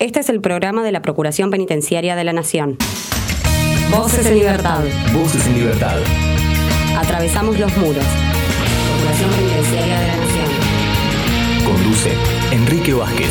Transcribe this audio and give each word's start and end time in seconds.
Este 0.00 0.20
es 0.20 0.30
el 0.30 0.40
programa 0.40 0.82
de 0.82 0.92
la 0.92 1.02
Procuración 1.02 1.50
Penitenciaria 1.50 2.16
de 2.16 2.24
la 2.24 2.32
Nación. 2.32 2.78
Voces 3.90 4.24
en 4.24 4.38
libertad. 4.38 4.82
Voces 5.12 5.46
en 5.46 5.56
libertad. 5.56 5.98
Atravesamos 6.96 7.58
los 7.58 7.76
muros. 7.76 8.02
Procuración 8.88 9.30
Penitenciaria 9.30 10.00
de 10.00 10.06
la 10.06 10.16
Nación. 10.16 10.46
Conduce 11.66 12.12
Enrique 12.50 12.94
Vázquez. 12.94 13.30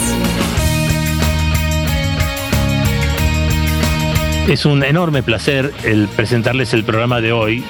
Es 4.47 4.67
un 4.67 4.83
enorme 4.83 5.23
placer 5.23 5.73
el 5.83 6.07
presentarles 6.07 6.75
el 6.75 6.83
programa 6.83 7.19
de 7.19 7.31
hoy. 7.31 7.63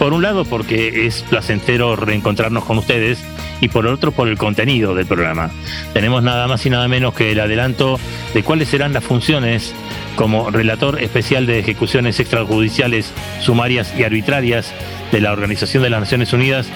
Por 0.00 0.12
un 0.12 0.22
lado 0.22 0.44
porque 0.44 1.06
es 1.06 1.22
placentero 1.22 1.94
reencontrarnos 1.94 2.64
con 2.64 2.78
ustedes 2.78 3.20
y 3.62 3.68
por 3.68 3.86
otro 3.86 4.10
por 4.10 4.28
el 4.28 4.36
contenido 4.36 4.94
del 4.94 5.06
programa. 5.06 5.50
Tenemos 5.94 6.22
nada 6.22 6.48
más 6.48 6.66
y 6.66 6.70
nada 6.70 6.88
menos 6.88 7.14
que 7.14 7.30
el 7.30 7.40
adelanto 7.40 7.98
de 8.34 8.42
cuáles 8.42 8.68
serán 8.68 8.92
las 8.92 9.04
funciones 9.04 9.72
como 10.16 10.50
relator 10.50 11.00
especial 11.00 11.46
de 11.46 11.60
ejecuciones 11.60 12.18
extrajudiciales, 12.20 13.12
sumarias 13.40 13.94
y 13.96 14.02
arbitrarias 14.02 14.74
de 15.12 15.20
la 15.20 15.32
Organización 15.32 15.84
de 15.84 15.90
las 15.90 16.00
Naciones 16.00 16.32
Unidas 16.32 16.66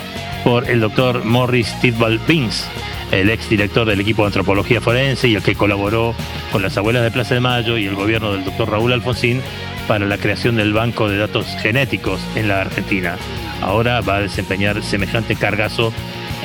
por 0.45 0.70
el 0.70 0.79
doctor 0.79 1.24
Morris 1.24 1.74
Tidball 1.80 2.20
Binks, 2.29 2.69
el 3.10 3.30
ex 3.30 3.51
director 3.51 3.84
del 3.84 4.01
equipo 4.01 4.23
de 4.23 4.29
antropología 4.29 4.80
forense 4.80 5.27
y 5.27 5.34
el 5.34 5.43
que 5.43 5.57
colaboró 5.57 6.15
con 6.52 6.62
las 6.62 6.77
abuelas 6.77 7.02
de 7.02 7.10
Plaza 7.10 7.34
de 7.34 7.41
Mayo 7.41 7.79
y 7.79 7.87
el 7.87 7.96
gobierno 7.96 8.32
del 8.32 8.45
doctor 8.45 8.71
Raúl 8.71 8.93
Alfonsín 8.93 9.43
para 9.88 10.07
la 10.07 10.18
creación 10.18 10.55
del 10.55 10.73
Banco 10.73 11.09
de 11.09 11.18
Datos 11.18 11.46
Genéticos 11.60 12.21
en 12.37 12.46
la 12.46 12.60
Argentina. 12.60 13.16
Ahora 13.60 14.01
va 14.02 14.16
a 14.16 14.21
desempeñar 14.21 14.82
semejante 14.84 15.34
cargazo 15.34 15.93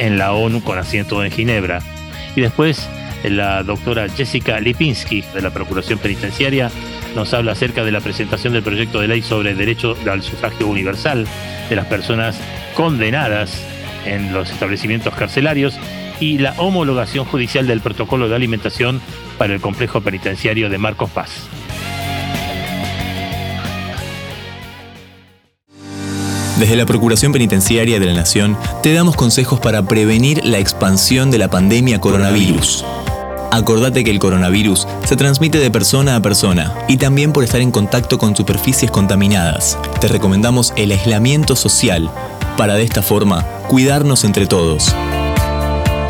en 0.01 0.17
la 0.17 0.33
ONU 0.33 0.63
con 0.63 0.79
asiento 0.79 1.23
en 1.23 1.31
Ginebra. 1.31 1.81
Y 2.35 2.41
después 2.41 2.89
la 3.23 3.61
doctora 3.61 4.09
Jessica 4.09 4.59
Lipinski 4.59 5.23
de 5.33 5.41
la 5.41 5.51
Procuración 5.51 5.99
Penitenciaria 5.99 6.71
nos 7.15 7.33
habla 7.33 7.51
acerca 7.51 7.83
de 7.83 7.91
la 7.91 8.01
presentación 8.01 8.53
del 8.53 8.63
proyecto 8.63 8.99
de 8.99 9.07
ley 9.07 9.21
sobre 9.21 9.51
el 9.51 9.57
derecho 9.57 9.95
al 10.09 10.23
sufragio 10.23 10.67
universal 10.67 11.27
de 11.70 11.76
las 11.76 11.85
personas 11.85 12.39
condenadas 12.76 13.63
en 14.05 14.34
los 14.34 14.49
establecimientos 14.49 15.13
carcelarios 15.13 15.77
y 16.20 16.39
la 16.39 16.54
homologación 16.57 17.26
judicial 17.26 17.67
del 17.67 17.81
protocolo 17.81 18.27
de 18.27 18.35
alimentación 18.35 19.01
para 19.37 19.54
el 19.54 19.61
complejo 19.61 20.01
penitenciario 20.01 20.70
de 20.70 20.79
Marcos 20.79 21.11
Paz. 21.11 21.48
Desde 26.62 26.76
la 26.76 26.85
Procuración 26.85 27.31
Penitenciaria 27.31 27.99
de 27.99 28.05
la 28.05 28.13
Nación 28.13 28.55
te 28.84 28.93
damos 28.93 29.15
consejos 29.15 29.59
para 29.59 29.81
prevenir 29.81 30.45
la 30.45 30.59
expansión 30.59 31.31
de 31.31 31.40
la 31.40 31.48
pandemia 31.48 31.99
coronavirus. 31.99 32.85
Acordate 33.49 34.04
que 34.04 34.12
el 34.12 34.20
coronavirus 34.20 34.87
se 35.04 35.15
transmite 35.15 35.57
de 35.57 35.71
persona 35.71 36.15
a 36.15 36.21
persona 36.21 36.71
y 36.87 36.98
también 36.98 37.34
por 37.34 37.43
estar 37.43 37.62
en 37.62 37.71
contacto 37.71 38.20
con 38.20 38.35
superficies 38.35 38.91
contaminadas. 38.91 39.76
Te 39.99 40.07
recomendamos 40.07 40.71
el 40.76 40.91
aislamiento 40.91 41.55
social 41.55 42.12
para 42.57 42.76
de 42.76 42.84
esta 42.84 43.01
forma 43.01 43.43
cuidarnos 43.67 44.23
entre 44.23 44.45
todos. 44.45 44.93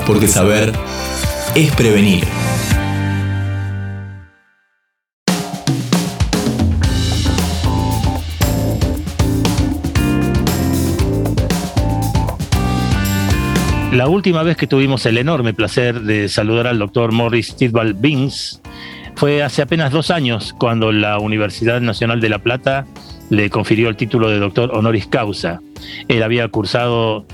Porque 0.05 0.27
saber 0.27 0.73
es 1.55 1.71
prevenir. 1.71 2.27
La 13.91 14.07
última 14.07 14.41
vez 14.41 14.55
que 14.55 14.67
tuvimos 14.67 15.05
el 15.05 15.17
enorme 15.17 15.53
placer 15.53 15.99
de 16.01 16.29
saludar 16.29 16.65
al 16.65 16.79
doctor 16.79 17.11
Morris 17.11 17.57
Tidball 17.57 17.93
Bings 17.93 18.61
fue 19.15 19.43
hace 19.43 19.61
apenas 19.61 19.91
dos 19.91 20.11
años, 20.11 20.55
cuando 20.57 20.93
la 20.93 21.19
Universidad 21.19 21.81
Nacional 21.81 22.21
de 22.21 22.29
La 22.29 22.39
Plata 22.39 22.85
le 23.29 23.49
confirió 23.49 23.89
el 23.89 23.97
título 23.97 24.29
de 24.29 24.39
doctor 24.39 24.71
honoris 24.73 25.07
causa. 25.07 25.59
Él 26.07 26.23
había 26.23 26.47
cursado 26.47 27.25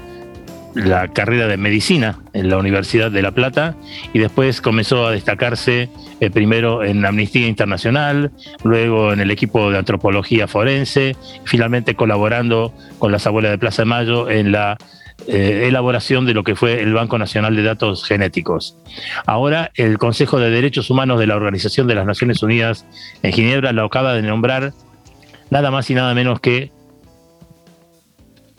la 0.73 1.09
carrera 1.09 1.47
de 1.47 1.57
medicina 1.57 2.19
en 2.33 2.49
la 2.49 2.57
Universidad 2.57 3.11
de 3.11 3.21
La 3.21 3.31
Plata 3.31 3.75
y 4.11 4.17
después 4.17 4.59
comenzó 4.59 5.05
a 5.05 5.11
destacarse 5.11 5.89
eh, 6.19 6.29
primero 6.31 6.83
en 6.83 7.05
Amnistía 7.05 7.47
Internacional, 7.47 8.31
luego 8.63 9.13
en 9.13 9.19
el 9.19 9.29
equipo 9.29 9.69
de 9.69 9.77
antropología 9.77 10.47
forense, 10.47 11.15
finalmente 11.45 11.93
colaborando 11.93 12.73
con 12.97 13.11
las 13.11 13.27
abuelas 13.27 13.51
de 13.51 13.59
Plaza 13.59 13.83
de 13.83 13.85
Mayo 13.87 14.27
en 14.27 14.51
la 14.51 14.77
eh, 15.25 15.65
elaboración 15.67 16.25
de 16.25 16.33
lo 16.33 16.43
que 16.43 16.55
fue 16.55 16.81
el 16.81 16.93
Banco 16.93 17.17
Nacional 17.17 17.55
de 17.55 17.63
Datos 17.63 18.05
Genéticos. 18.05 18.77
Ahora 19.25 19.71
el 19.75 19.97
Consejo 19.97 20.39
de 20.39 20.49
Derechos 20.49 20.89
Humanos 20.89 21.19
de 21.19 21.27
la 21.27 21.35
Organización 21.35 21.87
de 21.87 21.95
las 21.95 22.05
Naciones 22.05 22.43
Unidas 22.43 22.85
en 23.23 23.33
Ginebra 23.33 23.71
lo 23.71 23.85
acaba 23.85 24.13
de 24.13 24.21
nombrar 24.21 24.73
nada 25.49 25.71
más 25.71 25.89
y 25.89 25.95
nada 25.95 26.13
menos 26.13 26.39
que... 26.39 26.71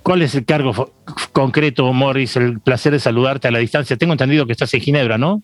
¿Cuál 0.02 0.22
es 0.22 0.34
el 0.34 0.46
cargo 0.46 0.92
concreto, 1.32 1.92
Morris? 1.92 2.36
El 2.36 2.60
placer 2.60 2.92
de 2.92 2.98
saludarte 2.98 3.48
a 3.48 3.50
la 3.50 3.58
distancia. 3.58 3.96
Tengo 3.98 4.14
entendido 4.14 4.46
que 4.46 4.52
estás 4.52 4.72
en 4.72 4.80
Ginebra, 4.80 5.18
¿no? 5.18 5.42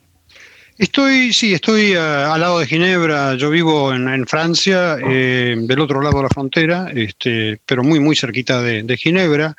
Estoy, 0.76 1.32
sí, 1.32 1.54
estoy 1.54 1.92
eh, 1.92 1.98
al 1.98 2.40
lado 2.40 2.58
de 2.58 2.66
Ginebra. 2.66 3.36
Yo 3.36 3.48
vivo 3.48 3.94
en, 3.94 4.26
Francia, 4.26 4.96
eh, 5.08 5.54
del 5.56 5.78
otro 5.78 6.02
lado 6.02 6.16
de 6.16 6.22
la 6.24 6.28
frontera, 6.28 6.90
este, 6.92 7.60
pero 7.64 7.84
muy, 7.84 8.00
muy 8.00 8.16
cerquita 8.16 8.60
de, 8.60 8.96
Ginebra. 8.96 9.54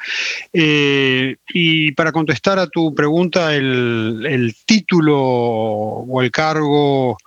Eh, 0.52 1.38
y 1.54 1.94
para 1.94 2.12
contestar 2.12 2.60
a 2.60 2.68
tu 2.68 2.94
pregunta, 2.94 3.56
el, 3.56 4.54
título 4.66 5.18
o 5.18 6.22
el 6.22 6.32
cargo 6.32 7.18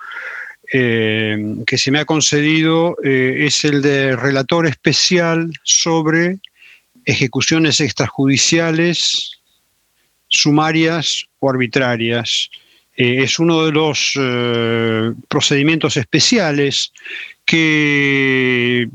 que 0.71 1.79
se 1.79 1.91
me 1.91 2.01
ha 2.01 2.05
concedido 2.05 2.97
es 3.03 3.65
el 3.65 3.81
de 3.81 4.15
relator 4.17 4.67
especial 4.67 5.51
sobre 5.63 6.41
ejecuciones 7.07 7.81
extrajudiciales, 7.81 9.41
sumarias 10.29 11.25
o 11.39 11.49
arbitrarias. 11.49 12.51
Eh, 12.99 13.23
es 13.23 13.39
uno 13.39 13.65
de 13.65 13.71
los 13.71 14.13
eh, 14.21 15.13
procedimientos 15.29 15.97
especiales 15.97 16.93
que 17.45 18.89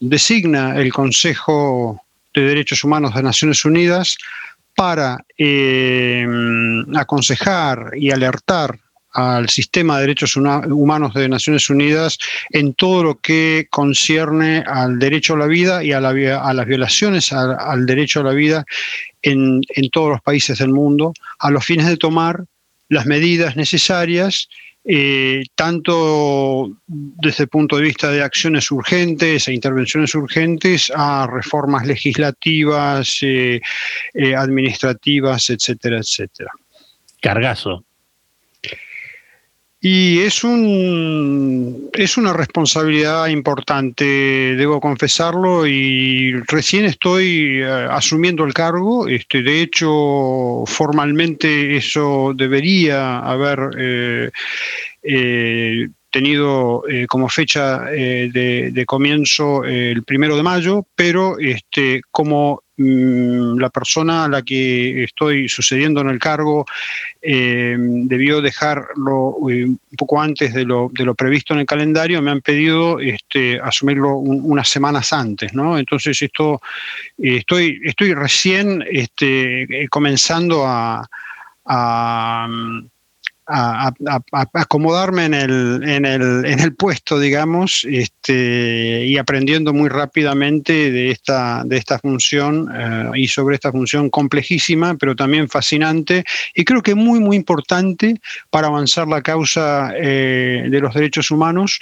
designa 0.00 0.76
el 0.80 0.92
Consejo 0.92 2.02
de 2.34 2.42
Derechos 2.42 2.82
Humanos 2.82 3.14
de 3.14 3.22
Naciones 3.22 3.64
Unidas 3.64 4.16
para 4.74 5.24
eh, 5.38 6.26
aconsejar 6.96 7.92
y 7.96 8.10
alertar 8.10 8.76
al 9.12 9.48
sistema 9.48 9.96
de 9.96 10.02
derechos 10.02 10.36
humanos 10.36 11.14
de 11.14 11.28
Naciones 11.28 11.68
Unidas 11.70 12.18
en 12.50 12.74
todo 12.74 13.02
lo 13.02 13.14
que 13.16 13.66
concierne 13.70 14.64
al 14.66 14.98
derecho 14.98 15.34
a 15.34 15.38
la 15.38 15.46
vida 15.46 15.82
y 15.82 15.92
a, 15.92 16.00
las 16.00 16.66
violaciones 16.66 17.32
al, 17.32 17.86
derecho 17.86 18.20
a 18.20 18.24
la 18.24 18.32
vida 18.32 18.64
en, 19.22 19.62
todos 19.92 20.10
los 20.10 20.20
países 20.20 20.58
del 20.58 20.70
mundo, 20.70 21.12
a 21.40 21.50
los 21.50 21.64
fines 21.64 21.86
de 21.86 21.96
tomar 21.96 22.44
las 22.90 23.06
medidas 23.06 23.56
necesarias, 23.56 24.48
eh, 24.84 25.44
tanto 25.54 26.70
desde 26.86 27.44
el 27.44 27.48
punto 27.48 27.76
de 27.76 27.84
vista 27.84 28.10
de 28.10 28.22
acciones 28.22 28.70
urgentes 28.70 29.46
e 29.46 29.54
intervenciones 29.54 30.14
urgentes 30.14 30.92
a 30.94 31.26
reformas 31.26 31.86
legislativas, 31.86 33.18
eh, 33.22 33.60
eh, 34.14 34.34
administrativas, 34.34 35.50
etcétera, 35.50 35.98
etcétera. 35.98 36.50
Cargazo. 37.20 37.84
Y 39.82 40.20
es, 40.20 40.44
un, 40.44 41.88
es 41.94 42.18
una 42.18 42.34
responsabilidad 42.34 43.28
importante, 43.28 44.04
debo 44.04 44.78
confesarlo, 44.78 45.66
y 45.66 46.32
recién 46.48 46.84
estoy 46.84 47.62
eh, 47.62 47.88
asumiendo 47.90 48.44
el 48.44 48.52
cargo. 48.52 49.08
Este, 49.08 49.42
de 49.42 49.62
hecho, 49.62 50.64
formalmente 50.66 51.78
eso 51.78 52.34
debería 52.36 53.20
haber 53.20 53.70
eh, 53.78 54.30
eh, 55.02 55.88
tenido 56.10 56.82
como 57.08 57.28
fecha 57.28 57.84
de, 57.84 58.84
comienzo 58.86 59.64
el 59.64 60.02
primero 60.02 60.36
de 60.36 60.42
mayo, 60.42 60.86
pero 60.94 61.38
este, 61.38 62.02
como 62.10 62.62
Mm, 62.82 63.58
la 63.58 63.68
persona 63.68 64.24
a 64.24 64.28
la 64.28 64.40
que 64.40 65.04
estoy 65.04 65.50
sucediendo 65.50 66.00
en 66.00 66.08
el 66.08 66.18
cargo 66.18 66.64
eh, 67.20 67.76
debió 67.78 68.40
dejarlo 68.40 69.36
eh, 69.50 69.66
un 69.66 69.78
poco 69.98 70.18
antes 70.18 70.54
de 70.54 70.64
lo, 70.64 70.90
previsto 71.14 71.52
en 71.52 71.60
el 71.60 71.66
calendario, 71.66 72.22
me 72.22 72.30
han 72.30 72.40
pedido 72.40 72.98
este, 72.98 73.60
asumirlo 73.60 74.16
unas 74.16 74.70
semanas 74.70 75.12
antes, 75.12 75.52
¿no? 75.52 75.76
Entonces 75.76 76.22
esto 76.22 76.62
eh, 77.18 77.36
estoy, 77.36 77.82
estoy 77.84 78.14
recién 78.14 78.82
este, 78.90 79.86
comenzando 79.90 80.64
a, 80.66 81.06
acomodarme 83.50 85.24
en 85.24 85.34
el, 85.34 85.82
en, 85.88 86.04
el, 86.04 86.44
en 86.46 86.60
el, 86.60 86.74
puesto, 86.74 87.18
digamos, 87.18 87.84
este, 87.88 89.04
y 89.06 89.18
aprendiendo 89.18 89.72
muy 89.72 89.88
rápidamente 89.88 90.90
de 90.90 91.10
esta, 91.10 91.62
de 91.64 91.76
esta 91.76 91.98
función 91.98 92.68
eh, 92.72 93.10
y 93.16 93.28
sobre 93.28 93.56
esta 93.56 93.72
función 93.72 94.08
complejísima, 94.10 94.94
pero 94.96 95.16
también 95.16 95.48
fascinante 95.48 96.24
y 96.54 96.64
creo 96.64 96.82
que 96.82 96.94
muy, 96.94 97.18
muy 97.18 97.36
importante 97.36 98.20
para 98.50 98.68
avanzar 98.68 99.08
la 99.08 99.22
causa 99.22 99.92
eh, 99.96 100.66
de 100.70 100.80
los 100.80 100.94
derechos 100.94 101.30
humanos. 101.30 101.80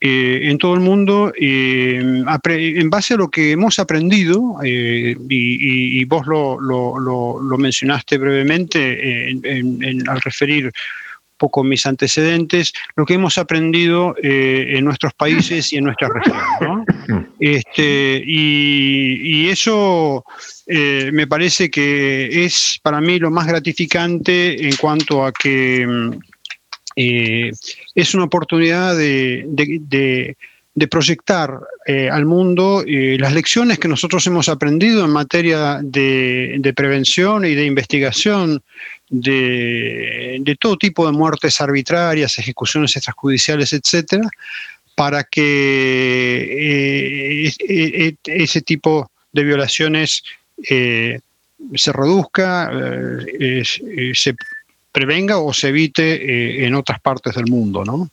Eh, 0.00 0.50
en 0.50 0.58
todo 0.58 0.74
el 0.74 0.80
mundo, 0.80 1.32
en 1.38 2.90
base 2.90 3.14
a 3.14 3.16
lo 3.16 3.30
que 3.30 3.52
hemos 3.52 3.78
aprendido, 3.78 4.58
y, 4.62 6.04
vos 6.04 6.26
lo, 6.26 6.60
lo, 6.60 6.98
lo, 6.98 7.56
mencionaste 7.56 8.18
brevemente 8.18 9.32
al 10.06 10.20
referir 10.20 10.70
poco 11.36 11.64
mis 11.64 11.86
antecedentes, 11.86 12.72
lo 12.96 13.04
que 13.04 13.14
hemos 13.14 13.38
aprendido 13.38 14.14
eh, 14.22 14.76
en 14.76 14.84
nuestros 14.84 15.12
países 15.14 15.72
y 15.72 15.76
en 15.76 15.84
nuestra 15.84 16.08
región. 16.08 16.84
Este, 17.40 18.22
y, 18.24 19.48
eso 19.48 20.24
eh, 20.66 21.10
me 21.12 21.26
parece 21.26 21.70
que 21.70 22.44
es 22.44 22.80
para 22.82 23.00
mí 23.00 23.18
lo 23.18 23.30
más 23.30 23.46
gratificante 23.46 24.66
en 24.68 24.74
cuanto 24.76 25.24
a 25.24 25.32
que 25.32 25.86
mm, 25.86 26.10
eh, 26.96 27.52
es 27.94 28.14
una 28.14 28.24
oportunidad 28.24 28.96
de, 28.96 29.44
de, 29.46 30.36
proyectar 30.88 31.60
al 32.10 32.26
mundo 32.26 32.84
las 32.86 33.32
lecciones 33.32 33.78
que 33.78 33.88
nosotros 33.88 34.26
hemos 34.26 34.48
aprendido 34.48 35.04
en 35.04 35.10
materia 35.10 35.80
de, 35.82 36.72
prevención 36.76 37.44
y 37.44 37.54
de 37.54 37.64
investigación 37.64 38.62
de, 39.20 40.56
todo 40.60 40.76
tipo 40.76 41.06
de 41.06 41.12
muertes 41.12 41.60
arbitrarias, 41.60 42.38
ejecuciones 42.38 42.96
extrajudiciales, 42.96 43.72
etcétera, 43.72 44.28
para 44.94 45.24
que 45.24 45.42
eh, 47.46 47.52
e, 47.58 48.06
e, 48.24 48.42
ese 48.42 48.62
tipo 48.62 49.10
de 49.32 49.44
violaciones 49.44 50.22
eh, 50.68 51.20
se 51.74 51.92
reduzca, 51.92 52.70
eh, 52.72 53.62
se 54.14 54.34
prevenga 54.92 55.38
o 55.38 55.52
se 55.52 55.68
evite 55.68 56.64
en 56.64 56.74
otras 56.74 57.00
partes 57.00 57.34
del 57.34 57.46
mundo, 57.46 57.84
¿no? 57.84 58.08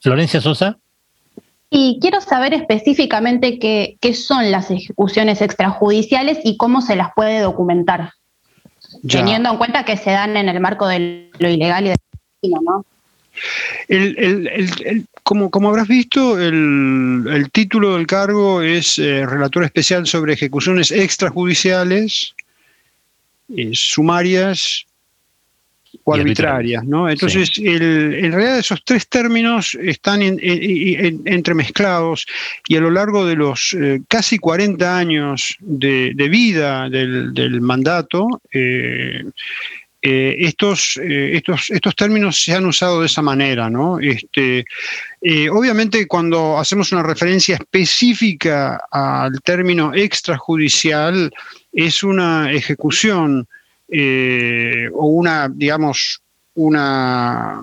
Florencia 0.00 0.40
Sosa. 0.40 0.76
Y 1.70 1.98
quiero 2.00 2.20
saber 2.20 2.54
específicamente 2.54 3.58
qué, 3.58 3.96
qué 4.00 4.14
son 4.14 4.50
las 4.50 4.70
ejecuciones 4.70 5.42
extrajudiciales 5.42 6.38
y 6.42 6.56
cómo 6.56 6.80
se 6.80 6.96
las 6.96 7.08
puede 7.14 7.40
documentar. 7.40 8.12
Teniendo 9.06 9.50
en 9.50 9.58
cuenta 9.58 9.84
que 9.84 9.96
se 9.96 10.10
dan 10.10 10.36
en 10.36 10.48
el 10.48 10.60
marco 10.60 10.88
de 10.88 11.30
lo 11.38 11.48
ilegal 11.48 11.86
y 11.86 11.88
de 11.90 11.96
lo 12.42 12.60
¿no? 12.62 12.84
como, 15.22 15.50
como, 15.50 15.68
habrás 15.68 15.88
visto, 15.88 16.40
el, 16.40 17.48
título 17.52 17.96
del 17.96 18.06
cargo 18.06 18.62
es 18.62 18.98
eh, 18.98 19.24
Relator 19.26 19.64
Especial 19.64 20.06
sobre 20.06 20.32
Ejecuciones 20.32 20.90
Extrajudiciales, 20.90 22.34
eh, 23.56 23.70
Sumarias 23.74 24.87
o 26.04 26.14
arbitrarias, 26.14 26.84
¿no? 26.84 27.08
Entonces, 27.08 27.52
en 27.58 28.32
realidad 28.32 28.58
esos 28.58 28.82
tres 28.84 29.08
términos 29.08 29.76
están 29.80 30.22
entremezclados 30.22 32.26
y 32.66 32.76
a 32.76 32.80
lo 32.80 32.90
largo 32.90 33.26
de 33.26 33.36
los 33.36 33.74
eh, 33.74 34.00
casi 34.08 34.38
40 34.38 34.98
años 34.98 35.56
de, 35.60 36.12
vida 36.30 36.88
del, 36.88 37.60
mandato, 37.60 38.40
eh, 38.52 39.24
eh, 40.00 40.36
estos, 40.38 40.98
estos, 41.02 41.70
estos 41.70 41.96
términos 41.96 42.42
se 42.42 42.54
han 42.54 42.66
usado 42.66 43.00
de 43.00 43.06
esa 43.06 43.22
manera, 43.22 43.68
¿no? 43.68 43.98
Este, 43.98 44.64
obviamente, 45.50 46.06
cuando 46.06 46.58
hacemos 46.58 46.92
una 46.92 47.02
referencia 47.02 47.56
específica 47.56 48.80
al 48.90 49.40
término 49.42 49.92
extrajudicial, 49.94 51.32
es 51.72 52.02
una 52.02 52.52
ejecución 52.52 53.46
eh, 53.88 54.88
o 54.92 55.06
una, 55.06 55.48
digamos, 55.48 56.20
una, 56.54 57.62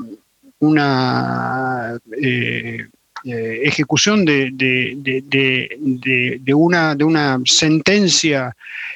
una 0.60 2.00
eh, 2.20 2.88
eh, 3.24 3.62
ejecución 3.64 4.26
de, 4.26 4.50
de, 4.54 6.54
una, 6.54 6.96
de 6.96 7.04
una 7.04 7.40
sentencia 7.46 8.56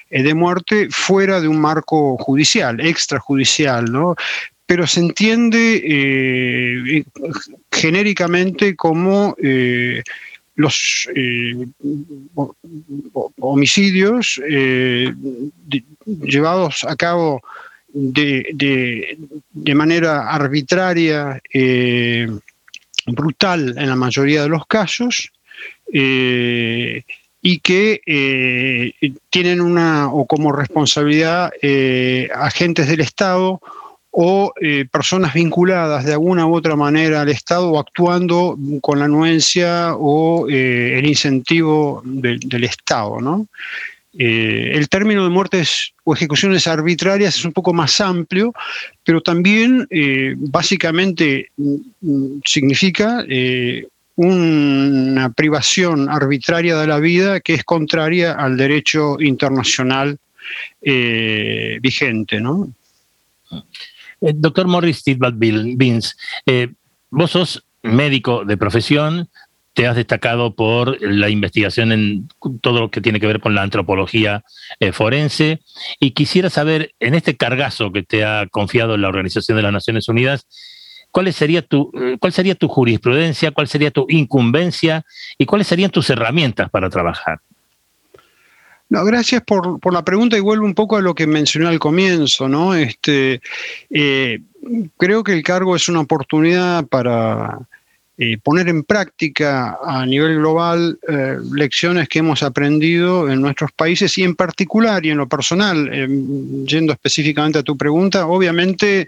de 0.09 0.33
muerte 0.33 0.87
fuera 0.89 1.39
de 1.39 1.47
un 1.47 1.59
marco 1.59 2.17
judicial, 2.17 2.79
extrajudicial, 2.79 3.91
¿no? 3.91 4.15
pero 4.65 4.87
se 4.87 4.99
entiende 4.99 7.03
genéricamente 7.71 8.75
como 8.75 9.35
los 10.59 11.07
homicidios 13.39 14.41
llevados 16.05 16.83
a 16.83 16.95
cabo 16.97 17.41
de, 17.93 19.17
manera 19.75 20.29
arbitraria, 20.29 21.41
eh, 21.53 22.27
brutal 23.07 23.75
en 23.77 23.89
la 23.89 23.95
mayoría 23.95 24.43
de 24.43 24.49
los 24.49 24.65
casos, 24.67 25.31
eh, 25.91 27.03
y 27.41 27.59
que 27.59 28.01
eh, 28.05 29.13
tienen 29.29 29.61
una 29.61 30.11
o 30.11 30.25
como 30.25 30.51
responsabilidad 30.51 31.51
agentes 32.33 32.87
del 32.87 33.01
Estado 33.01 33.61
o 34.11 34.53
personas 34.91 35.33
vinculadas 35.33 36.03
de 36.03 36.13
alguna 36.13 36.47
u 36.47 36.55
otra 36.55 36.75
manera 36.75 37.21
al 37.21 37.29
Estado 37.29 37.77
actuando 37.77 38.57
con 38.81 38.99
la 38.99 39.05
anuencia 39.05 39.93
o 39.95 40.47
el 40.49 41.05
incentivo 41.05 42.01
del 42.03 42.63
Estado. 42.63 43.21
¿no? 43.21 43.47
Eh, 44.17 44.71
el 44.73 44.89
término 44.89 45.23
de 45.23 45.29
muertes 45.29 45.93
o 46.03 46.15
ejecuciones 46.15 46.65
arbitrarias 46.67 47.35
es 47.37 47.45
un 47.45 47.53
poco 47.53 47.73
más 47.73 48.01
amplio, 48.01 48.53
pero 49.03 49.21
también 49.21 49.87
eh, 49.91 50.33
básicamente 50.35 51.49
mm, 51.57 52.39
significa 52.43 53.23
eh, 53.29 53.87
una 54.15 55.31
privación 55.31 56.09
arbitraria 56.09 56.75
de 56.77 56.87
la 56.87 56.99
vida 56.99 57.39
que 57.39 57.53
es 57.53 57.63
contraria 57.63 58.33
al 58.33 58.57
derecho 58.57 59.17
internacional 59.21 60.17
vigente. 60.81 62.41
¿no? 62.41 62.73
Doctor 64.21 64.67
Morris 64.67 65.03
Tidball 65.03 65.33
Beans, 65.35 66.17
vos 67.09 67.31
sos 67.31 67.63
médico 67.81 68.45
de 68.45 68.57
profesión, 68.57 69.29
te 69.73 69.87
has 69.87 69.95
destacado 69.95 70.55
por 70.55 71.01
la 71.01 71.29
investigación 71.29 71.91
en 71.91 72.27
todo 72.61 72.81
lo 72.81 72.91
que 72.91 73.01
tiene 73.01 73.19
que 73.19 73.27
ver 73.27 73.39
con 73.39 73.55
la 73.55 73.61
antropología 73.61 74.43
eh, 74.79 74.91
forense 74.91 75.61
y 75.99 76.11
quisiera 76.11 76.49
saber, 76.49 76.93
en 76.99 77.15
este 77.15 77.37
cargazo 77.37 77.91
que 77.91 78.03
te 78.03 78.25
ha 78.25 78.47
confiado 78.47 78.97
la 78.97 79.07
Organización 79.07 79.55
de 79.55 79.63
las 79.63 79.71
Naciones 79.71 80.09
Unidas, 80.09 80.47
¿cuál 81.11 81.31
sería 81.31 81.61
tu, 81.61 81.91
eh, 81.93 82.17
cuál 82.19 82.33
sería 82.33 82.55
tu 82.55 82.67
jurisprudencia, 82.67 83.51
cuál 83.51 83.67
sería 83.67 83.91
tu 83.91 84.05
incumbencia 84.09 85.05
y 85.37 85.45
cuáles 85.45 85.67
serían 85.67 85.91
tus 85.91 86.09
herramientas 86.09 86.69
para 86.69 86.89
trabajar? 86.89 87.39
No, 88.89 89.05
gracias 89.05 89.43
por, 89.43 89.93
la 89.93 90.03
pregunta 90.03 90.35
y 90.35 90.39
vuelvo 90.39 90.65
un 90.65 90.73
poco 90.73 90.97
a 90.97 91.01
lo 91.01 91.13
que 91.13 91.27
mencioné 91.27 91.67
al 91.67 91.77
comienzo, 91.77 92.49
¿no? 92.49 92.73
Este, 92.73 93.39
eh, 93.91 94.39
creo 94.97 95.23
que 95.23 95.33
el 95.33 95.43
cargo 95.43 95.75
es 95.75 95.87
una 95.89 95.99
oportunidad 95.99 96.87
para 96.87 97.59
eh, 98.17 98.39
poner 98.41 98.67
en 98.67 98.83
práctica 98.83 99.77
a 99.83 100.03
nivel 100.07 100.37
global 100.37 100.97
eh, 101.07 101.37
lecciones 101.53 102.09
que 102.09 102.19
hemos 102.19 102.41
aprendido 102.41 103.29
en 103.29 103.41
nuestros 103.41 103.71
países 103.71 104.17
y 104.17 104.23
en 104.23 104.35
particular 104.35 105.05
y 105.05 105.11
en 105.11 105.19
lo 105.19 105.29
personal, 105.29 105.87
yendo 106.65 106.91
específicamente 106.91 107.59
a 107.59 107.63
tu 107.63 107.77
pregunta, 107.77 108.25
obviamente 108.25 109.07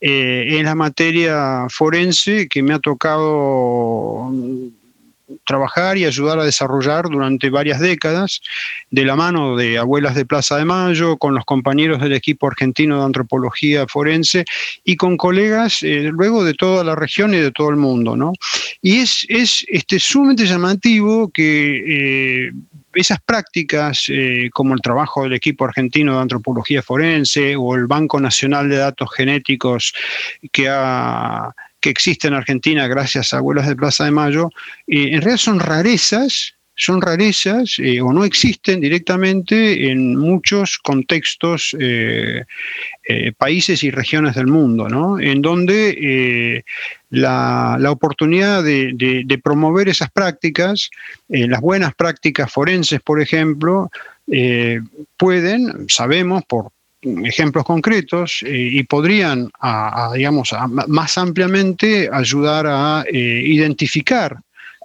en 0.00 0.64
la 0.64 0.74
materia 0.74 1.66
forense 1.68 2.48
que 2.48 2.62
me 2.62 2.72
ha 2.72 2.78
tocado 2.78 4.32
trabajar 5.44 5.96
y 5.98 6.04
ayudar 6.04 6.38
a 6.38 6.44
desarrollar 6.44 7.08
durante 7.08 7.50
varias 7.50 7.80
décadas, 7.80 8.40
de 8.90 9.04
la 9.04 9.16
mano 9.16 9.56
de 9.56 9.78
Abuelas 9.78 10.14
de 10.14 10.26
Plaza 10.26 10.56
de 10.56 10.64
Mayo, 10.64 11.16
con 11.16 11.34
los 11.34 11.44
compañeros 11.44 12.00
del 12.00 12.12
equipo 12.12 12.46
argentino 12.46 12.98
de 12.98 13.04
antropología 13.04 13.86
forense 13.86 14.44
y 14.84 14.96
con 14.96 15.16
colegas 15.16 15.82
eh, 15.82 16.10
luego 16.12 16.44
de 16.44 16.54
toda 16.54 16.84
la 16.84 16.94
región 16.94 17.34
y 17.34 17.38
de 17.38 17.50
todo 17.50 17.70
el 17.70 17.76
mundo. 17.76 18.16
¿no? 18.16 18.32
Y 18.82 18.98
es, 18.98 19.26
es 19.28 19.64
este, 19.68 19.98
sumamente 19.98 20.46
llamativo 20.46 21.30
que 21.30 22.46
eh, 22.46 22.52
esas 22.94 23.20
prácticas, 23.20 24.06
eh, 24.08 24.50
como 24.52 24.74
el 24.74 24.80
trabajo 24.80 25.22
del 25.22 25.34
equipo 25.34 25.64
argentino 25.64 26.14
de 26.14 26.22
antropología 26.22 26.82
forense 26.82 27.54
o 27.56 27.74
el 27.74 27.86
Banco 27.86 28.20
Nacional 28.20 28.68
de 28.68 28.76
Datos 28.76 29.10
Genéticos 29.14 29.92
que 30.50 30.68
ha 30.68 31.54
que 31.88 31.92
existe 31.92 32.28
en 32.28 32.34
Argentina 32.34 32.86
gracias 32.86 33.32
a 33.32 33.38
Abuelas 33.38 33.66
de 33.66 33.74
Plaza 33.74 34.04
de 34.04 34.10
Mayo, 34.10 34.50
eh, 34.86 35.08
en 35.12 35.22
realidad 35.22 35.38
son 35.38 35.58
rarezas 35.58 36.54
son 36.74 37.00
rarezas 37.00 37.76
eh, 37.78 38.00
o 38.02 38.12
no 38.12 38.24
existen 38.24 38.80
directamente 38.80 39.90
en 39.90 40.14
muchos 40.14 40.78
contextos, 40.78 41.74
eh, 41.80 42.44
países 43.36 43.82
y 43.82 43.90
regiones 43.90 44.36
del 44.36 44.46
mundo, 44.46 44.88
¿no? 44.88 45.18
en 45.18 45.42
donde 45.42 46.62
la, 47.10 47.78
oportunidad 47.90 48.62
de, 48.62 49.40
promover 49.42 49.88
esas 49.88 50.10
prácticas, 50.12 50.90
las 51.28 51.60
buenas 51.60 51.94
prácticas 51.96 52.52
forenses, 52.52 53.00
por 53.00 53.20
ejemplo, 53.20 53.90
pueden, 55.16 55.88
sabemos 55.88 56.44
por 56.44 56.70
ejemplos 57.02 57.64
concretos 57.64 58.40
y 58.42 58.82
podrían, 58.84 59.50
digamos, 60.14 60.54
más 60.88 61.18
ampliamente 61.18 62.08
ayudar 62.12 62.66
a 62.66 63.04
identificar 63.10 64.38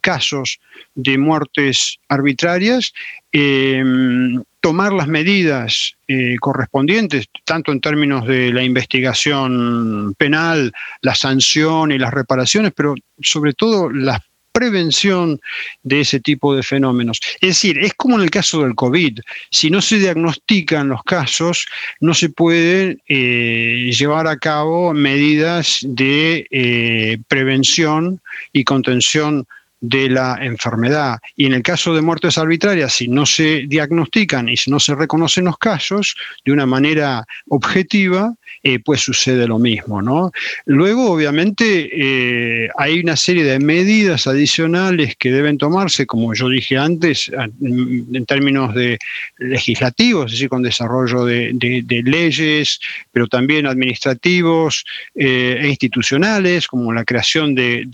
casos 0.04 0.60
de 0.94 1.18
muertes 1.18 1.98
arbitrarias, 2.10 2.94
em, 3.32 4.44
tomar 4.60 4.94
las 4.94 5.08
medidas 5.08 5.96
eh, 6.08 6.36
correspondientes, 6.40 7.26
tanto 7.46 7.72
en 7.72 7.82
términos 7.82 8.28
de 8.28 8.54
la 8.54 8.64
investigación 8.64 10.14
penal, 10.18 10.72
la 11.02 11.16
sanción 11.16 11.92
y 11.92 11.98
las 11.98 12.14
reparaciones, 12.14 12.74
pero 12.76 12.96
sobre 13.22 13.54
todo 13.54 13.90
la 13.90 14.22
prevención 14.54 15.42
de 15.82 16.02
ese 16.02 16.22
tipo 16.22 16.56
de 16.56 16.64
fenómenos. 16.64 17.20
Es 17.42 17.50
decir, 17.50 17.80
es 17.80 17.94
como 17.96 18.16
en 18.16 18.24
el 18.24 18.30
caso 18.30 18.62
del 18.62 18.76
COVID. 18.76 19.20
Si 19.50 19.70
no 19.70 19.82
se 19.82 20.00
diagnostican 20.00 20.88
los 20.88 21.04
casos, 21.04 21.66
no 22.00 22.14
se 22.14 22.30
pueden 22.30 23.02
eh, 23.10 23.92
llevar 23.98 24.28
a 24.28 24.38
cabo 24.38 24.94
medidas 24.94 25.80
de 25.82 26.48
eh, 26.52 27.18
prevención 27.28 28.22
y 28.54 28.64
contención 28.64 29.46
de 29.84 30.10
la 30.10 30.38
enfermedad. 30.42 31.20
Y 31.36 31.46
en 31.46 31.54
el 31.54 31.62
caso 31.62 31.94
de 31.94 32.02
muertes 32.02 32.38
arbitrarias, 32.38 32.94
si 32.94 33.10
no 33.10 33.26
se 33.26 33.66
diagnostican 33.68 34.48
y 34.48 34.56
si 34.56 34.72
no 34.72 34.80
se 34.80 34.96
reconocen 34.96 35.44
los 35.44 35.58
casos 35.58 36.16
de 36.46 36.54
una 36.54 36.66
manera 36.66 37.26
objetiva, 37.50 38.34
eh, 38.64 38.80
pues 38.80 39.02
sucede 39.02 39.46
lo 39.46 39.60
mismo. 39.60 40.02
¿no? 40.02 40.32
Luego, 40.66 41.12
obviamente, 41.12 41.90
eh, 41.92 42.70
hay 42.78 43.02
una 43.02 43.18
serie 43.18 43.44
de 43.44 43.60
medidas 43.60 44.26
adicionales 44.26 45.18
que 45.18 45.34
deben 45.34 45.58
tomarse, 45.58 46.06
como 46.06 46.34
yo 46.34 46.48
dije 46.48 46.78
antes, 46.78 47.30
en 47.62 48.26
términos 48.26 48.74
de 48.74 48.98
legislativos, 49.38 50.28
es 50.28 50.32
decir, 50.32 50.48
con 50.48 50.64
desarrollo 50.64 51.26
de, 51.26 52.04
leyes, 52.06 52.80
pero 53.12 53.28
también 53.28 53.68
administrativos 53.68 54.86
eh, 55.14 55.58
e 55.60 55.68
institucionales, 55.68 56.68
como 56.68 56.94
la 56.94 57.04
creación 57.04 57.54
de 57.54 57.86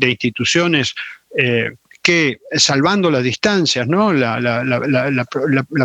instituciones 0.00 0.94
eh, 1.36 1.72
que 2.02 2.38
salvando 2.56 3.10
las 3.10 3.22
distancias, 3.22 3.86
¿no? 3.86 4.12
La, 4.12 5.26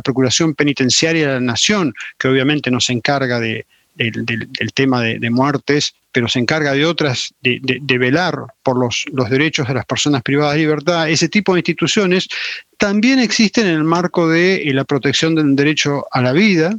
Procuración 0.04 0.56
Penitenciaria 0.56 1.28
de 1.28 1.34
la 1.36 1.40
Nación, 1.42 1.94
que 2.18 2.28
obviamente 2.28 2.72
no 2.72 2.80
se 2.80 2.94
encarga 2.94 3.40
de, 3.40 3.66
del, 3.96 4.74
tema 4.74 5.02
de, 5.02 5.30
muertes, 5.30 5.94
pero 6.12 6.28
se 6.28 6.40
encarga 6.40 6.74
de 6.74 6.86
otras, 6.86 7.34
de, 7.42 7.98
velar 7.98 8.38
por 8.64 8.78
los, 8.78 9.06
los, 9.12 9.30
derechos 9.30 9.68
de 9.68 9.74
las 9.74 9.86
personas 9.86 10.22
privadas 10.24 10.54
de 10.54 10.62
libertad, 10.62 11.10
ese 11.10 11.28
tipo 11.28 11.54
de 11.54 11.60
instituciones 11.60 12.28
también 12.78 13.20
existen 13.20 13.68
en 13.68 13.74
el 13.74 13.84
marco 13.84 14.30
de 14.30 14.62
la 14.74 14.86
protección 14.86 15.36
del 15.36 15.56
derecho 15.56 16.06
a 16.12 16.22
la 16.22 16.32
vida, 16.32 16.76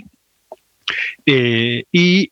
y, 1.25 2.29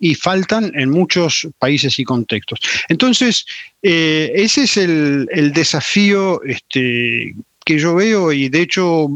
y, 0.00 0.14
faltan 0.14 0.72
en 0.74 0.90
muchos 0.90 1.48
países 1.58 1.98
y 1.98 2.04
contextos. 2.04 2.60
Entonces, 2.88 3.46
eh, 3.82 4.32
ese 4.34 4.64
es 4.64 4.76
el, 4.76 5.52
desafío 5.52 6.42
este, 6.44 7.34
que 7.64 7.78
yo 7.78 7.94
veo 7.94 8.32
y 8.32 8.48
de 8.48 8.62
hecho 8.62 9.08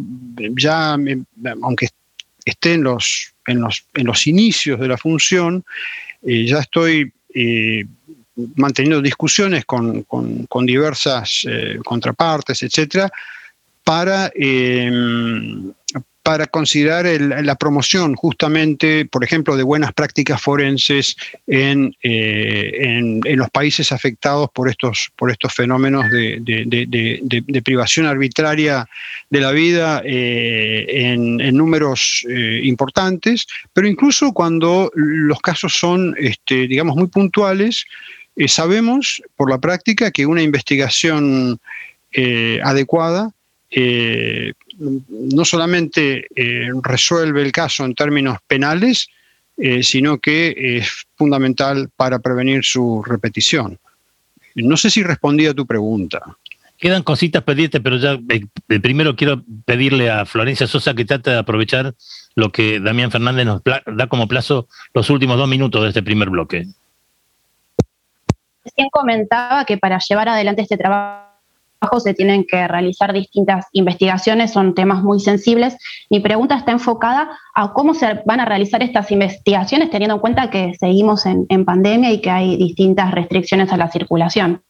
ya, 0.57 0.97
aunque 1.63 1.89
esté 2.45 2.75
en 2.75 2.85
los, 2.85 3.33
en 3.47 3.61
los, 3.61 3.85
en 3.95 4.07
los 4.07 4.27
inicios 4.27 4.79
de 4.81 4.89
la 4.89 4.97
función, 4.97 5.65
eh, 6.23 6.47
ya 6.47 6.61
estoy... 6.61 7.13
Eh, 7.35 7.85
manteniendo 8.57 9.01
discusiones 9.01 9.65
con, 9.65 10.03
con 10.03 10.67
diversas 10.67 11.47
contrapartes, 11.83 12.63
etcétera, 12.63 13.11
para, 13.83 14.31
para 16.27 16.49
considerar 16.49 17.07
la 17.07 17.55
promoción 17.55 18.17
justamente, 18.17 19.05
por 19.05 19.23
ejemplo, 19.23 19.57
de 19.57 19.63
buenas 19.63 19.93
prácticas 19.93 20.43
forenses 20.43 21.17
en, 21.47 21.95
eh, 22.03 23.21
los 23.37 23.49
países 23.51 23.93
afectados 23.93 24.51
por 24.53 24.69
estos, 24.69 25.13
por 25.15 25.31
estos 25.31 25.55
fenómenos 25.55 26.11
de, 26.11 27.63
privación 27.65 28.07
arbitraria 28.07 28.89
de 29.31 29.41
la 29.41 29.53
vida 29.53 30.03
eh, 30.05 31.13
en, 31.13 31.37
números 31.57 32.27
eh, 32.29 32.61
importantes, 32.65 33.47
pero 33.73 33.87
incluso 33.87 34.33
cuando 34.33 34.91
los 34.97 35.41
casos 35.41 35.75
son, 35.75 36.17
este, 36.19 36.67
digamos, 36.67 36.97
muy 36.97 37.07
puntuales, 37.07 37.85
sabemos 38.49 39.23
por 39.37 39.49
la 39.49 39.61
práctica 39.61 40.11
que 40.11 40.27
una 40.27 40.43
investigación 40.43 41.61
adecuada 42.65 43.31
no 44.79 45.45
solamente 45.45 46.27
eh, 46.35 46.69
resuelve 46.83 47.43
el 47.43 47.53
caso 47.53 47.85
en 47.85 47.95
términos 47.95 48.39
penales, 48.47 49.09
eh, 49.57 49.83
sino 49.83 50.19
que 50.19 50.55
es 50.79 51.07
fundamental 51.17 51.89
para 51.97 52.19
prevenir 52.19 52.65
su 52.65 53.03
repetición. 53.03 53.79
No 54.55 54.77
sé 54.77 54.91
si 54.91 55.03
respondí 55.03 55.47
a 55.47 55.55
tu 55.55 55.67
pregunta. 55.67 56.21
Quedan 56.79 57.03
cositas 57.03 57.43
pendientes, 57.43 57.81
pero 57.83 57.97
ya 57.97 58.19
eh, 58.29 58.81
primero 58.81 59.17
quiero 59.17 59.43
pedirle 59.65 60.11
a 60.11 60.27
Florencia 60.27 60.67
Sosa 60.67 60.95
que 60.95 61.07
trate 61.07 61.31
de 61.31 61.39
aprovechar 61.39 61.95
lo 62.35 62.53
que 62.53 62.81
Damián 62.81 63.11
Fernández 63.11 63.47
nos 63.47 63.63
da 63.65 64.07
como 64.09 64.29
plazo 64.29 64.69
los 64.93 65.09
últimos 65.09 65.39
dos 65.39 65.49
minutos 65.49 65.83
de 65.83 65.89
este 65.89 66.03
primer 66.03 66.29
bloque. 66.29 66.67
Recién 68.63 68.89
comentaba 68.91 69.65
que 69.65 69.79
para 69.79 69.99
llevar 70.07 70.29
adelante 70.29 70.63
este 70.63 70.77
trabajo 70.77 71.26
se 71.99 72.15
tienen 72.15 72.45
que 72.45 72.67
realizar 72.69 73.13
distintas 73.13 73.67
investigaciones, 73.73 74.53
son 74.53 74.75
temas 74.75 75.03
muy 75.03 75.21
sensibles. 75.21 75.77
Mi 76.11 76.21
pregunta 76.21 76.57
está 76.57 76.73
enfocada 76.73 77.31
a 77.55 77.73
cómo 77.73 77.95
se 77.95 78.23
van 78.27 78.41
a 78.41 78.45
realizar 78.45 78.83
estas 78.83 79.11
investigaciones 79.11 79.91
teniendo 79.91 80.17
en 80.17 80.21
cuenta 80.21 80.51
que 80.51 80.75
seguimos 80.79 81.27
en, 81.27 81.47
pandemia 81.65 82.13
y 82.13 82.21
que 82.21 82.31
hay 82.31 82.57
distintas 82.57 83.13
restricciones 83.13 83.73
a 83.73 83.77
la 83.77 83.91
circulación. 83.91 84.63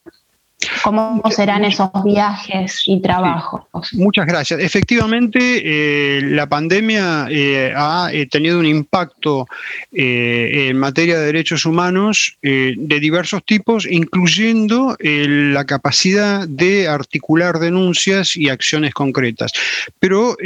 ¿Cómo 0.86 1.20
serán 1.30 1.64
esos 1.64 1.90
viajes 2.04 2.84
y 2.86 3.00
trabajos? 3.00 3.62
muchas 3.94 4.24
gracias. 4.24 4.60
Efectivamente, 4.60 5.38
eh, 5.64 6.20
la 6.22 6.48
pandemia 6.48 7.26
eh, 7.28 7.72
ha 7.74 8.10
eh, 8.12 8.26
tenido 8.26 8.60
un 8.60 8.66
impacto 8.66 9.48
en 9.90 10.78
materia 10.78 11.18
de 11.18 11.26
derechos 11.26 11.64
humanos 11.64 12.36
de 12.42 13.00
diversos 13.00 13.44
tipos, 13.44 13.86
incluyendo 13.90 14.96
la 15.00 15.64
capacidad 15.64 16.46
de 16.46 16.86
articular 16.86 17.58
denuncias 17.58 18.36
y 18.36 18.48
acciones 18.48 18.92
concretas. 18.94 19.52
Pero 19.98 20.36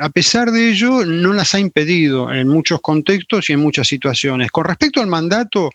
a 0.00 0.08
pesar 0.10 0.52
de 0.52 0.70
ello, 0.70 1.04
no 1.04 1.32
las 1.32 1.54
ha 1.54 1.58
impedido 1.58 2.32
en 2.32 2.48
muchos 2.48 2.80
contextos 2.80 3.50
y 3.50 3.54
en 3.54 3.60
muchas 3.60 3.88
situaciones. 3.88 4.50
Con 4.50 4.64
respecto 4.64 5.00
al 5.00 5.08
mandato, 5.08 5.70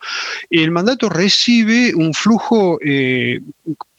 el 0.50 0.70
mandato 0.70 1.08
recibe 1.08 1.94
un 1.94 2.14
flujo 2.14 2.78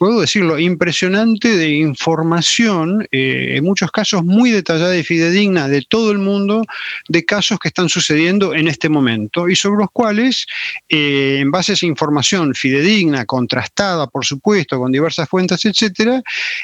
puedo 0.04 0.20
decirlo, 0.20 0.60
impresionante 0.60 1.56
de 1.56 1.70
información, 1.70 3.08
eh, 3.14 3.54
en 3.56 3.64
muchos 3.64 3.90
casos 3.90 4.26
muy 4.26 4.52
detallada 4.52 4.98
y 4.98 5.02
fidedigna 5.02 5.70
de 5.70 5.82
todo 5.88 6.12
el 6.12 6.18
mundo, 6.18 6.66
de 7.08 7.24
casos 7.24 7.58
que 7.58 7.70
están 7.70 7.88
sucediendo 7.88 8.54
en 8.54 8.68
este 8.68 8.90
momento 8.90 9.48
y 9.48 9.56
sobre 9.56 9.80
los 9.80 9.92
cuales, 9.94 10.46
eh, 10.90 11.38
en 11.40 11.52
base 11.52 11.72
a 11.72 11.76
esa 11.76 11.86
información 11.86 12.54
fidedigna, 12.54 13.24
contrastada, 13.24 14.08
por 14.08 14.26
supuesto, 14.26 14.78
con 14.78 14.92
diversas 14.92 15.30
fuentes, 15.30 15.64
etcétera, 15.64 16.22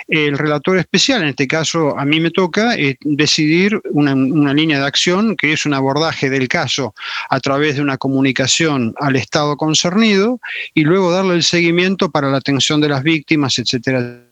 el 0.10 0.38
relator 0.38 0.78
especial, 0.78 1.22
en 1.22 1.30
este 1.30 1.48
caso 1.48 1.98
a 1.98 2.04
mí 2.04 2.20
me 2.20 2.32
toca, 2.32 2.76
eh, 2.76 2.98
decidir 3.00 3.80
una, 3.92 4.16
una 4.16 4.54
línea 4.54 4.80
de 4.80 4.86
acción 4.86 5.38
que 5.38 5.54
es 5.54 5.66
un 5.66 5.76
abordaje 5.76 6.30
del 6.30 6.50
caso 6.50 6.94
a 7.30 7.40
través 7.40 7.78
de 7.78 7.84
una 7.84 7.98
comunicación 7.98 8.94
al 9.00 9.16
Estado 9.16 9.56
concernido 9.56 10.42
y 10.74 10.82
luego 10.82 11.10
darle 11.10 11.36
el 11.36 11.44
seguimiento 11.44 12.12
para 12.12 12.30
la 12.30 12.40
atención 12.40 12.82
de 12.82 12.90
las 12.90 13.02
víctimas, 13.02 13.29
etcétera. 13.60 14.26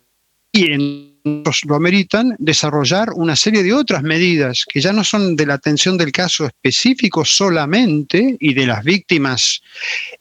Y 0.51 0.71
en 0.71 1.16
lo 1.65 1.75
ameritan, 1.75 2.35
desarrollar 2.39 3.09
una 3.15 3.35
serie 3.35 3.63
de 3.63 3.73
otras 3.73 4.03
medidas 4.03 4.65
que 4.67 4.81
ya 4.81 4.93
no 4.93 5.03
son 5.03 5.35
de 5.35 5.45
la 5.45 5.55
atención 5.55 5.97
del 5.97 6.11
caso 6.11 6.45
específico 6.45 7.25
solamente 7.25 8.37
y 8.39 8.53
de 8.53 8.65
las 8.65 8.83
víctimas, 8.83 9.61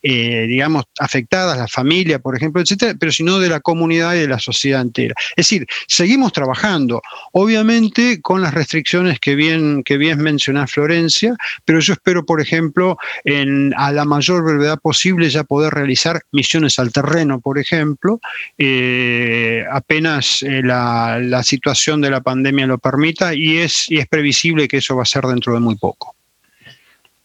eh, 0.02 0.46
digamos, 0.46 0.84
afectadas, 0.98 1.58
la 1.58 1.68
familia, 1.68 2.18
por 2.18 2.36
ejemplo, 2.36 2.60
etcétera, 2.60 2.94
pero 2.98 3.12
sino 3.12 3.38
de 3.38 3.48
la 3.48 3.60
comunidad 3.60 4.14
y 4.14 4.20
de 4.20 4.28
la 4.28 4.38
sociedad 4.38 4.80
entera. 4.80 5.14
Es 5.30 5.48
decir, 5.48 5.66
seguimos 5.86 6.32
trabajando, 6.32 7.02
obviamente 7.32 8.20
con 8.20 8.42
las 8.42 8.54
restricciones 8.54 9.20
que 9.20 9.34
bien, 9.34 9.82
que 9.84 9.96
bien 9.96 10.18
menciona 10.18 10.66
Florencia, 10.66 11.36
pero 11.64 11.80
yo 11.80 11.92
espero, 11.94 12.25
por 12.25 12.40
ejemplo, 12.40 12.98
en, 13.25 13.72
a 13.76 13.92
la 13.92 14.04
mayor 14.04 14.44
brevedad 14.44 14.78
posible 14.78 15.28
ya 15.30 15.44
poder 15.44 15.72
realizar 15.75 16.20
misiones 16.32 16.78
al 16.78 16.92
terreno, 16.92 17.40
por 17.40 17.58
ejemplo, 17.58 18.20
eh, 18.58 19.64
apenas 19.70 20.42
eh, 20.42 20.62
la, 20.62 20.95
la, 21.20 21.42
situación 21.42 22.00
de 22.00 22.10
la 22.10 22.20
pandemia 22.20 22.66
lo 22.66 22.78
permita 22.78 23.34
y 23.34 23.58
es, 23.58 23.90
y 23.90 23.98
es 23.98 24.06
previsible 24.06 24.68
que 24.68 24.78
eso 24.78 24.96
va 24.96 25.02
a 25.02 25.06
ser 25.06 25.24
dentro 25.24 25.54
de 25.54 25.60
muy 25.60 25.76
poco. 25.76 26.14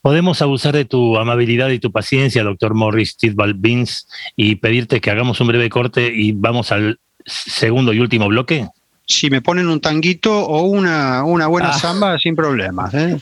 Podemos 0.01 0.41
abusar 0.41 0.73
de 0.73 0.85
tu 0.85 1.17
amabilidad 1.17 1.69
y 1.69 1.79
tu 1.79 1.91
paciencia, 1.91 2.43
doctor 2.43 2.73
Morris 2.73 3.17
Tidball 3.17 3.53
Beans, 3.53 4.07
y 4.35 4.55
pedirte 4.55 4.99
que 4.99 5.11
hagamos 5.11 5.39
un 5.41 5.47
breve 5.47 5.69
corte 5.69 6.11
y 6.13 6.31
vamos 6.31 6.71
al 6.71 6.99
segundo 7.25 7.93
y 7.93 7.99
último 7.99 8.27
bloque 8.27 8.67
si 9.11 9.29
me 9.29 9.41
ponen 9.41 9.67
un 9.67 9.79
tanguito 9.79 10.45
o 10.45 10.63
una, 10.63 11.23
una 11.23 11.47
buena 11.47 11.69
ah. 11.69 11.77
samba, 11.77 12.17
sin 12.17 12.35
problemas. 12.35 12.93
¿eh? 12.93 13.17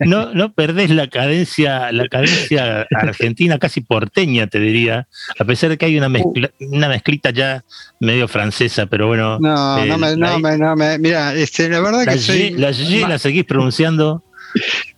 no, 0.00 0.32
no 0.32 0.52
perdés 0.52 0.90
la 0.90 1.08
cadencia, 1.08 1.92
la 1.92 2.08
cadencia 2.08 2.86
argentina, 2.90 3.58
casi 3.58 3.80
porteña, 3.80 4.46
te 4.46 4.60
diría, 4.60 5.08
a 5.38 5.44
pesar 5.44 5.70
de 5.70 5.78
que 5.78 5.86
hay 5.86 5.98
una, 5.98 6.08
mezcla, 6.08 6.50
una 6.60 6.88
mezclita 6.88 7.30
ya 7.30 7.64
medio 8.00 8.28
francesa, 8.28 8.86
pero 8.86 9.08
bueno. 9.08 9.38
No, 9.38 9.84
no, 9.84 9.98
me, 9.98 10.16
no, 10.16 10.38
me, 10.38 10.56
no 10.56 10.76
me, 10.76 10.98
mira, 10.98 11.34
este, 11.34 11.68
la 11.68 11.80
verdad 11.80 12.06
que 12.06 12.18
soy. 12.18 12.50
La 12.50 12.70
G 12.70 13.06
la 13.06 13.18
seguís 13.18 13.44
pronunciando. 13.44 14.22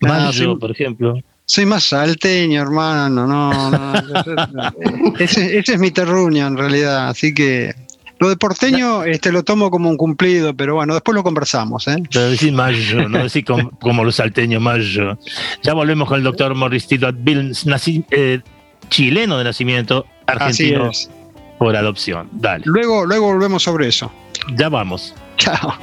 Mayo, 0.01 0.59
por 0.59 0.71
ejemplo. 0.71 1.19
Soy 1.49 1.65
más 1.65 1.85
salteño, 1.85 2.61
hermano, 2.61 3.25
no, 3.25 3.71
no. 3.71 3.95
ese, 5.19 5.59
ese 5.59 5.75
es 5.75 5.79
mi 5.79 5.93
terruño 5.93 6.45
en 6.45 6.57
realidad, 6.57 7.09
así 7.09 7.33
que 7.33 7.73
lo 8.19 8.29
de 8.29 8.37
porteño 8.37 9.05
este, 9.05 9.31
lo 9.33 9.45
tomo 9.45 9.71
como 9.71 9.91
un 9.91 9.97
cumplido, 9.97 10.55
pero 10.55 10.75
bueno, 10.75 10.95
después 10.95 11.15
lo 11.15 11.23
conversamos. 11.23 11.87
¿eh? 11.89 11.97
Pero 12.11 12.31
decir 12.31 12.53
mayo, 12.53 13.09
no 13.09 13.23
decir 13.23 13.45
como, 13.45 14.05
los 14.05 14.17
salteños 14.17 14.63
mayo. 14.63 15.19
Ya 15.63 15.75
volvemos 15.75 16.09
con 16.09 16.19
el 16.19 16.25
doctor 16.25 16.55
Morris 16.55 16.87
Tito 16.87 17.09
eh, 17.09 18.41
chileno 18.89 19.39
de 19.39 19.45
nacimiento, 19.45 20.07
argentino 20.27 20.91
por 21.59 21.77
adopción. 21.77 22.29
Dale. 22.33 22.65
Luego, 22.67 23.07
luego 23.07 23.27
volvemos 23.27 23.63
sobre 23.63 23.89
eso. 23.89 24.11
Ya 24.57 24.69
vamos. 24.69 25.15
Chao. 25.37 25.75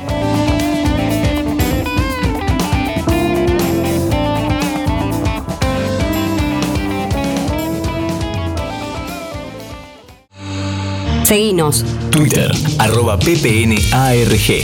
Seguinos. 11.34 11.84
Twitter, 12.12 12.52
arroba 12.78 13.18
ppnarg. 13.18 14.64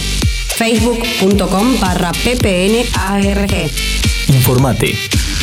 Facebook.com 0.55 1.79
barra 1.81 2.11
ppnarg. 2.11 3.71
Informate, 4.27 4.93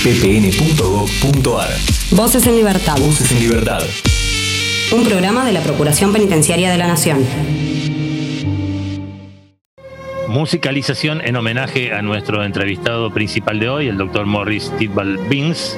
ppn.gov.ar. 0.05 1.71
Voces 2.13 2.47
en 2.47 2.55
Libertad. 2.55 2.97
Voces 2.99 3.33
en 3.33 3.41
Libertad. 3.41 3.83
Un 4.93 5.05
programa 5.05 5.45
de 5.45 5.53
la 5.53 5.63
Procuración 5.63 6.13
Penitenciaria 6.13 6.71
de 6.71 6.79
la 6.79 6.87
Nación. 6.87 7.27
Musicalización 10.29 11.23
en 11.25 11.35
homenaje 11.35 11.93
a 11.93 12.03
nuestro 12.03 12.45
entrevistado 12.45 13.13
principal 13.13 13.59
de 13.59 13.69
hoy, 13.69 13.89
el 13.89 13.99
doctor 13.99 14.27
Morris 14.27 14.73
Tidball 14.79 15.19
Bings. 15.29 15.77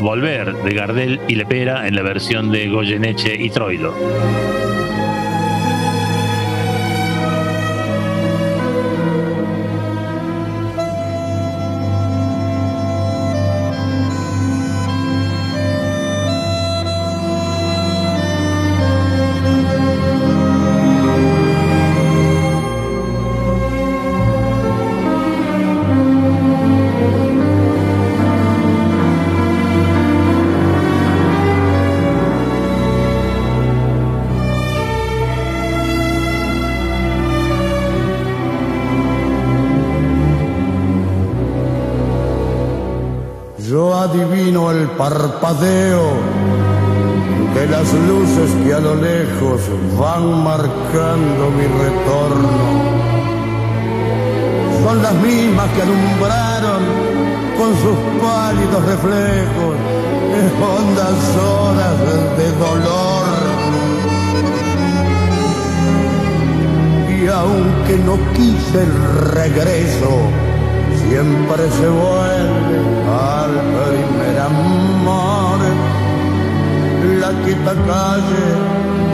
Volver 0.00 0.52
de 0.64 0.74
Gardel 0.74 1.20
y 1.28 1.36
Lepera 1.36 1.86
en 1.86 1.94
la 1.94 2.02
versión 2.02 2.50
de 2.50 2.68
Goyeneche 2.68 3.40
y 3.40 3.48
Troilo. 3.50 3.94
Parpadeo 44.98 46.10
de 47.54 47.66
las 47.68 47.92
luces 48.08 48.50
que 48.64 48.74
a 48.74 48.80
lo 48.80 48.96
lejos 48.96 49.60
van 49.98 50.42
marcando 50.42 51.50
mi 51.50 51.66
retorno. 51.84 52.48
Son 54.84 55.02
las 55.02 55.14
mismas 55.14 55.68
que 55.70 55.82
alumbraron 55.82 56.82
con 57.56 57.70
sus 57.82 57.96
pálidos 58.20 58.84
reflejos 58.86 59.76
en 60.38 60.46
hondas 60.62 61.20
horas 61.36 61.96
de 62.38 62.48
dolor. 62.66 63.26
Y 67.08 67.28
aunque 67.28 67.98
no 67.98 68.18
quise 68.34 68.82
el 68.82 68.92
regreso, 69.32 70.10
siempre 71.06 71.70
se 71.70 71.88
vuelve 71.88 72.51
al 72.72 73.52
primer 73.76 74.36
amor. 74.40 75.58
La 77.20 77.30
quita 77.44 77.74
calle 77.90 78.46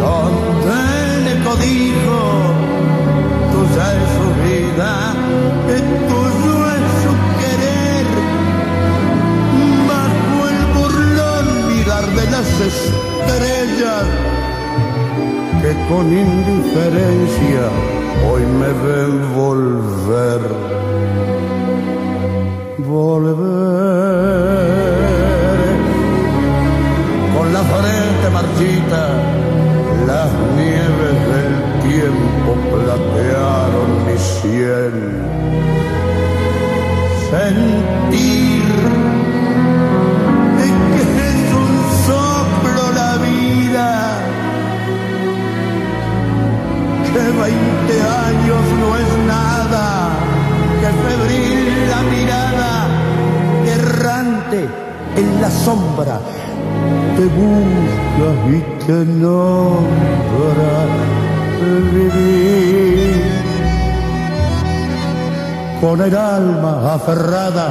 donde 0.01 0.81
le 1.25 1.35
codijo, 1.45 2.23
tuya 3.53 3.87
es 3.99 4.09
su 4.17 4.29
vida, 4.47 4.91
tuyo 6.11 6.57
es 6.77 6.87
su 7.03 7.13
querer. 7.41 8.07
Bajo 9.91 10.39
el 10.53 10.61
burlón 10.77 11.47
mirar 11.69 12.07
de 12.19 12.25
las 12.31 12.49
estrellas 12.73 14.07
que 15.63 15.73
con 15.89 16.07
indiferencia 16.13 17.65
hoy 18.31 18.43
me 18.61 18.71
ven 18.85 19.35
volver 19.35 20.88
volver. 22.89 23.37
Con 27.37 27.47
la 27.53 27.63
frente 27.63 28.27
marchita, 28.33 29.03
las 30.07 30.31
nieves 30.57 31.17
del 31.33 31.55
tiempo 31.89 32.51
platearon 32.73 33.89
mi 34.07 34.17
sien. 34.19 34.97
Sentir 37.31 38.69
que 40.95 41.03
es 41.31 41.43
un 41.63 41.73
soplo 42.07 42.83
la 42.95 43.13
vida, 43.29 43.89
que 47.13 47.25
veinte 47.43 47.97
años 48.29 48.63
no 48.81 48.89
es 48.97 49.11
nada, 49.27 49.87
que 50.81 50.89
febril 51.07 51.89
la 51.91 52.01
mirada 52.11 52.48
en 54.57 55.41
la 55.43 55.51
sombra. 55.51 56.21
Te 57.17 57.25
busca 57.25 58.29
y 58.51 58.61
te 58.87 59.05
nombra 59.05 60.87
vivir. 61.93 63.39
Con 65.81 66.01
el 66.01 66.17
alma 66.17 66.95
aferrada 66.95 67.67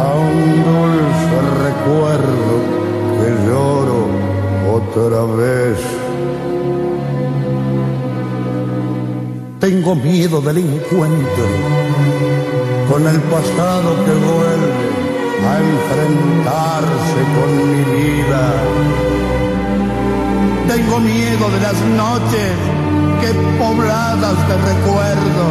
a 0.00 0.14
un 0.14 0.64
dulce 0.68 1.38
recuerdo 1.64 2.54
que 3.18 3.28
lloro 3.46 4.00
otra 4.74 5.20
vez. 5.36 5.78
Tengo 9.60 9.94
miedo 9.96 10.40
del 10.40 10.58
encuentro 10.58 11.46
con 12.88 13.06
el 13.06 13.20
pasado 13.22 13.96
que 14.04 14.12
vuelve 14.12 14.67
a 15.46 15.58
enfrentarse 15.58 17.20
con 17.36 17.50
mi 17.70 17.82
vida. 17.96 18.44
Tengo 20.68 21.00
miedo 21.00 21.50
de 21.50 21.60
las 21.60 21.80
noches 22.04 22.52
que 23.20 23.34
pobladas 23.58 24.36
de 24.48 24.56
recuerdo 24.72 25.46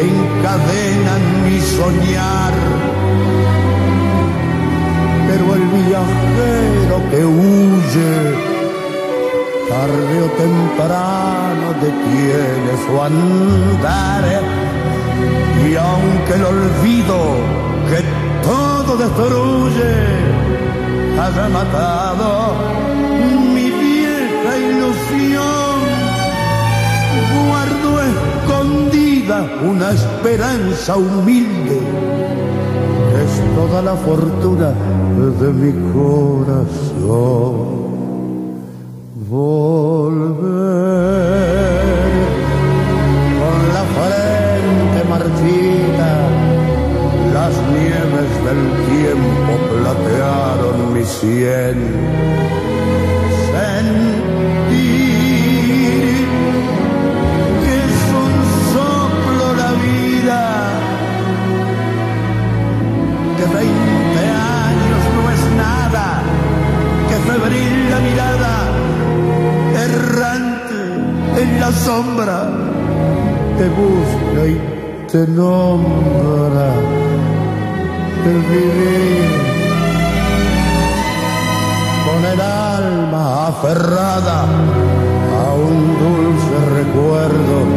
encadenan 0.00 1.22
mi 1.44 1.60
soñar. 1.60 2.54
Pero 5.28 5.54
el 5.54 5.64
viajero 5.84 6.96
que 7.10 7.24
huye, 7.24 8.14
tarde 9.68 10.14
o 10.20 10.28
temprano 10.44 11.66
detiene 11.80 12.72
su 12.86 13.02
andar. 13.02 14.24
Y 15.68 15.76
aunque 15.76 16.34
el 16.34 16.44
olvido 16.44 17.62
todo 18.92 19.08
destruye 19.08 19.92
haya 21.20 21.48
matado 21.48 22.54
mi 23.54 23.70
vieja 23.70 24.52
ilusión, 24.58 25.76
guardo 27.48 27.90
escondida 28.10 29.36
una 29.70 29.88
esperanza 29.92 30.96
humilde, 30.96 31.78
es 33.22 33.32
toda 33.56 33.82
la 33.82 33.94
fortuna 33.94 34.74
de 35.40 35.48
mi 35.52 35.72
corazón. 35.92 37.56
Volver 39.30 40.91
sien 51.20 51.78
sentir 53.50 54.26
que 57.62 57.72
es 57.86 57.98
un 58.24 58.34
soplo 58.72 59.46
la 59.62 59.72
vida, 59.88 60.40
que 63.36 63.44
veinte 63.56 64.22
años 64.66 65.02
no 65.16 65.22
es 65.36 65.42
nada, 65.66 66.06
que 67.08 67.16
febril 67.30 67.74
la 67.92 68.00
mirada, 68.08 68.54
errante 69.86 70.80
en 71.42 71.50
la 71.60 71.70
sombra, 71.72 72.38
te 73.58 73.66
busca 73.80 74.40
y 74.54 74.56
te 75.10 75.22
nombra 75.28 76.66
el 78.24 78.38
vivir 78.50 79.51
aferrada 83.52 84.40
a 84.42 85.54
un 85.54 85.78
dulce 86.02 86.56
recuerdo 86.78 87.71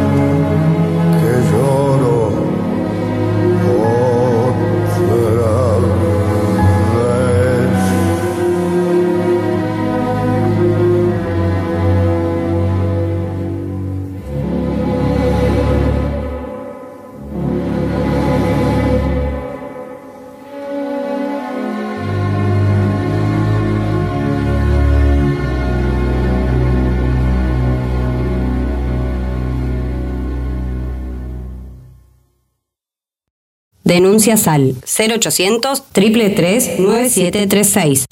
Denuncias 34.26 34.48
al 34.48 34.74
0800 34.82 35.84
333 35.92 36.80
9736. 36.80 38.06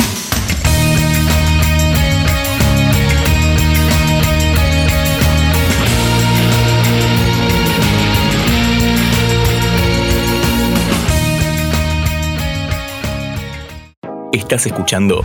Estás 14.33 14.67
escuchando 14.67 15.25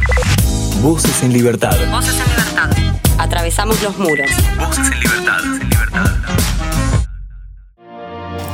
Voces 0.81 1.21
en 1.21 1.33
Libertad. 1.33 1.77
Voces 1.91 2.15
en 2.19 2.29
libertad. 2.29 2.71
Atravesamos 3.19 3.79
los 3.83 3.95
muros. 3.99 4.31
Voces 4.57 4.91
en 4.91 4.99
Libertad. 4.99 5.68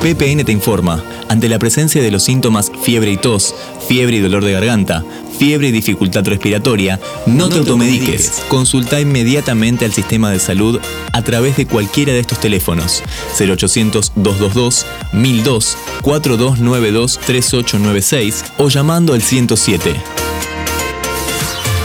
PPN 0.06 0.46
te 0.46 0.52
informa, 0.52 1.04
ante 1.30 1.50
la 1.50 1.58
presencia 1.58 2.00
de 2.00 2.12
los 2.12 2.22
síntomas 2.22 2.72
fiebre 2.84 3.12
y 3.12 3.18
tos, 3.18 3.56
fiebre 3.88 4.18
y 4.18 4.20
dolor 4.20 4.46
de 4.46 4.52
garganta, 4.52 5.04
fiebre 5.40 5.70
y 5.70 5.72
dificultad 5.72 6.24
respiratoria, 6.28 7.00
no, 7.26 7.50
te 7.50 7.58
automediques. 7.58 8.44
Consulta 8.48 9.02
inmediatamente 9.02 9.84
al 9.84 9.94
sistema 9.94 10.30
de 10.30 10.38
salud 10.38 10.80
a 11.12 11.22
través 11.24 11.58
de 11.58 11.66
cualquiera 11.66 12.14
de 12.14 12.20
estos 12.20 12.40
teléfonos 12.40 13.02
0800-222, 13.40 14.86
1002, 15.12 15.78
4292-3896 16.04 18.44
o 18.60 18.70
llamando 18.70 19.16
al 19.16 19.24
107. 19.24 19.96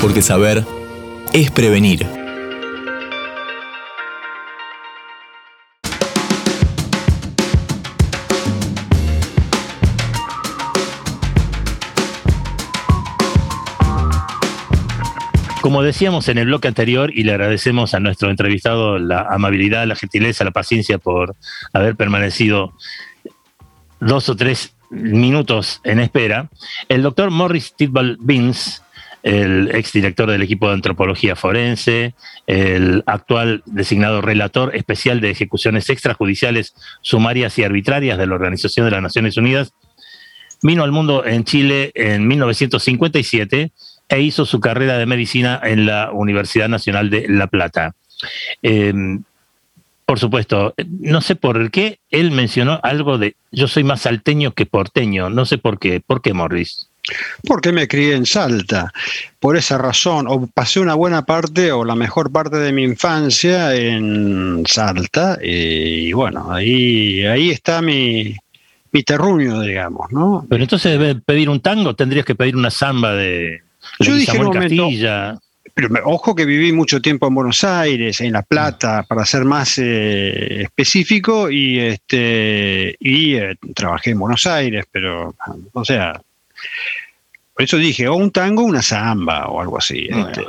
Porque 0.02 0.20
saber 0.20 0.66
es 1.32 1.50
prevenir. 1.50 2.19
Decíamos 15.82 16.28
en 16.28 16.38
el 16.38 16.46
bloque 16.46 16.68
anterior, 16.68 17.10
y 17.14 17.24
le 17.24 17.32
agradecemos 17.32 17.94
a 17.94 18.00
nuestro 18.00 18.30
entrevistado 18.30 18.98
la 18.98 19.22
amabilidad, 19.22 19.86
la 19.86 19.96
gentileza, 19.96 20.44
la 20.44 20.50
paciencia 20.50 20.98
por 20.98 21.36
haber 21.72 21.96
permanecido 21.96 22.74
dos 24.00 24.28
o 24.28 24.36
tres 24.36 24.74
minutos 24.90 25.80
en 25.84 26.00
espera, 26.00 26.50
el 26.88 27.02
doctor 27.02 27.30
Morris 27.30 27.74
Tidball 27.76 28.18
Beans, 28.20 28.82
el 29.22 29.70
exdirector 29.74 30.30
del 30.30 30.42
equipo 30.42 30.68
de 30.68 30.74
antropología 30.74 31.36
forense, 31.36 32.14
el 32.46 33.02
actual 33.06 33.62
designado 33.66 34.20
relator 34.20 34.74
especial 34.74 35.20
de 35.20 35.30
ejecuciones 35.30 35.90
extrajudiciales 35.90 36.74
sumarias 37.02 37.58
y 37.58 37.64
arbitrarias 37.64 38.18
de 38.18 38.26
la 38.26 38.34
Organización 38.34 38.86
de 38.86 38.92
las 38.92 39.02
Naciones 39.02 39.36
Unidas, 39.36 39.74
vino 40.62 40.82
al 40.82 40.92
mundo 40.92 41.24
en 41.24 41.44
Chile 41.44 41.92
en 41.94 42.26
1957 42.26 43.72
e 44.10 44.20
hizo 44.20 44.44
su 44.44 44.60
carrera 44.60 44.98
de 44.98 45.06
medicina 45.06 45.60
en 45.62 45.86
la 45.86 46.10
Universidad 46.12 46.68
Nacional 46.68 47.08
de 47.08 47.26
La 47.28 47.46
Plata. 47.46 47.94
Eh, 48.62 48.92
por 50.04 50.18
supuesto, 50.18 50.74
no 50.98 51.20
sé 51.20 51.36
por 51.36 51.70
qué 51.70 52.00
él 52.10 52.32
mencionó 52.32 52.80
algo 52.82 53.16
de 53.16 53.36
yo 53.52 53.68
soy 53.68 53.84
más 53.84 54.00
salteño 54.02 54.50
que 54.50 54.66
porteño, 54.66 55.30
no 55.30 55.46
sé 55.46 55.56
por 55.56 55.78
qué. 55.78 56.00
¿Por 56.04 56.20
qué, 56.20 56.34
Morris? 56.34 56.88
Porque 57.46 57.70
me 57.70 57.86
crié 57.86 58.16
en 58.16 58.26
Salta. 58.26 58.92
Por 59.38 59.56
esa 59.56 59.78
razón, 59.78 60.26
o 60.28 60.48
pasé 60.48 60.80
una 60.80 60.94
buena 60.94 61.24
parte 61.24 61.70
o 61.70 61.84
la 61.84 61.94
mejor 61.94 62.32
parte 62.32 62.56
de 62.56 62.72
mi 62.72 62.82
infancia 62.82 63.72
en 63.76 64.64
Salta. 64.66 65.38
Y 65.40 66.12
bueno, 66.12 66.52
ahí, 66.52 67.24
ahí 67.24 67.50
está 67.50 67.80
mi, 67.80 68.34
mi 68.90 69.04
terruño, 69.04 69.60
digamos, 69.60 70.10
¿no? 70.10 70.44
Pero 70.48 70.64
entonces 70.64 70.98
debe 70.98 71.14
pedir 71.14 71.48
un 71.48 71.60
tango, 71.60 71.94
tendrías 71.94 72.26
que 72.26 72.34
pedir 72.34 72.56
una 72.56 72.72
samba 72.72 73.14
de 73.14 73.62
Yo 74.00 74.14
dije 74.14 74.36
en 74.36 74.42
un 74.46 74.52
momento-. 74.54 74.82
Pero 75.74 75.88
me- 75.88 76.00
ojo 76.04 76.34
que 76.34 76.44
viví 76.44 76.72
mucho 76.72 77.00
tiempo 77.00 77.28
en 77.28 77.34
Buenos 77.34 77.62
Aires, 77.64 78.20
en 78.20 78.32
La 78.32 78.42
Plata, 78.42 79.04
para 79.08 79.24
ser 79.24 79.44
más 79.44 79.78
eh, 79.78 80.62
específico, 80.62 81.48
y 81.50 81.78
este 81.78 82.96
y 82.98 83.34
eh, 83.36 83.56
trabajé 83.74 84.10
en 84.10 84.18
Buenos 84.18 84.46
Aires, 84.46 84.84
pero, 84.90 85.34
o 85.72 85.84
sea, 85.84 86.20
por 87.60 87.64
eso 87.64 87.76
dije, 87.76 88.08
o 88.08 88.14
un 88.14 88.30
tango 88.30 88.62
o 88.62 88.64
una 88.64 88.80
samba 88.80 89.46
o 89.48 89.60
algo 89.60 89.76
así. 89.76 90.08
este. 90.10 90.46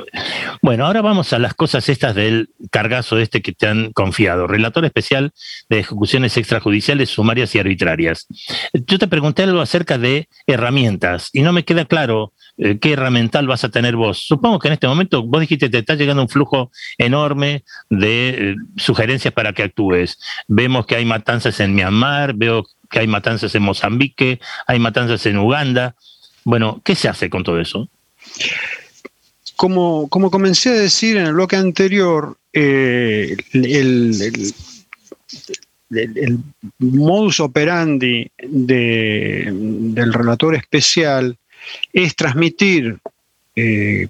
Bueno, 0.62 0.86
ahora 0.86 1.02
vamos 1.02 1.34
a 1.34 1.38
las 1.38 1.52
cosas 1.52 1.86
estas 1.90 2.14
del 2.14 2.48
cargazo 2.70 3.18
este 3.18 3.42
que 3.42 3.52
te 3.52 3.66
han 3.66 3.92
confiado. 3.92 4.46
Relator 4.46 4.86
especial 4.86 5.34
de 5.68 5.80
ejecuciones 5.80 6.38
extrajudiciales, 6.38 7.10
sumarias 7.10 7.54
y 7.54 7.58
arbitrarias. 7.58 8.26
Yo 8.72 8.98
te 8.98 9.08
pregunté 9.08 9.42
algo 9.42 9.60
acerca 9.60 9.98
de 9.98 10.26
herramientas 10.46 11.28
y 11.34 11.42
no 11.42 11.52
me 11.52 11.66
queda 11.66 11.84
claro 11.84 12.32
eh, 12.56 12.78
qué 12.78 12.94
herramental 12.94 13.46
vas 13.46 13.64
a 13.64 13.68
tener 13.68 13.94
vos. 13.94 14.26
Supongo 14.26 14.58
que 14.58 14.68
en 14.68 14.72
este 14.72 14.88
momento 14.88 15.22
vos 15.22 15.42
dijiste 15.42 15.68
te 15.68 15.80
está 15.80 15.96
llegando 15.96 16.22
un 16.22 16.30
flujo 16.30 16.70
enorme 16.96 17.62
de 17.90 18.28
eh, 18.30 18.56
sugerencias 18.78 19.34
para 19.34 19.52
que 19.52 19.64
actúes. 19.64 20.18
Vemos 20.48 20.86
que 20.86 20.96
hay 20.96 21.04
matanzas 21.04 21.60
en 21.60 21.74
Myanmar, 21.74 22.32
veo 22.32 22.64
que 22.90 23.00
hay 23.00 23.06
matanzas 23.06 23.54
en 23.54 23.64
Mozambique, 23.64 24.40
hay 24.66 24.78
matanzas 24.78 25.26
en 25.26 25.36
Uganda. 25.36 25.94
Bueno, 26.44 26.80
¿qué 26.84 26.94
se 26.94 27.08
hace 27.08 27.30
con 27.30 27.44
todo 27.44 27.60
eso? 27.60 27.88
como, 29.62 30.08
como 30.08 30.28
comencé 30.30 30.70
a 30.70 30.74
decir 30.74 31.16
en 31.16 31.26
el 31.26 31.34
bloque 31.34 31.54
anterior, 31.54 32.36
eh, 32.52 33.36
el, 33.52 34.42
modus 36.80 37.38
operandi 37.38 38.28
del 38.38 40.12
relator 40.12 40.56
especial 40.56 41.38
es 41.92 42.16
transmitir 42.16 42.98
eh, 43.54 44.08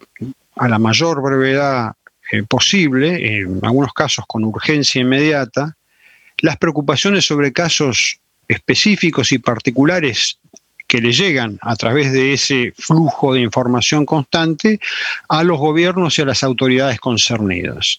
a 0.57 0.69
la 0.69 0.79
mayor 0.79 1.21
brevedad 1.21 1.93
eh, 2.31 2.45
posible, 2.45 3.41
en 3.41 3.61
algunos 3.63 3.93
casos 3.93 4.25
con 4.27 4.45
urgencia 4.45 5.03
inmediata, 5.03 5.77
las 6.39 6.57
preocupaciones 6.57 7.27
sobre 7.27 7.53
casos 7.53 8.21
específicos 8.49 9.33
y 9.33 9.39
particulares 9.39 10.39
que 10.93 11.01
le 11.01 11.11
llegan 11.11 11.59
a 11.63 11.75
través 11.75 12.13
de 12.13 12.35
ese 12.35 12.75
flujo 12.77 13.33
de 13.33 13.41
información 13.41 14.05
constante 14.05 14.79
a 15.27 15.43
los 15.43 15.59
gobiernos 15.59 16.19
y 16.19 16.21
a 16.21 16.27
las 16.27 16.43
autoridades 16.43 17.01
concernidas 17.01 17.99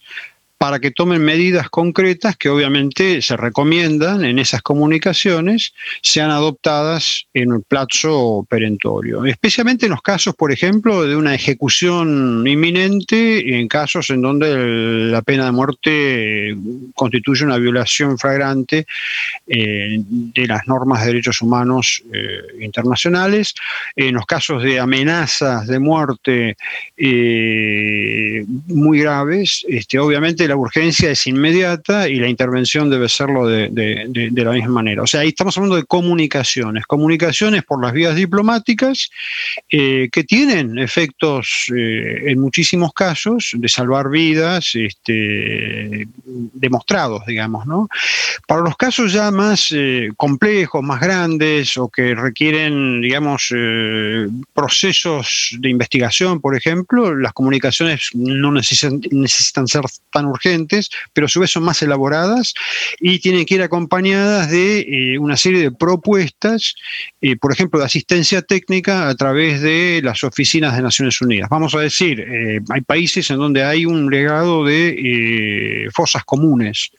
para 0.63 0.79
que 0.79 0.91
tomen 0.91 1.21
medidas 1.21 1.69
concretas 1.69 2.37
que 2.37 2.47
obviamente 2.47 3.21
se 3.21 3.35
recomiendan 3.35 4.23
en 4.23 4.39
esas 4.39 4.61
comunicaciones, 4.61 5.73
sean 6.01 6.31
adoptadas 6.31 7.25
en 7.33 7.51
el 7.51 7.63
plazo 7.63 8.47
perentorio. 8.49 9.25
Especialmente 9.25 9.87
en 9.87 9.91
los 9.91 10.01
casos, 10.01 10.33
por 10.35 10.53
ejemplo, 10.53 11.03
de 11.03 11.17
una 11.17 11.35
ejecución 11.35 12.47
inminente, 12.47 13.59
en 13.59 13.67
casos 13.67 14.09
en 14.09 14.21
donde 14.21 15.11
la 15.11 15.21
pena 15.21 15.43
de 15.43 15.51
muerte 15.51 16.55
constituye 16.95 17.43
una 17.43 17.57
violación 17.57 18.17
flagrante 18.17 18.85
eh, 19.45 19.97
de 19.99 20.47
las 20.47 20.65
normas 20.65 21.01
de 21.01 21.07
derechos 21.07 21.41
humanos 21.41 22.01
eh, 22.13 22.63
internacionales, 22.63 23.53
en 23.97 24.15
los 24.15 24.25
casos 24.25 24.63
de 24.63 24.79
amenazas 24.79 25.67
de 25.67 25.79
muerte 25.79 26.55
eh, 26.95 28.45
muy 28.67 29.01
graves, 29.01 29.65
este, 29.67 29.99
obviamente 29.99 30.47
la 30.47 30.52
urgencia 30.55 31.11
es 31.11 31.27
inmediata 31.27 32.07
y 32.07 32.15
la 32.15 32.27
intervención 32.27 32.89
debe 32.89 33.09
serlo 33.09 33.47
de, 33.47 33.69
la 34.35 34.51
misma 34.51 34.73
manera. 34.73 35.03
O 35.03 35.07
sea, 35.07 35.21
ahí 35.21 35.29
estamos 35.29 35.57
hablando 35.57 35.75
de 35.75 35.83
comunicaciones, 35.83 36.85
comunicaciones 36.85 37.63
por 37.63 37.81
las 37.81 37.93
vías 37.93 38.15
diplomáticas 38.15 39.09
eh, 39.69 40.09
que 40.11 40.23
tienen 40.23 40.77
efectos 40.77 41.65
eh, 41.75 42.31
en 42.31 42.39
muchísimos 42.39 42.93
casos 42.93 43.51
de 43.53 43.69
salvar 43.69 44.09
vidas 44.09 44.71
este, 44.75 46.07
demostrados, 46.25 47.25
digamos, 47.25 47.65
¿no? 47.65 47.87
Para 48.47 48.61
los 48.61 48.75
casos 48.75 49.13
ya 49.13 49.31
más 49.31 49.67
eh, 49.71 50.11
complejos, 50.17 50.83
más 50.83 50.99
grandes 50.99 51.77
o 51.77 51.89
que 51.89 52.15
requieren, 52.15 53.01
digamos, 53.01 53.53
procesos 54.53 55.55
de 55.59 55.69
investigación, 55.69 56.39
por 56.39 56.55
ejemplo, 56.55 57.15
las 57.15 57.33
comunicaciones 57.33 58.09
no 58.13 58.51
necesitan, 58.51 59.01
necesitan 59.11 59.67
ser 59.67 59.83
tan 60.11 60.25
urgentes 60.33 60.89
pero 61.13 61.25
a 61.25 61.29
su 61.29 61.39
vez 61.39 61.51
son 61.51 61.63
más 61.63 61.81
elaboradas 61.81 62.53
y 62.99 63.19
tienen 63.19 63.45
que 63.45 63.55
ir 63.55 63.61
acompañadas 63.61 64.49
de 64.49 64.79
eh, 64.79 65.19
una 65.19 65.37
serie 65.37 65.61
de 65.61 65.71
propuestas, 65.71 66.75
eh, 67.21 67.35
por 67.37 67.51
ejemplo, 67.51 67.79
de 67.79 67.85
asistencia 67.85 68.41
técnica 68.41 69.09
a 69.09 69.15
través 69.15 69.61
de 69.61 70.01
las 70.03 70.23
oficinas 70.23 70.75
de 70.75 70.81
Naciones 70.81 71.21
Unidas. 71.21 71.49
Vamos 71.49 71.75
a 71.75 71.79
decir, 71.79 72.19
eh, 72.19 72.59
hay 72.69 72.81
países 72.81 73.29
en 73.29 73.37
donde 73.37 73.63
hay 73.63 73.85
un 73.85 74.09
legado 74.09 74.65
de 74.65 75.89
fosas 75.93 76.23
comunes, 76.23 76.91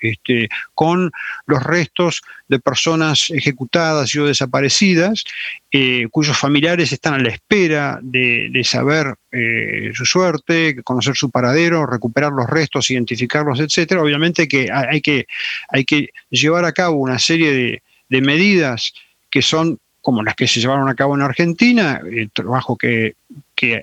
este, 0.00 0.48
con 0.74 1.10
los 1.46 1.62
restos 1.62 2.22
de 2.48 2.58
personas 2.58 3.30
ejecutadas 3.30 4.14
y 4.14 4.18
o 4.18 4.26
desaparecidas, 4.26 5.24
eh, 5.70 6.06
cuyos 6.10 6.36
familiares 6.36 6.92
están 6.92 7.14
a 7.14 7.18
la 7.18 7.28
espera 7.28 7.98
de, 8.02 8.62
saber 8.64 9.14
eh, 9.32 9.92
su 9.94 10.04
suerte, 10.04 10.82
conocer 10.82 11.14
su 11.14 11.30
paradero, 11.30 11.86
recuperar 11.86 12.32
los 12.32 12.48
restos, 12.48 12.90
identificarlos, 12.90 13.60
etcétera. 13.60 14.02
Obviamente 14.02 14.48
que 14.48 14.70
hay 14.72 15.00
que, 15.00 15.26
hay 15.68 15.84
que 15.84 16.10
llevar 16.30 16.64
a 16.64 16.72
cabo 16.72 16.96
una 16.96 17.18
serie 17.18 17.52
de, 17.52 17.82
de 18.08 18.20
medidas 18.20 18.92
que 19.30 19.42
son 19.42 19.78
como 20.00 20.22
las 20.22 20.36
que 20.36 20.48
se 20.48 20.60
llevaron 20.60 20.88
a 20.88 20.94
cabo 20.94 21.14
en 21.14 21.22
Argentina, 21.22 22.00
el 22.10 22.30
trabajo 22.30 22.76
que, 22.76 23.16
que 23.54 23.82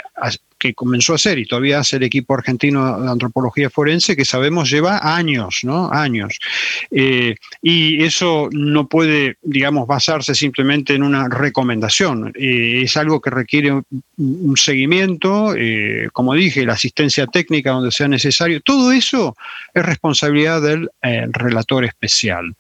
que 0.57 0.73
comenzó 0.73 1.13
a 1.13 1.15
hacer 1.15 1.37
y 1.37 1.45
todavía 1.45 1.79
hace 1.79 1.97
el 1.97 2.03
equipo 2.03 2.33
argentino 2.33 2.99
de 3.01 3.09
antropología 3.09 3.69
forense, 3.69 4.15
que 4.15 4.25
sabemos 4.25 4.69
lleva 4.69 5.15
años, 5.15 5.59
¿no? 5.63 5.91
Años. 5.91 6.39
Eh, 6.91 7.35
y 7.61 8.03
eso 8.03 8.49
no 8.51 8.87
puede, 8.87 9.37
digamos, 9.41 9.87
basarse 9.87 10.33
simplemente 10.33 10.93
en 10.93 11.03
una 11.03 11.27
recomendación. 11.27 12.31
Eh, 12.35 12.81
es 12.83 12.95
algo 12.97 13.21
que 13.21 13.29
requiere 13.29 13.71
un, 14.17 14.55
seguimiento, 14.55 15.53
eh, 15.57 16.07
como 16.13 16.33
dije, 16.33 16.65
la 16.65 16.73
asistencia 16.73 17.27
técnica 17.27 17.71
donde 17.71 17.91
sea 17.91 18.07
necesario. 18.07 18.61
Todo 18.61 18.91
eso 18.91 19.35
es 19.73 19.85
responsabilidad 19.85 20.61
del 20.61 20.89
relator 21.31 21.83
especial. 21.83 22.55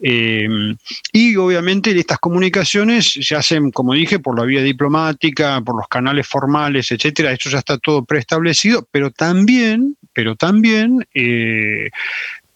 y 0.00 1.36
obviamente 1.36 1.98
estas 1.98 2.18
comunicaciones 2.18 3.18
se 3.20 3.34
hacen, 3.36 3.70
como 3.70 3.94
dije, 3.94 4.18
por 4.18 4.38
la 4.38 4.44
vía 4.44 4.62
diplomática, 4.62 5.60
por 5.60 5.76
los 5.76 5.88
canales 5.88 6.26
formales, 6.26 6.90
etcétera 6.90 7.33
esto 7.34 7.50
ya 7.50 7.58
está 7.58 7.78
todo 7.78 8.04
preestablecido, 8.04 8.86
pero 8.90 9.10
también, 9.10 9.96
pero 10.12 10.36
también 10.36 11.06
eh, 11.14 11.90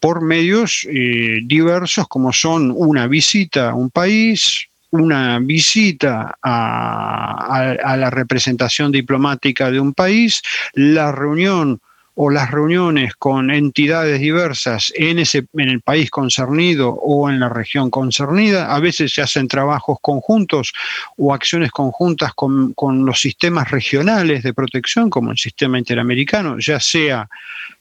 por 0.01 0.23
medios 0.23 0.87
eh, 0.91 1.41
diversos 1.45 2.09
como 2.09 2.33
son 2.33 2.73
una 2.75 3.07
visita 3.07 3.71
a 3.71 3.75
un 3.75 3.91
país, 3.91 4.69
una 4.91 5.39
visita 5.39 6.37
a, 6.43 7.97
la 7.97 8.11
representación 8.11 8.91
diplomática 8.91 9.71
de 9.71 9.81
un 9.81 9.93
país, 9.93 10.41
la 10.73 11.13
reunión 11.13 11.81
o 12.21 12.31
las 12.31 12.51
reuniones 12.51 13.15
con 13.15 13.49
entidades 13.53 14.19
diversas 14.19 14.93
en, 14.97 15.21
ese, 15.21 15.47
en 15.53 15.69
el 15.69 15.81
país 15.81 16.11
concernido 16.11 16.91
o 16.91 17.31
en 17.31 17.39
la 17.39 17.49
región 17.49 17.91
concernida. 17.91 18.75
A 18.75 18.81
veces 18.81 19.15
se 19.15 19.23
hacen 19.23 19.47
trabajos 19.47 19.99
conjuntos 20.03 20.73
o 21.17 21.33
acciones 21.33 21.71
conjuntas 21.71 22.35
con, 22.35 22.73
con 22.73 23.07
los 23.07 23.21
sistemas 23.21 23.71
regionales 23.71 24.43
de 24.43 24.53
protección, 24.53 25.11
como 25.11 25.31
el 25.31 25.39
sistema 25.39 25.79
interamericano, 25.79 26.57
ya 26.59 26.81
sea 26.81 27.29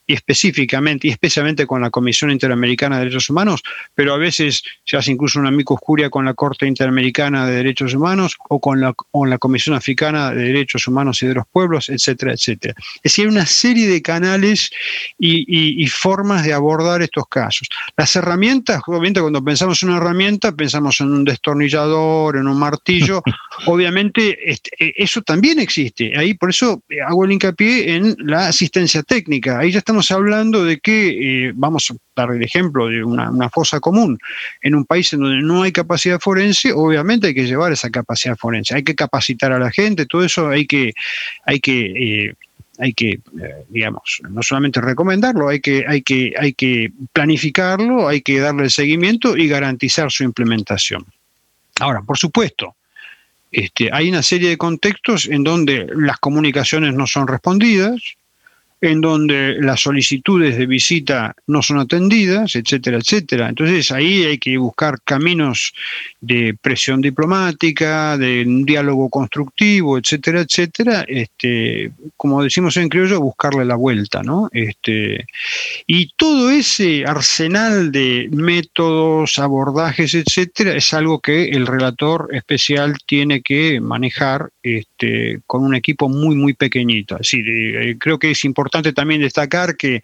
y 0.07 0.13
específicamente 0.13 1.07
y 1.07 1.11
especialmente 1.11 1.67
con 1.67 1.81
la 1.81 1.89
Comisión 1.89 2.31
Interamericana 2.31 2.97
de 2.97 3.05
Derechos 3.05 3.29
Humanos, 3.29 3.61
pero 3.93 4.13
a 4.13 4.17
veces 4.17 4.63
se 4.85 4.95
hace 4.95 5.11
incluso 5.11 5.39
una 5.39 5.51
micoscuria 5.51 6.09
con 6.09 6.23
la 6.25 6.33
Corte 6.33 6.65
Interamericana 6.65 7.45
de 7.45 7.57
Derechos 7.57 7.93
Humanos 7.93 8.37
o 8.49 8.59
con 8.59 8.79
la, 8.79 8.93
con 8.93 9.29
la 9.29 9.37
Comisión 9.37 9.75
Africana 9.75 10.31
de 10.31 10.43
Derechos 10.43 10.87
Humanos 10.87 11.21
y 11.21 11.27
de 11.27 11.35
los 11.35 11.47
Pueblos, 11.47 11.89
etcétera, 11.89 12.31
etcétera. 12.33 12.73
Es 12.77 13.03
decir, 13.03 13.25
hay 13.25 13.31
una 13.31 13.45
serie 13.45 13.87
de 13.87 14.01
canales 14.01 14.71
y, 15.19 15.87
formas 15.87 16.45
de 16.45 16.53
abordar 16.53 17.01
estos 17.01 17.27
casos. 17.27 17.67
Las 17.95 18.15
herramientas, 18.15 18.81
obviamente 18.85 19.19
cuando 19.19 19.43
pensamos 19.43 19.81
en 19.81 19.89
una 19.89 19.97
herramienta, 19.97 20.51
pensamos 20.51 20.99
en 21.01 21.11
un 21.11 21.23
destornillador, 21.25 22.37
en 22.37 22.47
un 22.47 22.59
martillo, 22.59 23.21
obviamente 23.65 24.37
este, 24.51 24.69
eso 25.01 25.21
también 25.21 25.59
existe. 25.59 26.17
Ahí 26.17 26.33
por 26.33 26.49
eso 26.49 26.81
hago 27.07 27.25
el 27.25 27.31
hincapié 27.31 27.95
en 27.95 28.15
la 28.19 28.47
asistencia 28.47 29.01
técnica. 29.01 29.59
Ahí 29.59 29.71
ya 29.71 29.79
estamos 29.79 29.96
hablando 30.11 30.63
de 30.63 30.79
que, 30.79 31.47
eh, 31.47 31.51
vamos 31.55 31.91
a 31.91 31.95
dar 32.15 32.31
el 32.31 32.43
ejemplo 32.43 32.87
de 32.87 33.03
una, 33.03 33.49
fosa 33.49 33.79
común, 33.79 34.19
en 34.61 34.75
un 34.75 34.85
país 34.85 35.11
en 35.13 35.21
donde 35.21 35.41
no 35.41 35.63
hay 35.63 35.71
capacidad 35.71 36.19
forense, 36.19 36.71
obviamente 36.73 37.27
hay 37.27 37.33
que 37.33 37.45
llevar 37.45 37.71
esa 37.71 37.89
capacidad 37.89 38.37
forense, 38.37 38.75
hay 38.75 38.83
que 38.83 38.95
capacitar 38.95 39.51
a 39.51 39.59
la 39.59 39.71
gente, 39.71 40.05
todo 40.05 40.23
eso 40.23 40.49
hay 40.49 40.65
que, 40.65 40.93
hay 41.45 41.59
que 41.59 42.27
eh, 42.27 42.33
hay 42.79 42.93
que, 42.93 43.09
eh, 43.09 43.65
digamos, 43.69 44.21
no 44.29 44.43
solamente 44.43 44.79
recomendarlo, 44.79 45.49
hay 45.49 45.59
que, 45.59 45.83
hay, 45.87 46.03
que, 46.03 46.33
hay 46.39 46.53
que 46.53 46.91
planificarlo, 47.11 48.07
hay 48.07 48.21
que 48.21 48.39
darle 48.39 48.65
el 48.65 48.71
seguimiento 48.71 49.35
y 49.35 49.47
garantizar 49.47 50.11
su 50.11 50.23
implementación. 50.23 51.03
Ahora, 51.79 52.01
por 52.01 52.17
supuesto, 52.17 52.75
este, 53.51 53.89
hay 53.91 54.09
una 54.09 54.21
serie 54.21 54.49
de 54.49 54.57
contextos 54.57 55.27
en 55.27 55.43
donde 55.43 55.87
las 55.95 56.17
comunicaciones 56.17 56.93
no 56.93 57.07
son 57.07 57.27
respondidas, 57.27 58.01
en 58.79 59.01
donde 59.01 59.55
las 59.59 59.81
solicitudes 59.81 60.57
de 60.57 60.67
visita 60.67 61.35
no 61.47 61.63
son 61.63 61.79
atendidas, 61.79 62.55
etcétera, 62.55 62.97
etcétera. 62.97 63.49
Entonces 63.49 63.91
ahí 63.91 64.23
hay 64.23 64.37
que 64.37 64.57
buscar 64.57 64.99
caminos 65.03 65.73
de 66.21 66.55
presión 66.61 67.01
diplomática, 67.01 68.17
de 68.17 68.43
un 68.45 68.65
diálogo 68.65 69.09
constructivo, 69.09 69.97
etcétera, 69.97 70.41
etcétera. 70.41 71.05
Este, 71.07 71.91
como 72.15 72.43
decimos 72.43 72.77
en 72.77 72.89
criollo, 72.89 73.19
buscarle 73.19 73.65
la 73.65 73.75
vuelta, 73.75 74.21
¿no? 74.21 74.47
Este, 74.51 75.25
y 75.87 76.11
todo 76.15 76.51
ese 76.51 77.03
arsenal 77.05 77.91
de 77.91 78.29
métodos, 78.31 79.39
abordajes, 79.39 80.13
etcétera, 80.13 80.75
es 80.75 80.93
algo 80.93 81.19
que 81.19 81.45
el 81.45 81.65
relator 81.65 82.29
especial 82.31 82.95
tiene 83.07 83.41
que 83.41 83.81
manejar 83.81 84.49
este, 84.61 85.39
con 85.47 85.63
un 85.63 85.73
equipo 85.73 86.09
muy, 86.09 86.35
muy 86.35 86.53
pequeñito. 86.53 87.15
Así, 87.19 87.41
eh, 87.43 87.95
creo 87.99 88.19
que 88.19 88.31
es 88.31 88.45
importante 88.45 88.66
también 88.69 89.21
destacar 89.21 89.75
que 89.77 90.01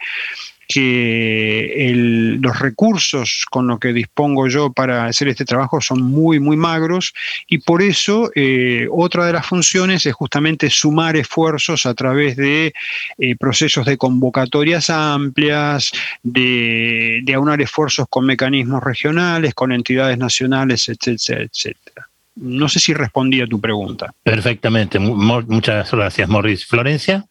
que 0.67 1.91
los 2.39 2.59
recursos 2.59 3.45
con 3.49 3.67
los 3.67 3.79
que 3.79 3.93
dispongo 3.93 4.47
yo 4.47 4.71
para 4.71 5.05
hacer 5.05 5.27
este 5.27 5.45
trabajo 5.45 5.81
son 5.81 6.01
muy, 6.01 6.39
muy 6.39 6.57
magros 6.57 7.13
y 7.47 7.59
por 7.59 7.81
eso 7.81 8.31
eh, 8.35 8.87
otra 8.91 9.25
de 9.25 9.33
las 9.33 9.45
funciones 9.45 10.05
es 10.05 10.13
justamente 10.13 10.69
sumar 10.69 11.15
esfuerzos 11.15 11.85
a 11.85 11.93
través 11.93 12.37
de 12.37 12.73
eh, 13.17 13.35
procesos 13.35 13.85
de 13.85 13.97
convocatorias 13.97 14.89
amplias, 14.89 15.91
de, 16.21 17.21
de 17.23 17.33
aunar 17.33 17.61
esfuerzos 17.61 18.07
con 18.09 18.25
mecanismos 18.25 18.83
regionales, 18.83 19.53
con 19.53 19.71
entidades 19.71 20.17
nacionales, 20.17 20.89
etcétera, 20.89 21.43
etcétera. 21.43 22.07
No 22.35 22.67
sé 22.67 22.79
si 22.79 22.93
respondí 22.93 23.41
a 23.41 23.47
tu 23.47 23.61
pregunta. 23.61 24.11
Perfectamente. 24.23 24.97
Muchas 24.97 25.91
gracias, 25.91 26.27
Morris. 26.27 26.65
Florencia. 26.65 27.27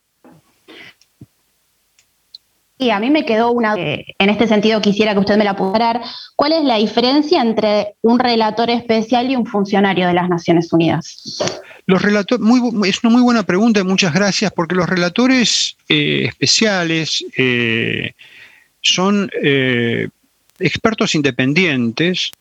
Y 2.83 2.90
a 2.90 2.99
mí 2.99 3.11
me 3.11 3.25
quedó 3.25 3.53
una, 3.53 3.77
en 3.77 4.29
este 4.29 4.49
sentido 4.49 4.81
quisiera 4.81 5.12
que 5.14 5.21
usted 5.21 5.37
me 5.37 5.45
la 5.45 5.55
pudiera 5.55 6.03
¿cuál 6.35 6.53
es 6.53 6.64
la 6.64 6.79
diferencia 6.79 7.40
entre 7.40 7.95
un 8.03 8.18
relator 8.18 8.71
especial 8.71 9.31
y 9.31 9.37
un 9.37 9.47
funcionario 9.47 10.09
de 10.09 10.14
las 10.14 10.29
Naciones 10.29 10.73
Unidas? 10.73 11.38
Los 11.87 12.03
relatores, 12.03 12.45
es 12.85 13.05
una 13.05 13.12
muy 13.12 13.23
buena 13.23 13.45
pregunta, 13.45 13.85
muchas 13.85 14.12
gracias, 14.12 14.51
porque 14.51 14.75
los 14.75 14.88
relatores 14.88 15.77
eh, 15.88 16.25
especiales 16.27 17.25
eh, 17.37 18.14
son 18.81 19.31
eh, 19.40 20.09
expertos 20.59 21.14
independientes 21.14 22.33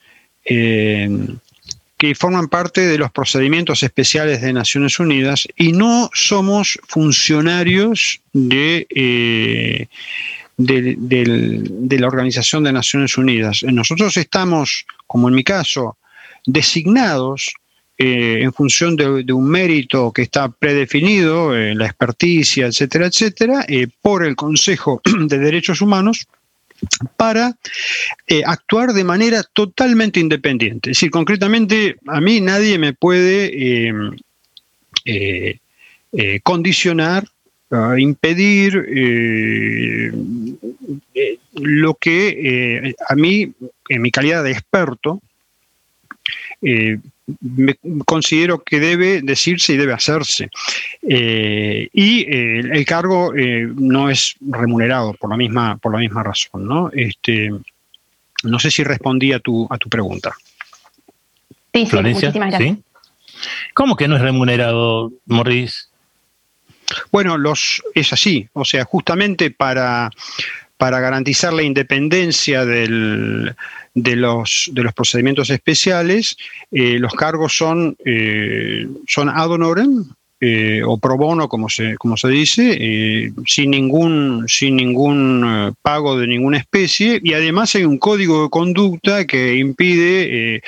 que 2.02 2.16
forman 2.16 2.48
parte 2.48 2.82
de 2.82 2.98
los 2.98 3.12
procedimientos 3.12 3.84
especiales 3.84 4.42
de 4.42 4.54
Naciones 4.54 5.00
Unidas 5.00 5.48
y 5.56 5.72
no 5.72 6.10
somos 6.16 6.80
funcionarios 6.88 8.22
de, 8.34 8.88
eh, 8.90 9.86
de, 10.58 12.00
la 12.00 12.08
Organización 12.08 12.64
de 12.64 12.74
Naciones 12.74 13.20
Unidas. 13.20 13.62
Nosotros 13.62 14.18
estamos, 14.18 14.88
como 15.06 15.30
en 15.30 15.36
mi 15.36 15.44
caso, 15.44 16.00
designados 16.48 17.54
eh, 18.00 18.40
en 18.42 18.52
función 18.52 18.96
de, 18.96 19.32
un 19.32 19.48
mérito 19.48 20.12
que 20.12 20.24
está 20.24 20.50
predefinido, 20.50 21.56
eh, 21.56 21.76
la 21.76 21.86
experticia, 21.86 22.66
etcétera, 22.66 23.06
etcétera, 23.06 23.64
por 24.02 24.26
el 24.26 24.36
Consejo 24.36 25.04
de 25.28 25.38
Derechos 25.38 25.82
Humanos 25.82 26.26
para 27.18 27.58
eh, 28.28 28.42
actuar 28.46 28.94
de 28.94 29.04
manera 29.04 29.44
totalmente 29.54 30.20
independiente. 30.20 30.92
Es 30.92 30.98
decir, 30.98 31.12
concretamente, 31.12 31.98
a 32.08 32.20
mí 32.22 32.42
nadie 32.42 32.78
me 32.78 32.94
puede 32.94 33.88
em, 33.88 34.12
eh, 35.06 35.60
eh, 36.14 36.40
condicionar, 36.42 37.28
impedir 37.98 38.74
lo 41.54 41.96
que 41.96 42.94
a 43.08 43.16
mí, 43.16 43.54
en 43.88 44.02
mi 44.02 44.12
calidad 44.12 44.44
de 44.44 44.52
experto, 44.52 45.22
me 47.40 47.78
considero 48.06 48.64
que 48.64 48.80
debe 48.80 49.22
decirse 49.22 49.74
y 49.74 49.78
debe 49.78 49.94
hacerse. 49.94 50.50
Eh, 51.02 51.90
y 51.94 52.22
eh, 52.22 52.60
el 52.60 52.86
cargo 52.86 53.34
eh, 53.36 53.68
no 53.76 54.10
es 54.10 54.36
remunerado 54.42 55.14
por 55.14 55.30
la 55.30 55.38
misma, 55.38 55.78
por 55.78 55.94
la 55.94 56.00
misma 56.00 56.24
razón. 56.24 56.68
¿no? 56.68 56.90
Este, 56.94 57.52
no 58.44 58.60
sé 58.60 58.72
si 58.72 58.84
respondí 58.84 59.34
a 59.34 59.40
tu, 59.40 59.68
a 59.70 59.78
tu 59.78 59.90
pregunta. 59.90 60.34
Sí, 61.74 61.86
sí, 61.86 61.96
muchísimas 61.96 62.50
gracias. 62.50 62.78
¿Cómo 63.74 63.96
que 63.96 64.08
no 64.08 64.16
es 64.18 64.22
remunerado, 64.22 65.12
Morris? 65.26 65.90
Bueno, 67.12 67.38
los, 67.38 67.82
es 67.96 68.14
así. 68.14 68.48
O 68.54 68.66
sea, 68.66 68.84
justamente 68.86 69.52
para, 69.52 70.10
para 70.82 71.00
garantizar 71.00 71.54
la 71.54 71.62
independencia 71.62 72.66
del, 72.66 73.54
de 73.94 74.16
los, 74.16 74.72
de 74.74 74.82
los 74.82 74.94
procedimientos 74.96 75.52
especiales, 75.52 76.36
eh, 76.72 76.98
los 76.98 77.14
cargos 77.14 77.56
son, 77.56 77.96
eh, 78.04 78.88
son 79.08 79.30
ad 79.30 79.52
honorem, 79.52 80.06
eh, 80.40 80.82
o 80.84 80.98
pro 80.98 81.18
bono, 81.18 81.48
como 81.48 81.70
se, 81.70 81.98
como 81.98 82.18
se 82.18 82.30
dice, 82.30 83.32
sin 83.46 83.70
ningún, 83.70 84.46
sin 84.48 84.76
ningún 84.76 85.76
pago 85.84 86.18
de 86.18 86.26
ninguna 86.26 86.58
especie, 86.58 87.20
y 87.24 87.34
además 87.34 87.76
hay 87.76 87.86
un 87.86 88.00
código 88.00 88.42
de 88.42 88.50
conducta 88.50 89.26
que 89.26 89.58
impide 89.58 90.64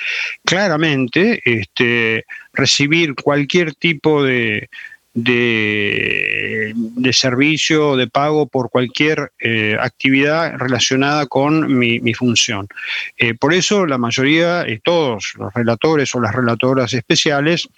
claramente 0.45 1.41
este, 1.43 2.25
recibir 2.53 3.15
cualquier 3.15 3.73
tipo 3.73 4.21
de, 4.21 4.69
de, 5.13 6.73
servicio 7.11 7.89
o 7.89 7.97
de 7.97 8.07
pago 8.07 8.47
por 8.47 8.69
cualquier 8.69 9.31
eh, 9.39 9.77
actividad 9.79 10.57
relacionada 10.57 11.27
con 11.27 11.77
mi, 11.77 12.13
función. 12.13 12.67
Eh, 13.17 13.33
por 13.33 13.53
eso 13.53 13.85
la 13.85 13.97
mayoría, 13.97 14.67
y 14.67 14.79
todos 14.79 15.33
los 15.37 15.53
relatores 15.53 16.13
o 16.15 16.19
las 16.19 16.33
relatoras 16.33 16.93
especiales, 16.93 17.69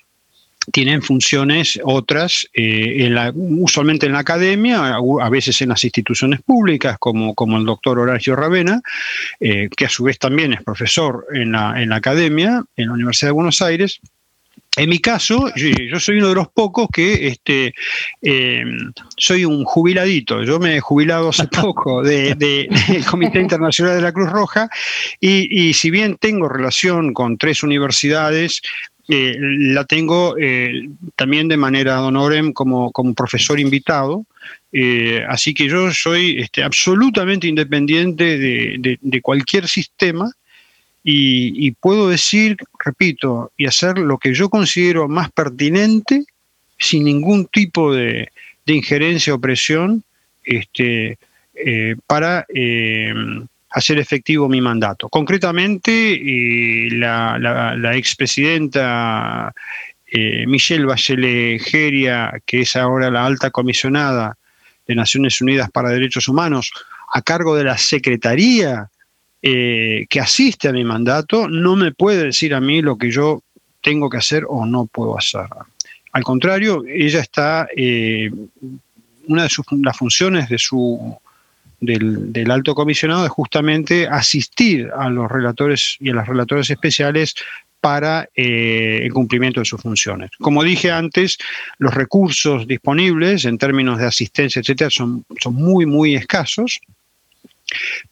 tienen 0.72 1.04
funciones 1.04 1.80
otras, 1.84 2.48
eh, 2.54 3.08
usualmente 3.36 4.08
en 4.08 4.14
la 4.14 4.20
academia, 4.20 4.96
a 4.96 5.30
veces 5.30 5.62
en 5.62 5.70
las 5.70 5.84
instituciones 5.84 6.42
públicas, 6.42 6.98
como, 6.98 7.36
como 7.36 7.58
el 7.58 7.66
doctor 7.66 8.00
Horacio 8.00 8.36
Ravena, 8.36 8.82
que 9.40 9.86
a 9.86 9.90
su 9.90 10.06
vez 10.06 10.18
también 10.18 10.54
es 10.54 10.64
profesor 10.64 11.28
en 11.32 11.52
la, 11.52 11.80
en 11.80 11.90
la 11.90 11.98
academia, 11.98 12.64
en 12.78 12.88
la 12.88 12.94
Universidad 12.94 13.28
de 13.28 13.34
Buenos 13.34 13.62
Aires, 13.62 14.02
en 14.78 14.90
mi 14.90 15.00
caso, 15.00 15.52
yo, 15.56 16.00
soy 16.00 16.18
uno 16.18 16.30
de 16.30 16.36
los 16.36 16.50
pocos 16.50 16.88
que 16.92 17.28
este, 17.28 17.74
em, 18.22 18.92
soy 19.18 19.46
un 19.46 19.64
jubiladito. 19.64 20.44
Yo 20.44 20.60
me 20.60 20.78
he 20.78 20.80
jubilado 20.82 21.30
hace 21.30 21.48
poco 21.48 22.04
del 22.04 22.68
Comité 23.10 23.40
Internacional 23.40 23.96
de 23.96 24.02
la 24.02 24.12
Cruz 24.12 24.30
Roja 24.30 24.70
y, 25.20 25.74
si 25.74 25.92
bien 25.92 26.18
tengo 26.18 26.50
relación 26.50 27.14
con 27.14 27.38
tres 27.38 27.64
universidades, 27.64 28.62
eh, 29.08 29.36
la 29.40 29.86
tengo 29.86 30.36
eh, 30.38 30.90
también 31.16 31.48
de 31.48 31.58
manera 31.58 32.04
honorem 32.04 32.52
como, 32.52 32.92
como 32.92 33.14
profesor 33.14 33.60
invitado. 33.60 34.26
Eh, 34.74 35.24
así 35.30 35.54
que 35.54 35.70
yo 35.70 35.92
soy 35.92 36.42
este, 36.42 36.64
absolutamente 36.64 37.48
independiente 37.48 38.38
de 38.38 39.22
cualquier 39.22 39.70
sistema 39.70 40.30
y, 41.08 41.70
puedo 41.72 42.10
decir, 42.10 42.58
repito, 42.84 43.52
y 43.56 43.68
hacer 43.68 44.00
lo 44.00 44.18
que 44.18 44.34
yo 44.34 44.50
considero 44.50 45.08
más 45.08 45.32
pertinente 45.32 46.26
sin 46.80 47.04
ningún 47.04 47.46
tipo 47.46 47.94
de, 47.94 48.32
injerencia 48.66 49.36
o 49.36 49.40
presión 49.40 50.04
este, 50.44 51.20
eh, 51.54 51.96
para 52.08 52.48
eh, 52.52 53.14
hacer 53.70 54.00
efectivo 54.00 54.50
mi 54.50 54.62
mandato. 54.62 55.08
Concretamente, 55.08 55.92
eh, 56.14 56.90
la, 56.94 57.38
la, 57.38 57.96
expresidenta 57.96 59.54
Michelle 60.48 60.86
Bachelet 60.86 61.62
Geria, 61.62 62.42
que 62.48 62.62
es 62.62 62.76
ahora 62.76 63.12
la 63.12 63.28
alta 63.28 63.52
comisionada 63.52 64.38
de 64.88 64.96
Naciones 64.96 65.40
Unidas 65.40 65.70
para 65.70 65.90
Derechos 65.90 66.28
Humanos, 66.28 66.72
a 67.14 67.22
cargo 67.22 67.56
de 67.56 67.66
la 67.66 67.78
Secretaría 67.78 68.90
eh, 69.42 70.06
que 70.10 70.20
asiste 70.20 70.68
a 70.68 70.74
mi 70.74 70.84
mandato 70.84 71.48
no 71.48 71.76
me 71.76 71.92
puede 71.92 72.26
decir 72.26 72.54
a 72.54 72.62
mí 72.62 72.82
lo 72.82 72.98
que 72.98 73.12
yo 73.12 73.42
tengo 73.82 74.10
que 74.10 74.18
hacer 74.18 74.44
o 74.48 74.66
no 74.66 74.88
puedo 74.88 75.18
hacer. 75.18 75.46
Al 76.12 76.24
contrario, 76.24 76.84
ella 76.88 77.20
está, 77.20 77.68
eh, 77.76 78.32
una 79.28 79.44
de 79.44 79.50
sus, 79.50 79.66
las 79.84 79.98
funciones 79.98 80.50
de 80.50 80.58
su, 80.58 81.18
del, 81.80 82.52
alto 82.52 82.74
comisionado 82.74 83.26
es 83.26 83.32
justamente 83.32 84.08
asistir 84.08 84.90
a 84.98 85.10
los 85.10 85.32
relatores 85.32 85.98
y 86.00 86.10
a 86.10 86.16
las 86.16 86.28
relatoras 86.28 86.70
especiales 86.70 87.36
para 87.82 88.28
eh, 88.36 89.02
el 89.04 89.14
cumplimiento 89.14 89.60
de 89.60 89.66
sus 89.66 89.82
funciones. 89.82 90.32
Como 90.40 90.64
dije 90.64 90.90
antes, 90.90 91.38
los 91.78 91.94
recursos 91.94 92.66
disponibles 92.68 93.46
en 93.46 93.60
términos 93.60 94.00
de 94.00 94.08
asistencia, 94.08 94.60
etcétera, 94.60 94.90
son, 94.90 95.24
son 95.40 95.54
muy, 95.54 95.86
muy 95.86 96.16
escasos 96.16 96.80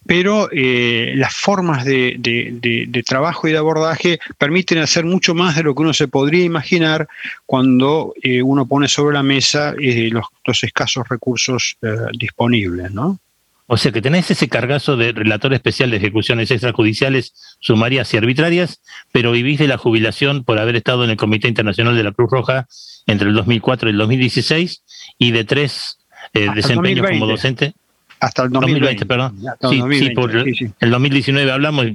pero 0.06 0.50
eh, 0.52 1.13
las 1.16 1.34
formas 1.34 1.86
de, 1.86 3.04
trabajo 3.06 3.48
y 3.48 3.52
de 3.52 3.58
abordaje 3.58 4.20
permiten 4.38 4.80
hacer 4.80 5.06
mucho 5.06 5.34
más 5.34 5.56
de 5.56 5.63
lo 5.63 5.76
que 5.76 5.82
uno 5.82 5.94
se 5.94 6.08
podría 6.08 6.44
imaginar 6.44 7.08
cuando 7.46 8.13
eh, 8.22 8.42
uno 8.42 8.66
pone 8.66 8.88
sobre 8.88 9.13
la 9.13 9.24
mesa 9.24 9.76
eh, 9.80 10.10
los, 10.10 10.63
escasos 10.63 11.08
recursos 11.08 11.78
disponibles, 12.18 12.92
¿no? 12.92 13.20
O 13.66 13.78
sea 13.78 13.94
que 13.94 14.02
tenés 14.02 14.30
ese 14.30 14.50
cargazo 14.50 14.98
de 14.98 15.13
relator 15.13 15.54
especial 15.54 15.89
de 15.89 15.98
ejecuciones 15.98 16.52
extrajudiciales, 16.52 17.34
sumarias 17.60 18.13
y 18.13 18.18
arbitrarias, 18.18 18.82
pero 19.12 19.32
vivís 19.32 19.58
de 19.58 19.68
la 19.68 19.78
jubilación 19.78 20.44
por 20.44 20.60
haber 20.60 20.76
estado 20.76 21.06
en 21.06 21.12
el 21.12 21.18
Comité 21.18 21.48
Internacional 21.48 21.96
de 21.96 22.04
la 22.04 22.12
Cruz 22.12 22.30
Roja 22.30 22.68
entre 23.08 23.30
el 23.30 23.36
2004 23.36 23.89
y 23.89 23.92
el 23.92 23.98
2016 23.98 24.84
y 25.18 25.32
de 25.32 25.46
tres 25.46 25.98
desempeños 26.34 27.08
como 27.10 27.26
docente 27.26 27.74
hasta 28.24 28.44
el 28.44 28.50
2020. 28.50 29.06
perdón. 29.06 29.38
sí, 29.70 30.10
por 30.12 30.32
el 30.32 30.92
2019 30.92 31.52
hablamos, 31.52 31.88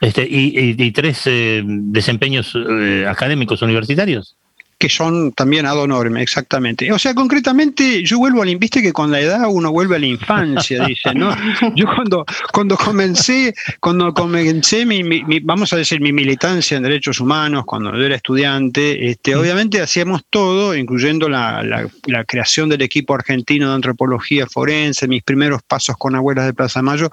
este, 0.00 0.26
y, 0.28 0.92
tres 0.92 1.22
eh, 1.26 1.62
desempeños 1.64 2.54
eh, 2.54 3.06
académicos 3.08 3.62
universitarios. 3.62 4.37
Que 4.78 4.88
son 4.88 5.32
también 5.32 5.66
ad 5.66 5.76
honorem, 5.76 6.16
exactamente. 6.18 6.90
O 6.92 6.98
sea, 6.98 7.12
concretamente, 7.12 8.04
yo 8.04 8.18
vuelvo 8.18 8.42
al, 8.42 8.56
viste 8.56 8.80
que 8.80 8.92
con 8.92 9.10
la 9.10 9.20
edad 9.20 9.46
uno 9.48 9.72
vuelve 9.72 9.96
a 9.96 9.98
la 9.98 10.06
infancia, 10.06 10.84
dice, 10.86 11.12
¿no? 11.14 11.34
Yo 11.74 11.86
cuando, 11.94 12.24
cuando 12.52 12.76
comencé, 12.76 13.54
cuando 13.80 14.14
comencé 14.14 14.86
mi, 14.86 15.02
vamos 15.42 15.72
a 15.72 15.76
decir, 15.76 16.00
mi 16.00 16.12
militancia 16.12 16.76
en 16.76 16.84
derechos 16.84 17.18
humanos, 17.18 17.64
cuando 17.66 17.92
yo 17.92 18.04
era 18.04 18.14
estudiante, 18.14 19.10
este, 19.10 19.34
mm. 19.34 19.40
obviamente 19.40 19.80
hacíamos 19.80 20.22
todo, 20.30 20.76
incluyendo 20.76 21.28
la, 21.28 21.62
la, 21.62 22.24
creación 22.24 22.68
del 22.68 22.82
equipo 22.82 23.14
argentino 23.14 23.68
de 23.68 23.74
antropología 23.74 24.46
forense, 24.46 25.08
mis 25.08 25.22
primeros 25.22 25.62
pasos 25.62 25.96
con 25.96 26.14
abuelas 26.14 26.46
de 26.46 26.54
Plaza 26.54 26.82
Mayo, 26.82 27.10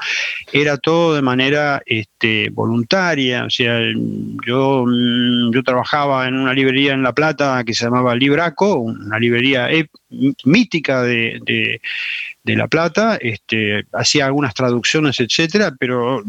era 0.51 0.77
todo 0.77 1.15
de 1.15 1.21
manera 1.21 1.81
este, 1.85 2.49
voluntaria. 2.51 3.45
O 3.45 3.49
sea, 3.49 3.79
yo, 4.45 4.85
mm, 4.85 5.51
yo 5.51 5.63
trabajaba 5.63 6.27
en 6.27 6.35
una 6.35 6.53
librería 6.53 6.93
en 6.93 7.01
La 7.01 7.13
Plata 7.13 7.54
que 7.63 7.73
se 7.73 7.85
llamaba 7.85 8.15
Libraco, 8.15 8.75
una 8.79 9.19
librería 9.19 9.69
mítica 10.43 11.03
de, 11.03 11.79
de 12.45 12.55
La 12.55 12.67
Plata, 12.67 13.17
este, 13.19 13.85
hacía 13.91 14.27
algunas 14.27 14.53
traducciones, 14.53 15.19
etcétera, 15.19 15.73
pero 15.77 16.23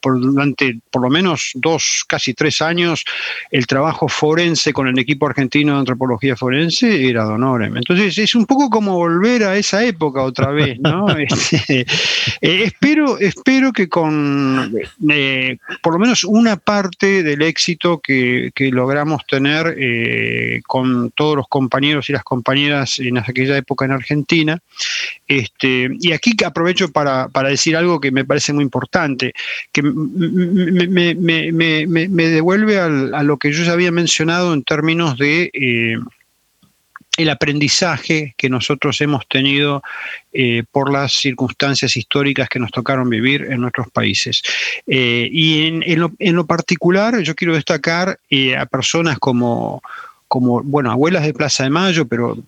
por, 0.00 0.20
durante 0.20 0.78
por 0.90 1.02
lo 1.02 1.10
menos 1.10 1.52
dos, 1.54 2.04
casi 2.08 2.34
tres 2.34 2.60
años, 2.60 3.04
el 3.52 3.66
trabajo 3.66 4.08
forense 4.08 4.72
con 4.72 4.88
el 4.88 4.98
equipo 4.98 5.26
argentino 5.26 5.74
de 5.74 5.78
antropología 5.78 6.36
forense 6.36 7.08
era 7.08 7.22
donorem. 7.22 7.76
Entonces 7.76 8.18
es 8.18 8.34
un 8.34 8.46
poco 8.46 8.68
como 8.68 8.94
volver 8.94 9.44
a 9.44 9.56
esa 9.56 9.84
época 9.84 10.22
otra 10.22 10.50
vez, 10.50 10.78
¿no? 10.80 11.06
Este, 11.18 11.80
eh, 11.80 12.62
espero, 12.64 13.18
espero 13.18 13.72
que 13.72 13.88
con 13.88 14.74
eh, 15.10 15.58
por 15.82 15.92
lo 15.92 15.98
menos 15.98 16.24
una 16.24 16.56
parte 16.56 17.22
del 17.22 17.42
éxito 17.42 18.00
que, 18.00 18.50
logramos 18.72 19.24
tener 19.26 19.74
eh, 19.78 20.60
con 20.66 21.10
todos 21.12 21.36
los 21.36 21.48
compañeros 21.48 22.08
y 22.08 22.12
las 22.12 22.24
compañeras 22.24 22.98
en 22.98 23.18
aquella 23.18 23.56
época 23.56 23.84
en 23.84 23.92
Argentina, 23.92 24.58
este, 25.28 25.90
y 26.00 26.12
aquí 26.12 26.32
aprovecho 26.42 26.90
para, 26.90 27.28
decir 27.48 27.76
algo 27.76 28.00
que 28.00 28.10
me 28.10 28.24
parece 28.24 28.54
muy 28.54 28.64
importante, 28.64 29.34
que 29.72 29.82
me, 29.82 31.14
devuelve 32.28 32.80
a 32.80 33.22
lo 33.22 33.36
que 33.36 33.52
yo 33.52 33.62
ya 33.62 33.72
había 33.72 33.92
mencionado 33.92 34.54
en 34.54 34.64
términos 34.64 35.18
de 35.18 35.50
eh, 35.52 35.98
el 37.18 37.28
aprendizaje 37.28 38.34
que 38.38 38.48
nosotros 38.48 38.98
hemos 39.02 39.28
tenido 39.28 39.82
eh, 40.32 40.62
por 40.72 40.90
las 40.90 41.12
circunstancias 41.12 41.94
históricas 41.96 42.48
que 42.48 42.58
nos 42.58 42.70
tocaron 42.70 43.10
vivir 43.10 43.48
en 43.50 43.60
nuestros 43.60 43.90
países. 43.90 44.40
Eh, 44.86 45.28
y 45.30 45.66
en, 45.66 46.00
lo, 46.00 46.10
en, 46.18 46.36
lo, 46.36 46.46
particular, 46.46 47.20
yo 47.20 47.34
quiero 47.34 47.54
destacar 47.54 48.18
a 48.56 48.66
personas 48.66 49.18
como, 49.18 49.82
como, 50.26 50.62
bueno, 50.62 50.90
abuelas 50.90 51.24
de 51.24 51.34
Plaza 51.34 51.64
de 51.64 51.70
Mayo, 51.70 52.06
pero 52.06 52.38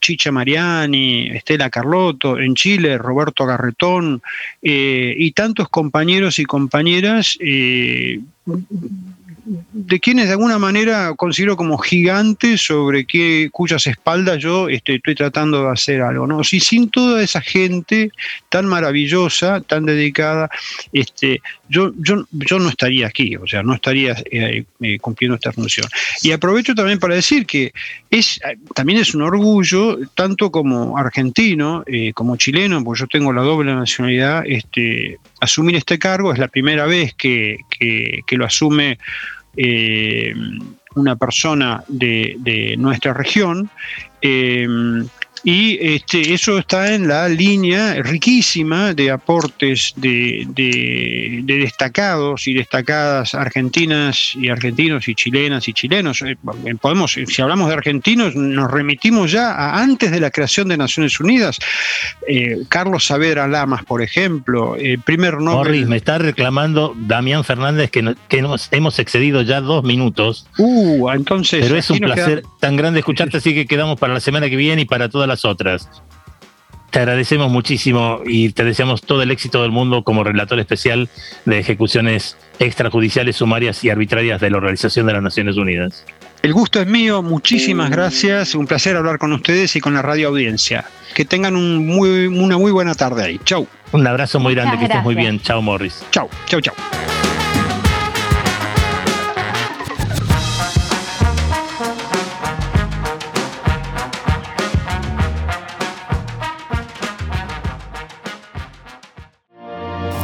Chicha 0.00 0.30
Mariani, 0.32 1.30
Estela 1.30 1.70
Carlotto, 1.70 2.38
en 2.38 2.54
Chile 2.54 2.98
Roberto 2.98 3.46
Garretón 3.46 4.22
eh, 4.62 5.14
y 5.16 5.32
tantos 5.32 5.68
compañeros 5.68 6.38
y 6.38 6.44
compañeras 6.44 7.36
eh, 7.40 8.20
de 9.44 10.00
quienes 10.00 10.26
de 10.26 10.32
alguna 10.32 10.58
manera 10.58 11.12
considero 11.16 11.56
como 11.56 11.78
gigantes 11.78 12.62
sobre 12.62 13.04
qué, 13.04 13.48
cuyas 13.52 13.86
espaldas 13.86 14.38
yo 14.38 14.68
estoy, 14.68 14.96
estoy, 14.96 15.14
tratando 15.14 15.64
de 15.64 15.72
hacer 15.72 16.00
algo. 16.00 16.26
¿no? 16.26 16.42
Si 16.44 16.60
sin 16.60 16.88
toda 16.88 17.22
esa 17.22 17.40
gente 17.40 18.10
tan 18.48 18.66
maravillosa, 18.66 19.60
tan 19.60 19.84
dedicada, 19.84 20.50
este, 20.92 21.42
yo, 21.68 21.92
yo, 21.98 22.24
yo 22.30 22.58
no 22.58 22.68
estaría 22.68 23.06
aquí, 23.06 23.36
o 23.36 23.46
sea, 23.46 23.62
no 23.62 23.74
estaría 23.74 24.16
eh, 24.30 24.64
eh, 24.80 24.98
cumpliendo 24.98 25.34
esta 25.34 25.52
función. 25.52 25.86
Y 26.22 26.32
aprovecho 26.32 26.74
también 26.74 26.98
para 26.98 27.14
decir 27.14 27.46
que 27.46 27.72
es, 28.10 28.40
también 28.74 28.98
es 29.00 29.14
un 29.14 29.22
orgullo, 29.22 29.98
tanto 30.14 30.50
como 30.50 30.96
argentino, 30.96 31.84
eh, 31.86 32.12
como 32.12 32.36
chileno, 32.36 32.82
porque 32.82 33.00
yo 33.00 33.06
tengo 33.06 33.32
la 33.32 33.42
doble 33.42 33.74
nacionalidad, 33.74 34.44
este, 34.46 35.18
asumir 35.44 35.76
este 35.76 35.98
cargo, 35.98 36.32
es 36.32 36.38
la 36.38 36.48
primera 36.48 36.86
vez 36.86 37.14
que, 37.14 37.58
que, 37.70 38.36
lo 38.36 38.44
asume 38.44 38.98
una 40.96 41.16
persona 41.16 41.84
de, 41.88 42.36
de 42.38 42.76
nuestra 42.76 43.14
región. 43.14 43.70
Y 45.44 45.78
este, 45.78 46.32
eso 46.32 46.58
está 46.58 46.94
en 46.94 47.06
la 47.06 47.28
línea 47.28 48.02
riquísima 48.02 48.94
de 48.94 49.10
aportes 49.10 49.92
de, 49.96 50.46
destacados 51.44 52.48
y 52.48 52.54
destacadas 52.54 53.34
argentinas 53.34 54.32
y 54.34 54.48
argentinos 54.48 55.06
y 55.06 55.14
chilenas 55.14 55.68
y 55.68 55.74
chilenos. 55.74 56.22
Eh, 56.22 56.38
podemos, 56.80 57.12
si 57.12 57.42
hablamos 57.42 57.68
de 57.68 57.74
argentinos, 57.74 58.34
nos 58.34 58.70
remitimos 58.70 59.32
ya 59.32 59.52
a 59.52 59.82
antes 59.82 60.10
de 60.10 60.20
la 60.20 60.30
creación 60.30 60.68
de 60.68 60.78
Naciones 60.78 61.20
Unidas. 61.20 61.58
Eh, 62.26 62.60
Carlos 62.70 63.04
Saavedra 63.04 63.46
Lamas, 63.46 63.84
por 63.84 64.00
ejemplo, 64.00 64.76
eh, 64.78 64.96
primer 65.04 65.34
nombre. 65.34 65.54
Morris, 65.54 65.86
me 65.86 65.96
está 65.96 66.16
reclamando 66.16 66.94
Damián 66.96 67.44
Fernández 67.44 67.90
que, 67.90 68.14
que 68.28 68.40
nos 68.40 68.68
hemos 68.70 68.98
excedido 68.98 69.42
ya 69.42 69.60
dos 69.60 69.84
minutos. 69.84 70.46
Uh, 70.56 71.10
entonces. 71.10 71.60
Pero 71.62 71.76
es 71.76 71.90
un 71.90 71.98
placer 71.98 72.44
tan 72.60 72.76
grande 72.76 73.00
escucharte, 73.00 73.36
así 73.36 73.52
que 73.52 73.66
quedamos 73.66 73.98
para 73.98 74.14
la 74.14 74.20
semana 74.20 74.48
que 74.48 74.56
viene 74.56 74.82
y 74.82 74.84
para 74.86 75.10
toda 75.10 75.26
la 75.26 75.33
otras. 75.44 75.88
Te 76.94 77.00
agradecemos 77.00 77.50
muchísimo 77.50 78.20
y 78.24 78.50
te 78.50 78.62
deseamos 78.62 79.02
todo 79.02 79.20
el 79.22 79.32
éxito 79.32 79.62
del 79.62 79.72
mundo 79.72 80.04
como 80.04 80.22
relator 80.22 80.60
especial 80.60 81.08
de 81.44 81.58
ejecuciones 81.58 82.36
extrajudiciales, 82.60 83.34
sumarias 83.34 83.82
y 83.82 83.90
arbitrarias 83.90 84.40
de 84.40 84.50
la 84.50 84.58
Organización 84.58 85.06
de 85.06 85.14
las 85.14 85.22
Naciones 85.22 85.56
Unidas. 85.56 86.04
El 86.42 86.52
gusto 86.52 86.80
es 86.80 86.86
mío, 86.86 87.20
muchísimas 87.20 87.90
gracias, 87.90 88.54
un 88.54 88.68
placer 88.68 88.96
hablar 88.96 89.18
con 89.18 89.32
ustedes 89.32 89.74
y 89.74 89.80
con 89.80 89.94
la 89.94 90.02
radio 90.02 90.28
audiencia. 90.28 90.84
Que 91.14 91.24
tengan 91.24 91.56
un 91.56 91.84
muy, 91.84 92.26
una 92.26 92.58
muy 92.58 92.70
buena 92.70 92.94
tarde 92.94 93.24
ahí. 93.24 93.40
Chau. 93.44 93.66
Un 93.90 94.06
abrazo 94.06 94.38
muy 94.38 94.54
grande, 94.54 94.78
que 94.78 94.84
estés 94.84 95.02
muy 95.02 95.14
bien. 95.16 95.40
Chau, 95.40 95.62
Morris. 95.62 96.04
Chau, 96.12 96.28
chau, 96.46 96.60
chau. 96.60 96.74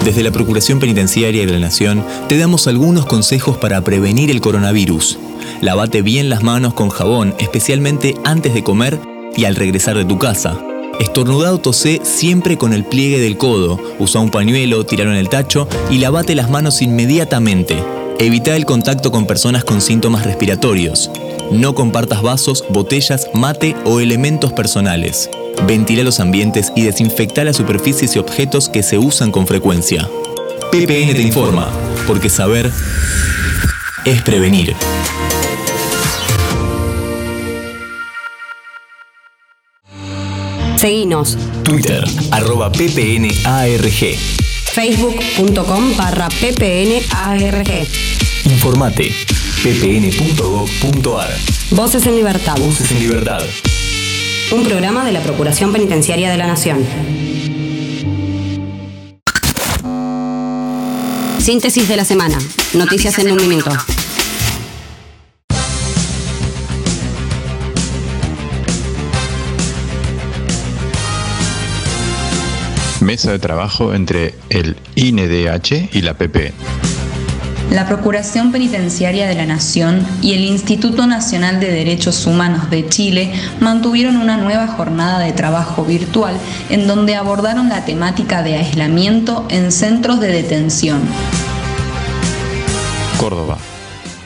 Desde 0.05 0.23
la 0.23 0.31
Procuración 0.31 0.81
Penitenciaria 0.81 1.45
de 1.45 1.53
la 1.53 1.59
Nación 1.59 2.05
te 2.29 2.39
damos 2.39 2.67
algunos 2.67 3.05
consejos 3.05 3.59
para 3.59 3.83
prevenir 3.83 4.31
el 4.31 4.41
coronavirus. 4.41 5.19
Lavate 5.61 6.01
bien 6.01 6.31
las 6.31 6.43
manos 6.43 6.73
con 6.73 6.89
jabón, 6.89 7.35
especialmente 7.39 8.15
antes 8.25 8.55
de 8.55 8.65
comer 8.65 8.99
y 9.37 9.45
al 9.45 9.57
regresar 9.57 9.97
de 9.97 10.07
tu 10.07 10.19
casa. 10.19 10.59
Estornudado 10.99 11.59
tosé 11.59 12.01
siempre 12.03 12.57
con 12.57 12.73
el 12.73 12.85
pliegue 12.85 13.21
del 13.21 13.37
codo. 13.37 13.79
Usa 13.99 14.21
un 14.21 14.31
pañuelo, 14.31 14.85
tiralo 14.85 15.13
en 15.13 15.19
el 15.19 15.29
tacho 15.29 15.69
y 15.91 15.99
lavate 15.99 16.35
las 16.35 16.51
manos 16.51 16.81
inmediatamente. 16.83 17.77
Evita 18.19 18.57
el 18.57 18.67
contacto 18.67 19.11
con 19.11 19.27
personas 19.27 19.65
con 19.65 19.81
síntomas 19.81 20.25
respiratorios. 20.25 21.11
No 21.51 21.75
compartas 21.75 22.23
vasos, 22.23 22.65
botellas, 22.69 23.29
mate 23.35 23.75
o 23.85 24.01
elementos 24.01 24.53
personales. 24.53 25.31
Ventila 25.67 26.03
los 26.03 26.21
ambientes 26.21 26.73
y 26.75 26.83
desinfecta 26.83 27.45
las 27.45 27.57
superficies 27.57 28.17
y 28.17 28.19
objetos 28.19 28.69
que 28.69 28.83
se 28.83 28.99
usan 28.99 29.31
con 29.31 29.47
frecuencia. 29.47 30.09
PPN 30.71 31.15
te 31.15 31.23
informa, 31.23 31.69
porque 32.07 32.31
saber 32.31 32.71
es 34.05 34.23
prevenir. 34.23 34.75
Seguinos. 40.77 41.37
Twitter, 41.63 42.03
arroba 42.31 42.73
ppnarg. 42.73 44.17
Facebook.com 44.73 45.97
barra 45.97 46.29
ppnarg. 46.29 47.87
Informate, 48.45 49.13
ppn.gov.ar. 49.63 51.29
Voces 51.73 52.07
en 52.07 52.17
libertad. 52.17 52.57
Voces 52.57 52.91
en 52.93 53.01
libertad 53.01 53.43
un 54.53 54.65
programa 54.65 55.05
de 55.05 55.13
la 55.13 55.21
Procuración 55.21 55.73
Penitenciaria 55.73 56.29
de 56.29 56.37
la 56.37 56.47
Nación. 56.47 56.85
Síntesis 61.39 61.89
de 61.89 61.97
la 61.97 62.05
semana. 62.05 62.37
Noticias 62.75 63.19
en 63.21 63.31
un 63.31 63.39
minuto. 63.49 63.71
Mesa 73.01 73.33
de 73.33 73.39
trabajo 73.39 73.95
entre 73.95 74.35
el 74.49 74.77
INDH 74.97 75.91
y 75.93 76.03
la 76.03 76.15
PP 76.15 76.53
la 77.71 77.87
Procuración 77.87 78.53
Penitenciaria 78.53 79.29
de 79.29 79.35
la 79.35 79.47
Nación 79.47 80.05
y 80.21 80.35
el 80.35 80.45
Instituto 80.45 81.07
Nacional 81.07 81.61
de 81.61 81.71
Derechos 81.71 82.27
Humanos 82.27 82.69
de 82.69 82.89
Chile 82.89 83.33
mantuvieron 83.61 84.17
una 84.17 84.37
nueva 84.37 84.67
jornada 84.67 85.21
de 85.21 85.33
trabajo 85.33 85.85
virtual 85.85 86.37
en 86.69 86.87
donde 86.87 87.15
abordaron 87.15 87.69
la 87.69 87.85
temática 87.85 88.43
de 88.43 88.57
aislamiento 88.57 89.47
en 89.51 89.71
centros 89.71 90.21
de 90.21 90.29
detención. 90.29 91.01
Córdoba. 93.19 93.59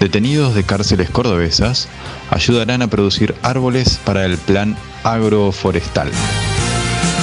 Detenidos 0.00 0.54
de 0.54 0.64
cárceles 0.64 1.10
cordobesas 1.10 1.88
ayudarán 2.30 2.82
a 2.82 2.88
producir 2.88 3.34
árboles 3.42 4.00
para 4.04 4.24
el 4.24 4.38
plan 4.38 4.76
agroforestal. 5.02 6.10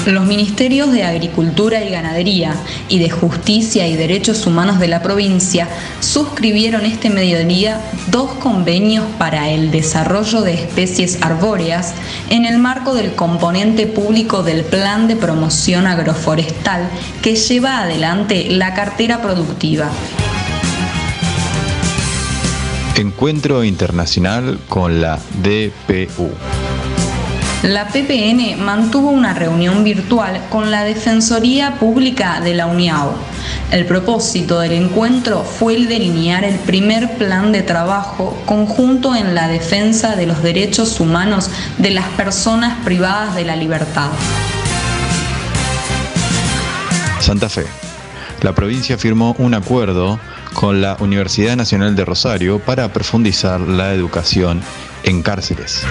Los 0.05 0.25
ministerios 0.25 0.91
de 0.91 1.03
Agricultura 1.03 1.83
y 1.83 1.91
Ganadería 1.91 2.55
y 2.89 2.97
de 2.97 3.11
Justicia 3.11 3.87
y 3.87 3.95
Derechos 3.95 4.47
Humanos 4.47 4.79
de 4.79 4.87
la 4.87 5.03
provincia 5.03 5.67
suscribieron 5.99 6.85
este 6.85 7.11
mediodía 7.11 7.79
dos 8.07 8.31
convenios 8.33 9.05
para 9.19 9.51
el 9.51 9.69
desarrollo 9.69 10.41
de 10.41 10.55
especies 10.55 11.21
arbóreas 11.21 11.93
en 12.31 12.45
el 12.45 12.57
marco 12.57 12.95
del 12.95 13.13
componente 13.13 13.85
público 13.85 14.41
del 14.41 14.63
Plan 14.63 15.07
de 15.07 15.15
Promoción 15.15 15.85
Agroforestal 15.85 16.89
que 17.21 17.35
lleva 17.35 17.81
adelante 17.83 18.47
la 18.49 18.73
cartera 18.73 19.21
productiva. 19.21 19.91
Encuentro 22.95 23.63
Internacional 23.63 24.59
con 24.67 24.99
la 24.99 25.19
DPU. 25.43 26.31
La 27.63 27.89
PPN 27.89 28.59
mantuvo 28.59 29.09
una 29.09 29.35
reunión 29.35 29.83
virtual 29.83 30.41
con 30.49 30.71
la 30.71 30.83
Defensoría 30.83 31.75
Pública 31.75 32.41
de 32.41 32.55
la 32.55 32.65
UNIAO. 32.65 33.13
El 33.69 33.85
propósito 33.85 34.59
del 34.59 34.71
encuentro 34.71 35.43
fue 35.43 35.75
el 35.75 35.87
delinear 35.87 36.43
el 36.43 36.55
primer 36.55 37.19
plan 37.19 37.51
de 37.51 37.61
trabajo 37.61 38.41
conjunto 38.47 39.15
en 39.15 39.35
la 39.35 39.47
defensa 39.47 40.15
de 40.15 40.25
los 40.25 40.41
derechos 40.41 40.99
humanos 40.99 41.51
de 41.77 41.91
las 41.91 42.07
personas 42.09 42.83
privadas 42.83 43.35
de 43.35 43.45
la 43.45 43.55
libertad. 43.55 44.09
Santa 47.19 47.47
Fe. 47.47 47.67
La 48.41 48.55
provincia 48.55 48.97
firmó 48.97 49.35
un 49.37 49.53
acuerdo 49.53 50.19
con 50.53 50.81
la 50.81 50.97
Universidad 50.99 51.55
Nacional 51.55 51.95
de 51.95 52.05
Rosario 52.05 52.57
para 52.57 52.91
profundizar 52.91 53.61
la 53.61 53.93
educación 53.93 54.61
en 55.03 55.21
cárceles 55.21 55.85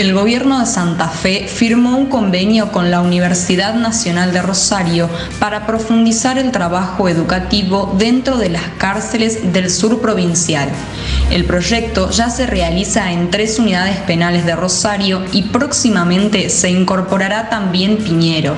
el 0.00 0.14
gobierno 0.14 0.58
de 0.58 0.64
Santa 0.64 1.08
Fe 1.08 1.46
firmó 1.46 1.94
un 1.98 2.06
convenio 2.06 2.72
con 2.72 2.90
la 2.90 3.02
Universidad 3.02 3.74
Nacional 3.74 4.32
de 4.32 4.40
Rosario 4.40 5.10
para 5.38 5.66
profundizar 5.66 6.38
el 6.38 6.52
trabajo 6.52 7.06
educativo 7.06 7.94
dentro 7.98 8.38
de 8.38 8.48
las 8.48 8.62
cárceles 8.78 9.52
del 9.52 9.68
sur 9.68 10.00
provincial. 10.00 10.70
El 11.30 11.44
proyecto 11.44 12.08
ya 12.08 12.30
se 12.30 12.46
realiza 12.46 13.12
en 13.12 13.30
tres 13.30 13.58
unidades 13.58 13.98
penales 13.98 14.46
de 14.46 14.56
Rosario 14.56 15.22
y 15.32 15.42
próximamente 15.42 16.48
se 16.48 16.70
incorporará 16.70 17.50
también 17.50 17.98
Piñero. 17.98 18.56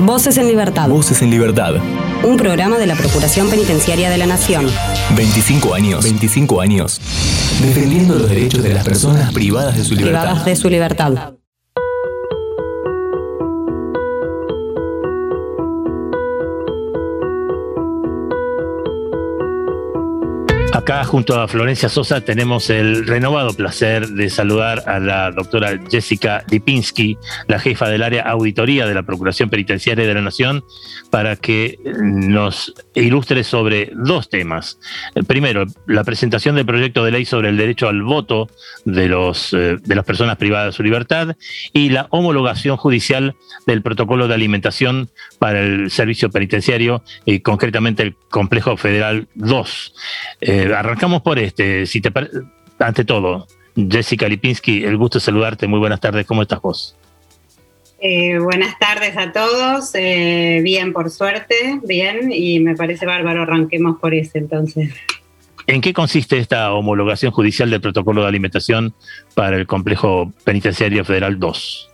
Voces 0.00 0.38
en 0.38 0.48
Libertad. 0.48 0.88
Voces 0.88 1.20
en 1.20 1.30
Libertad. 1.30 1.74
Un 2.24 2.36
programa 2.36 2.78
de 2.78 2.86
la 2.86 2.94
Procuración 2.94 3.50
Penitenciaria 3.50 4.08
de 4.08 4.16
la 4.16 4.26
Nación. 4.26 4.66
25 5.14 5.74
años. 5.74 6.02
25 6.02 6.60
años. 6.60 7.00
Defendiendo 7.60 8.14
los 8.14 8.28
derechos 8.28 8.62
de 8.62 8.72
las 8.72 8.84
personas 8.84 9.32
privadas 9.32 9.76
de 9.76 9.84
su 9.84 9.94
libertad. 9.94 10.20
Privadas 10.20 10.44
de 10.46 10.56
su 10.56 10.70
libertad. 10.70 11.39
Acá 20.90 21.04
junto 21.04 21.40
a 21.40 21.46
Florencia 21.46 21.88
Sosa 21.88 22.20
tenemos 22.20 22.68
el 22.68 23.06
renovado 23.06 23.54
placer 23.54 24.08
de 24.08 24.28
saludar 24.28 24.82
a 24.88 24.98
la 24.98 25.30
doctora 25.30 25.78
Jessica 25.88 26.42
Lipinski, 26.50 27.16
la 27.46 27.60
jefa 27.60 27.88
del 27.88 28.02
área 28.02 28.22
auditoría 28.24 28.86
de 28.86 28.94
la 28.94 29.04
Procuración 29.04 29.50
Penitenciaria 29.50 30.04
de 30.04 30.14
la 30.14 30.20
Nación, 30.20 30.64
para 31.08 31.36
que 31.36 31.78
nos 32.02 32.74
ilustre 32.96 33.44
sobre 33.44 33.92
dos 33.94 34.28
temas. 34.30 34.80
Primero, 35.28 35.64
la 35.86 36.02
presentación 36.02 36.56
del 36.56 36.66
proyecto 36.66 37.04
de 37.04 37.12
ley 37.12 37.24
sobre 37.24 37.50
el 37.50 37.56
derecho 37.56 37.86
al 37.86 38.02
voto 38.02 38.48
de, 38.84 39.06
los, 39.06 39.52
eh, 39.52 39.76
de 39.80 39.94
las 39.94 40.04
personas 40.04 40.38
privadas 40.38 40.72
de 40.72 40.76
su 40.76 40.82
libertad 40.82 41.36
y 41.72 41.90
la 41.90 42.08
homologación 42.10 42.76
judicial 42.76 43.36
del 43.64 43.82
protocolo 43.82 44.26
de 44.26 44.34
alimentación 44.34 45.08
para 45.38 45.60
el 45.60 45.92
servicio 45.92 46.30
penitenciario 46.30 47.04
y 47.24 47.40
concretamente 47.40 48.02
el 48.02 48.16
Complejo 48.28 48.76
Federal 48.76 49.28
2 49.36 49.94
arrancamos 50.80 51.20
por 51.20 51.38
este, 51.38 51.84
si 51.84 52.00
te 52.00 52.10
ante 52.78 53.04
todo, 53.04 53.46
Jessica 53.76 54.26
Lipinski, 54.26 54.84
el 54.84 54.96
gusto 54.96 55.18
de 55.18 55.24
saludarte, 55.24 55.66
muy 55.66 55.78
buenas 55.78 56.00
tardes, 56.00 56.26
¿cómo 56.26 56.40
estás 56.40 56.62
vos? 56.62 56.96
Eh, 58.00 58.38
buenas 58.38 58.78
tardes 58.78 59.14
a 59.18 59.30
todos, 59.30 59.94
eh, 59.94 60.60
bien 60.62 60.94
por 60.94 61.10
suerte, 61.10 61.78
bien, 61.82 62.32
y 62.32 62.60
me 62.60 62.74
parece 62.74 63.04
bárbaro, 63.04 63.42
arranquemos 63.42 63.98
por 64.00 64.14
ese 64.14 64.38
entonces. 64.38 64.94
¿En 65.66 65.82
qué 65.82 65.92
consiste 65.92 66.38
esta 66.38 66.72
homologación 66.72 67.30
judicial 67.30 67.68
del 67.68 67.82
protocolo 67.82 68.22
de 68.22 68.28
alimentación 68.28 68.94
para 69.34 69.56
el 69.56 69.66
complejo 69.66 70.32
penitenciario 70.44 71.04
federal 71.04 71.38
2? 71.38 71.90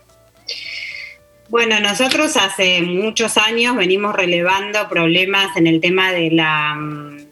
Bueno, 1.48 1.80
nosotros 1.80 2.36
hace 2.36 2.82
muchos 2.82 3.36
años 3.36 3.76
venimos 3.76 4.14
relevando 4.14 4.88
problemas 4.88 5.56
en 5.56 5.66
el 5.66 5.80
tema 5.80 6.12
de 6.12 6.30
la 6.30 6.74
mm, 6.76 7.25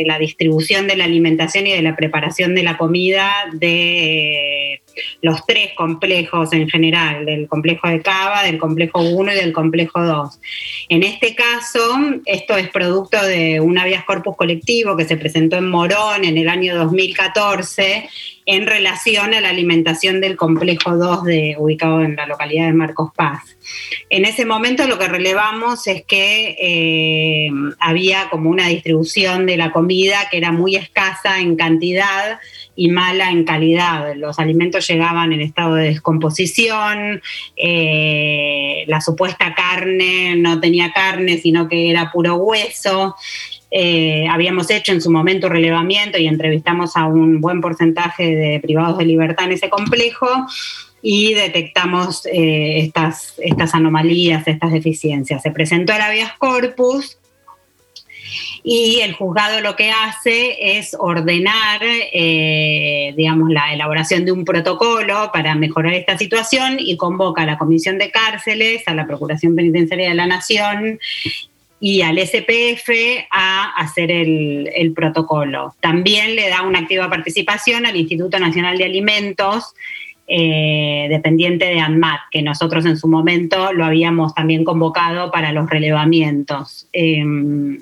de 0.00 0.06
la 0.06 0.18
distribución 0.18 0.86
de 0.86 0.96
la 0.96 1.04
alimentación 1.04 1.66
y 1.66 1.72
de 1.72 1.82
la 1.82 1.94
preparación 1.94 2.54
de 2.54 2.62
la 2.62 2.76
comida 2.78 3.30
de 3.52 4.82
los 5.22 5.44
tres 5.46 5.70
complejos 5.76 6.52
en 6.52 6.68
general, 6.68 7.24
del 7.24 7.48
complejo 7.48 7.88
de 7.88 8.00
Cava, 8.00 8.42
del 8.42 8.58
complejo 8.58 9.00
1 9.00 9.32
y 9.32 9.36
del 9.36 9.52
complejo 9.52 10.02
2. 10.02 10.40
En 10.88 11.02
este 11.02 11.34
caso, 11.34 11.80
esto 12.24 12.56
es 12.56 12.68
producto 12.70 13.22
de 13.22 13.60
un 13.60 13.78
habeas 13.78 14.04
corpus 14.04 14.36
colectivo 14.36 14.96
que 14.96 15.04
se 15.04 15.16
presentó 15.16 15.56
en 15.56 15.68
Morón 15.68 16.24
en 16.24 16.38
el 16.38 16.48
año 16.48 16.76
2014 16.76 18.08
en 18.46 18.66
relación 18.66 19.32
a 19.34 19.40
la 19.40 19.50
alimentación 19.50 20.20
del 20.20 20.36
complejo 20.36 20.96
2 20.96 21.24
de, 21.24 21.54
ubicado 21.58 22.02
en 22.02 22.16
la 22.16 22.26
localidad 22.26 22.66
de 22.66 22.72
Marcos 22.72 23.12
Paz. 23.14 23.56
En 24.08 24.24
ese 24.24 24.44
momento 24.44 24.88
lo 24.88 24.98
que 24.98 25.06
relevamos 25.06 25.86
es 25.86 26.02
que 26.04 26.56
eh, 26.58 27.50
había 27.78 28.28
como 28.28 28.50
una 28.50 28.66
distribución 28.66 29.46
de 29.46 29.56
la 29.56 29.70
comida 29.70 30.28
que 30.30 30.38
era 30.38 30.50
muy 30.50 30.74
escasa 30.74 31.38
en 31.38 31.54
cantidad 31.54 32.40
y 32.76 32.88
mala 32.88 33.30
en 33.30 33.44
calidad. 33.44 34.14
Los 34.16 34.38
alimentos 34.38 34.86
llegaban 34.86 35.32
en 35.32 35.40
estado 35.40 35.74
de 35.74 35.88
descomposición, 35.88 37.22
eh, 37.56 38.84
la 38.86 39.00
supuesta 39.00 39.54
carne 39.54 40.36
no 40.36 40.60
tenía 40.60 40.92
carne, 40.92 41.38
sino 41.38 41.68
que 41.68 41.90
era 41.90 42.10
puro 42.10 42.36
hueso. 42.36 43.16
Eh, 43.70 44.26
habíamos 44.28 44.70
hecho 44.70 44.92
en 44.92 45.00
su 45.00 45.10
momento 45.10 45.48
relevamiento 45.48 46.18
y 46.18 46.26
entrevistamos 46.26 46.96
a 46.96 47.06
un 47.06 47.40
buen 47.40 47.60
porcentaje 47.60 48.34
de 48.34 48.60
privados 48.60 48.98
de 48.98 49.04
libertad 49.04 49.46
en 49.46 49.52
ese 49.52 49.70
complejo 49.70 50.26
y 51.02 51.34
detectamos 51.34 52.26
eh, 52.26 52.80
estas, 52.80 53.34
estas 53.38 53.74
anomalías, 53.74 54.46
estas 54.46 54.72
deficiencias. 54.72 55.42
Se 55.42 55.50
presentó 55.50 55.92
el 55.92 56.00
habeas 56.00 56.32
corpus 56.36 57.19
y 58.62 59.00
el 59.00 59.14
juzgado 59.14 59.60
lo 59.60 59.76
que 59.76 59.90
hace 59.90 60.78
es 60.78 60.94
ordenar, 60.98 61.80
eh, 61.82 63.14
digamos, 63.16 63.50
la 63.50 63.72
elaboración 63.72 64.24
de 64.24 64.32
un 64.32 64.44
protocolo 64.44 65.30
para 65.32 65.54
mejorar 65.54 65.94
esta 65.94 66.18
situación 66.18 66.76
y 66.78 66.96
convoca 66.96 67.42
a 67.42 67.46
la 67.46 67.58
Comisión 67.58 67.98
de 67.98 68.10
Cárceles, 68.10 68.82
a 68.86 68.94
la 68.94 69.06
Procuración 69.06 69.54
Penitenciaria 69.56 70.10
de 70.10 70.14
la 70.14 70.26
Nación 70.26 70.98
y 71.80 72.02
al 72.02 72.18
SPF 72.18 72.90
a 73.30 73.70
hacer 73.76 74.10
el, 74.10 74.92
protocolo. 74.94 75.74
También 75.80 76.36
le 76.36 76.50
da 76.50 76.62
una 76.62 76.80
activa 76.80 77.08
participación 77.08 77.86
al 77.86 77.96
Instituto 77.96 78.38
Nacional 78.38 78.76
de 78.76 78.84
Alimentos, 78.84 79.72
eh, 80.26 81.06
dependiente 81.08 81.64
de 81.64 81.80
ANMAT, 81.80 82.20
que 82.30 82.42
nosotros 82.42 82.84
en 82.84 82.98
su 82.98 83.08
momento 83.08 83.72
lo 83.72 83.86
habíamos 83.86 84.34
también 84.34 84.64
convocado 84.64 85.30
para 85.30 85.52
los 85.52 85.70
relevamientos. 85.70 86.86
Em, 86.92 87.78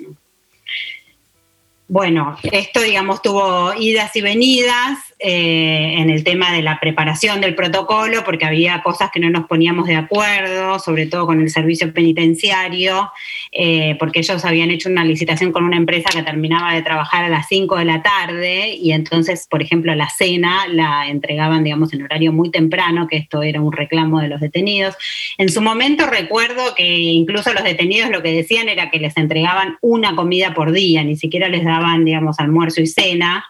bueno, 1.89 2.37
esto, 2.43 2.81
digamos, 2.81 3.21
tuvo 3.21 3.73
idas 3.73 4.15
y 4.15 4.21
venidas. 4.21 5.08
Eh, 5.21 5.95
en 5.97 6.09
el 6.09 6.23
tema 6.23 6.53
de 6.53 6.61
la 6.61 6.79
preparación 6.79 7.41
del 7.41 7.53
protocolo, 7.53 8.23
porque 8.23 8.45
había 8.45 8.81
cosas 8.81 9.11
que 9.11 9.19
no 9.19 9.29
nos 9.29 9.47
poníamos 9.47 9.85
de 9.85 9.95
acuerdo, 9.95 10.79
sobre 10.79 11.07
todo 11.07 11.25
con 11.25 11.41
el 11.41 11.49
servicio 11.49 11.91
penitenciario, 11.91 13.11
eh, 13.51 13.97
porque 13.99 14.19
ellos 14.19 14.45
habían 14.45 14.71
hecho 14.71 14.87
una 14.87 15.03
licitación 15.03 15.51
con 15.51 15.65
una 15.65 15.75
empresa 15.75 16.09
que 16.13 16.23
terminaba 16.23 16.73
de 16.73 16.83
trabajar 16.83 17.25
a 17.25 17.27
las 17.27 17.49
5 17.49 17.75
de 17.75 17.83
la 17.83 18.01
tarde 18.01 18.75
y 18.75 18.93
entonces, 18.93 19.45
por 19.49 19.61
ejemplo, 19.61 19.93
la 19.93 20.07
cena 20.07 20.67
la 20.69 21.09
entregaban, 21.09 21.65
digamos, 21.65 21.91
en 21.91 22.03
horario 22.03 22.31
muy 22.31 22.49
temprano, 22.49 23.05
que 23.05 23.17
esto 23.17 23.43
era 23.43 23.59
un 23.59 23.73
reclamo 23.73 24.21
de 24.21 24.29
los 24.29 24.39
detenidos. 24.39 24.95
En 25.37 25.49
su 25.49 25.61
momento 25.61 26.05
recuerdo 26.05 26.75
que 26.75 26.87
incluso 26.87 27.51
los 27.51 27.65
detenidos 27.65 28.09
lo 28.09 28.23
que 28.23 28.31
decían 28.31 28.69
era 28.69 28.89
que 28.89 28.99
les 28.99 29.17
entregaban 29.17 29.79
una 29.81 30.15
comida 30.15 30.53
por 30.53 30.71
día, 30.71 31.03
ni 31.03 31.17
siquiera 31.17 31.49
les 31.49 31.65
daban, 31.65 32.05
digamos, 32.05 32.39
almuerzo 32.39 32.79
y 32.79 32.87
cena. 32.87 33.43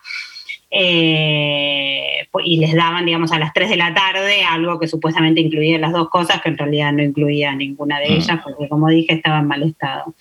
Eh, 0.72 2.28
y 2.44 2.58
les 2.58 2.74
daban, 2.74 3.06
digamos, 3.06 3.32
a 3.32 3.40
las 3.40 3.54
3 3.54 3.70
de 3.70 3.78
la 3.78 3.94
tarde 3.94 4.44
algo 4.44 4.80
que 4.80 4.88
supuestamente 4.88 5.42
incluía 5.42 5.80
las 5.80 5.94
dos 5.94 6.10
cosas, 6.10 6.42
que 6.42 6.50
en 6.50 6.58
realidad 6.58 6.94
no 6.94 7.04
incluía 7.04 7.54
ninguna 7.56 8.00
de 8.00 8.10
mm. 8.10 8.14
ellas, 8.14 8.40
porque 8.44 8.70
como 8.70 8.88
dije, 8.88 9.16
estaba 9.16 9.40
en 9.40 9.48
mal 9.48 9.64
estado. 9.64 10.14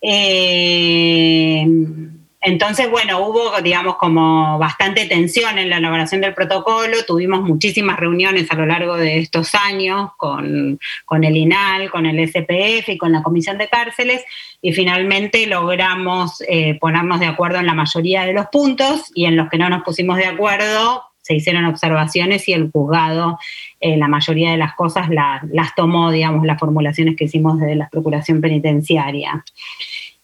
Eh, 0.00 1.66
entonces, 2.46 2.88
bueno, 2.88 3.26
hubo, 3.26 3.60
digamos, 3.60 3.96
como 3.96 4.56
bastante 4.56 5.06
tensión 5.06 5.58
en 5.58 5.68
la 5.68 5.78
elaboración 5.78 6.20
del 6.20 6.32
protocolo, 6.32 6.96
tuvimos 7.04 7.42
muchísimas 7.42 7.98
reuniones 7.98 8.48
a 8.52 8.54
lo 8.54 8.66
largo 8.66 8.94
de 8.94 9.18
estos 9.18 9.56
años 9.56 10.12
con, 10.16 10.78
el 11.24 11.36
INAL, 11.36 11.90
con 11.90 12.06
el 12.06 12.24
SPF 12.28 12.88
y 12.90 12.98
con 12.98 13.10
la 13.10 13.24
Comisión 13.24 13.58
de 13.58 13.66
Cárceles, 13.66 14.24
y 14.62 14.72
finalmente 14.72 15.44
logramos 15.48 16.40
eh, 16.46 16.78
ponernos 16.78 17.18
de 17.18 17.26
acuerdo 17.26 17.58
en 17.58 17.66
la 17.66 17.74
mayoría 17.74 18.24
de 18.24 18.32
los 18.32 18.46
puntos 18.46 19.10
y 19.12 19.24
en 19.24 19.36
los 19.36 19.48
que 19.48 19.58
no 19.58 19.68
nos 19.68 19.82
pusimos 19.82 20.16
de 20.16 20.26
acuerdo 20.26 21.02
se 21.22 21.34
hicieron 21.34 21.64
observaciones 21.64 22.48
y 22.48 22.52
el 22.52 22.70
juzgado 22.70 23.40
eh, 23.80 23.96
la 23.96 24.06
mayoría 24.06 24.52
de 24.52 24.56
las 24.56 24.76
cosas 24.76 25.08
las 25.10 25.74
tomó, 25.74 26.12
digamos, 26.12 26.46
las 26.46 26.60
formulaciones 26.60 27.16
que 27.16 27.24
hicimos 27.24 27.58
de 27.58 27.74
la 27.74 27.88
Procuración 27.88 28.40
Penitenciaria. 28.40 29.44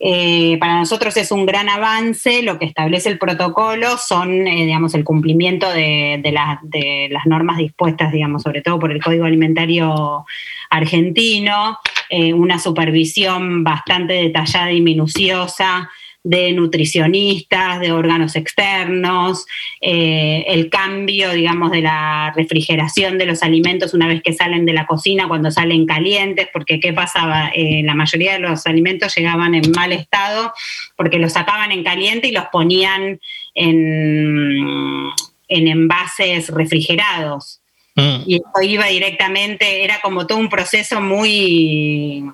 Eh, 0.04 0.56
para 0.58 0.78
nosotros 0.78 1.16
es 1.16 1.30
un 1.30 1.46
gran 1.46 1.68
avance, 1.68 2.42
lo 2.42 2.58
que 2.58 2.64
establece 2.64 3.08
el 3.08 3.18
protocolo 3.18 3.96
son, 3.98 4.48
eh, 4.48 4.66
digamos, 4.66 4.94
el 4.94 5.04
cumplimiento 5.04 5.70
de, 5.70 6.20
las 6.32 7.26
normas 7.26 7.58
dispuestas, 7.58 8.10
digamos, 8.10 8.42
sobre 8.42 8.62
todo 8.62 8.80
por 8.80 8.90
el 8.90 9.00
Código 9.00 9.26
Alimentario 9.26 10.26
argentino, 10.70 11.78
eh, 12.10 12.34
una 12.34 12.58
supervisión 12.58 13.62
bastante 13.62 14.14
detallada 14.14 14.72
y 14.72 14.80
minuciosa 14.80 15.88
de 16.24 16.52
nutricionistas, 16.52 17.80
de 17.80 17.90
órganos 17.90 18.36
externos, 18.36 19.44
eh, 19.80 20.44
el 20.46 20.70
cambio, 20.70 21.32
digamos, 21.32 21.72
de 21.72 21.82
la 21.82 22.32
refrigeración 22.36 23.18
de 23.18 23.26
los 23.26 23.42
alimentos 23.42 23.92
una 23.92 24.06
vez 24.06 24.22
que 24.22 24.32
salen 24.32 24.64
de 24.64 24.72
la 24.72 24.86
cocina, 24.86 25.26
cuando 25.26 25.50
salen 25.50 25.84
calientes, 25.84 26.48
porque 26.52 26.78
¿qué 26.78 26.92
pasaba? 26.92 27.50
Eh, 27.54 27.82
la 27.84 27.94
mayoría 27.94 28.34
de 28.34 28.38
los 28.38 28.66
alimentos 28.66 29.14
llegaban 29.16 29.54
en 29.54 29.72
mal 29.72 29.92
estado 29.92 30.52
porque 30.96 31.18
los 31.18 31.32
sacaban 31.32 31.72
en 31.72 31.82
caliente 31.82 32.28
y 32.28 32.32
los 32.32 32.44
ponían 32.52 33.18
en, 33.54 35.10
en 35.48 35.68
envases 35.68 36.48
refrigerados. 36.50 37.60
Mm. 37.96 38.22
Y 38.26 38.36
eso 38.36 38.62
iba 38.62 38.86
directamente, 38.86 39.84
era 39.84 40.00
como 40.00 40.26
todo 40.26 40.38
un 40.38 40.48
proceso 40.48 41.00
muy 41.00 42.24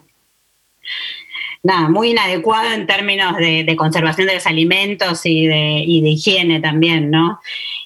nada, 1.63 1.89
muy 1.89 2.11
inadecuado 2.11 2.73
en 2.73 2.87
términos 2.87 3.37
de, 3.37 3.75
conservación 3.77 4.27
de 4.27 4.35
los 4.35 4.47
alimentos 4.47 5.25
y 5.25 5.47
de, 5.47 5.85
higiene 5.87 6.61
también, 6.61 7.11
¿no? 7.11 7.41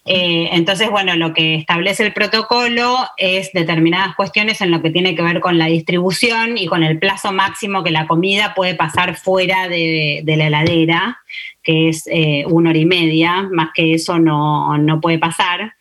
Eh, 0.05 0.49
entonces, 0.53 0.91
bueno, 0.91 1.15
lo 1.17 1.33
que 1.33 1.55
establece 1.55 2.05
el 2.05 2.13
protocolo 2.13 2.97
es 3.17 3.53
determinadas 3.53 4.17
cuestiones 4.17 4.61
en 4.61 4.71
lo 4.71 4.83
que 4.83 4.91
tiene 4.91 5.15
que 5.15 5.23
ver 5.23 5.41
con 5.41 5.59
la 5.59 5.67
distribución 5.67 6.59
y 6.59 6.67
con 6.67 6.83
el 6.83 6.99
plazo 6.99 7.33
máximo 7.33 7.85
que 7.85 7.93
la 7.93 8.07
comida 8.07 8.55
puede 8.55 8.75
pasar 8.75 9.17
fuera 9.17 9.69
de, 9.69 10.23
la 10.27 10.47
heladera, 10.47 11.21
que 11.63 11.89
es 11.89 12.09
eh, 12.11 12.45
una 12.49 12.71
hora 12.71 12.79
y 12.79 12.87
media, 12.87 13.49
más 13.53 13.71
que 13.75 13.95
eso 13.95 14.19
no, 14.19 14.77
no 14.79 15.01
puede 15.01 15.19
pasar, 15.19 15.75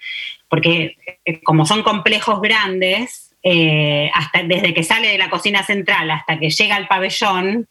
porque 0.49 0.97
eh, 1.25 1.41
como 1.41 1.65
son 1.65 1.81
complejos 1.81 2.41
grandes, 2.41 3.30
eh, 3.43 4.11
hasta, 4.13 4.43
desde 4.43 4.73
que 4.73 4.83
sale 4.83 5.09
de 5.09 5.17
la 5.17 5.29
cocina 5.29 5.63
central 5.63 6.11
hasta 6.11 6.39
que 6.39 6.49
llega 6.49 6.75
al 6.75 6.87
pabellón, 6.87 7.67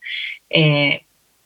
eh, 0.49 1.05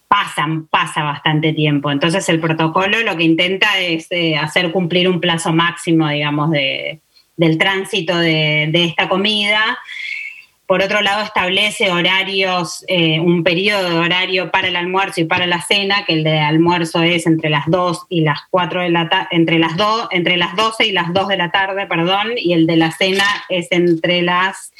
pasan, 0.08 0.66
pasa 0.66 1.02
bastante 1.02 1.52
tiempo. 1.52 1.90
Entonces 1.90 2.28
el 2.28 2.40
protocolo 2.40 3.00
lo 3.02 3.16
que 3.16 3.24
intenta 3.24 3.78
es 3.78 4.06
eh, 4.10 4.36
hacer 4.36 4.70
cumplir 4.72 5.08
un 5.08 5.20
plazo 5.20 5.52
máximo, 5.52 6.08
digamos, 6.08 6.50
de, 6.50 7.00
del 7.36 7.58
tránsito 7.58 8.16
de, 8.16 8.68
de 8.70 8.84
esta 8.84 9.08
comida 9.08 9.78
por 10.66 10.82
otro 10.82 11.02
lado, 11.02 11.22
establece 11.22 11.90
horarios, 11.90 12.84
eh, 12.88 13.20
un 13.20 13.44
periodo 13.44 13.90
de 13.90 13.98
horario 13.98 14.50
para 14.50 14.68
el 14.68 14.76
almuerzo 14.76 15.20
y 15.20 15.24
para 15.24 15.46
la 15.46 15.60
cena, 15.60 16.04
que 16.06 16.14
el 16.14 16.24
de 16.24 16.38
almuerzo 16.38 17.02
es 17.02 17.26
entre 17.26 17.50
las 17.50 17.66
2 17.66 18.06
y 18.08 18.22
las 18.22 18.40
4 18.50 18.80
de 18.82 18.90
la 18.90 19.08
tarde, 19.08 19.28
entre 19.32 19.58
las 19.58 19.76
2, 19.76 20.08
entre 20.10 20.38
las 20.38 20.56
12 20.56 20.86
y 20.86 20.92
las 20.92 21.12
2 21.12 21.28
de 21.28 21.36
la 21.36 21.50
tarde, 21.50 21.86
perdón, 21.86 22.32
y 22.36 22.54
el 22.54 22.66
de 22.66 22.76
la 22.76 22.92
cena 22.92 23.24
es 23.50 23.68
entre 23.72 24.22
las 24.22 24.72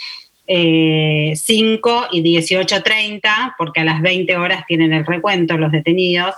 5 0.47 0.53
eh, 0.57 1.35
y 2.13 2.23
18.30, 2.23 3.55
porque 3.57 3.81
a 3.81 3.85
las 3.85 4.03
20 4.03 4.37
horas 4.37 4.65
tienen 4.67 4.93
el 4.93 5.07
recuento 5.07 5.57
los 5.57 5.73
detenidos. 5.73 6.35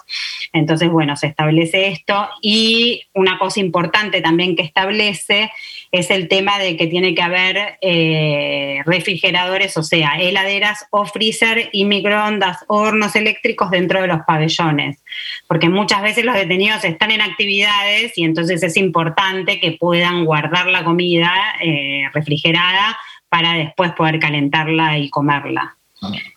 Entonces, 0.52 0.88
bueno, 0.88 1.16
se 1.16 1.26
establece 1.26 1.88
esto. 1.88 2.28
Y 2.40 3.02
una 3.14 3.38
cosa 3.38 3.60
importante 3.60 4.20
también 4.20 4.54
que 4.54 4.62
establece 4.62 5.50
es 5.92 6.10
el 6.10 6.28
tema 6.28 6.58
de 6.58 6.76
que 6.76 6.86
tiene 6.86 7.14
que 7.14 7.22
haber 7.22 7.78
eh, 7.80 8.80
refrigeradores, 8.84 9.76
o 9.76 9.82
sea, 9.82 10.18
heladeras 10.18 10.86
o 10.90 11.06
freezer 11.06 11.68
y 11.72 11.84
microondas 11.84 12.64
hornos 12.68 13.16
eléctricos 13.16 13.70
dentro 13.70 14.00
de 14.00 14.08
los 14.08 14.20
pabellones. 14.26 15.02
Porque 15.48 15.68
muchas 15.68 16.02
veces 16.02 16.24
los 16.24 16.34
detenidos 16.34 16.84
están 16.84 17.10
en 17.10 17.20
actividades 17.20 18.16
y 18.16 18.24
entonces 18.24 18.62
es 18.62 18.76
importante 18.76 19.60
que 19.60 19.72
puedan 19.72 20.24
guardar 20.24 20.66
la 20.66 20.84
comida 20.84 21.32
eh, 21.62 22.04
refrigerada 22.12 22.98
para 23.28 23.54
después 23.54 23.92
poder 23.92 24.18
calentarla 24.18 24.98
y 24.98 25.10
comerla. 25.10 25.76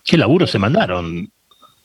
¿Qué 0.04 0.16
laburo 0.16 0.46
se 0.46 0.58
mandaron? 0.58 1.30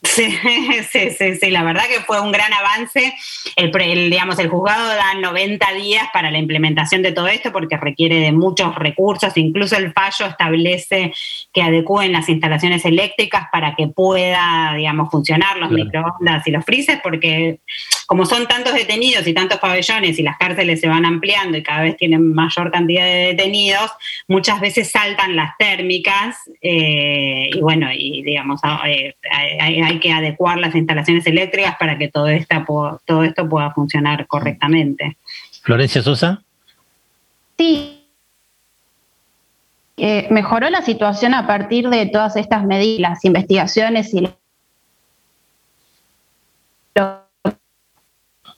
Sí, 0.05 0.37
sí, 0.91 1.09
sí, 1.11 1.35
sí, 1.35 1.51
la 1.51 1.63
verdad 1.63 1.83
que 1.87 2.01
fue 2.01 2.21
un 2.21 2.31
gran 2.31 2.53
avance. 2.53 3.13
El, 3.55 3.71
digamos, 4.09 4.39
el 4.39 4.49
juzgado 4.49 4.87
da 4.87 5.15
90 5.15 5.73
días 5.73 6.07
para 6.13 6.31
la 6.31 6.37
implementación 6.37 7.01
de 7.01 7.11
todo 7.11 7.27
esto 7.27 7.51
porque 7.51 7.77
requiere 7.77 8.19
de 8.19 8.31
muchos 8.31 8.75
recursos. 8.75 9.35
Incluso 9.35 9.75
el 9.75 9.91
fallo 9.93 10.27
establece 10.27 11.13
que 11.51 11.61
adecúen 11.61 12.11
las 12.11 12.29
instalaciones 12.29 12.85
eléctricas 12.85 13.47
para 13.51 13.75
que 13.75 13.87
pueda, 13.87 14.73
digamos, 14.75 15.09
funcionar 15.09 15.57
los 15.57 15.71
microondas 15.71 16.47
y 16.47 16.51
los 16.51 16.63
freezers, 16.63 17.01
porque 17.01 17.59
como 18.05 18.25
son 18.25 18.47
tantos 18.47 18.73
detenidos 18.73 19.25
y 19.27 19.33
tantos 19.33 19.59
pabellones 19.59 20.19
y 20.19 20.23
las 20.23 20.37
cárceles 20.37 20.81
se 20.81 20.87
van 20.87 21.05
ampliando 21.05 21.57
y 21.57 21.63
cada 21.63 21.81
vez 21.81 21.97
tienen 21.97 22.33
mayor 22.33 22.71
cantidad 22.71 23.05
de 23.05 23.33
detenidos, 23.33 23.91
muchas 24.27 24.59
veces 24.59 24.91
saltan 24.91 25.35
las 25.35 25.57
térmicas 25.57 26.37
eh, 26.61 27.49
y 27.53 27.59
bueno, 27.59 27.87
y 27.91 28.21
digamos, 28.23 28.59
ah, 28.63 28.81
eh, 28.87 29.15
hay 29.31 29.81
hay 29.81 29.99
que 29.99 30.11
adecuar 30.11 30.57
las 30.57 30.75
instalaciones 30.75 31.25
eléctricas 31.27 31.75
para 31.77 31.97
que 31.97 32.07
todo, 32.07 32.27
esta, 32.27 32.65
todo 32.65 33.23
esto 33.23 33.47
pueda 33.47 33.71
funcionar 33.71 34.27
correctamente. 34.27 35.17
Florencia 35.61 36.01
Sosa. 36.01 36.43
Sí. 37.57 38.01
Eh, 39.97 40.27
mejoró 40.29 40.69
la 40.69 40.81
situación 40.81 41.33
a 41.33 41.47
partir 41.47 41.89
de 41.89 42.05
todas 42.07 42.35
estas 42.35 42.65
medidas, 42.65 43.11
las 43.11 43.25
investigaciones 43.25 44.13
y 44.13 44.27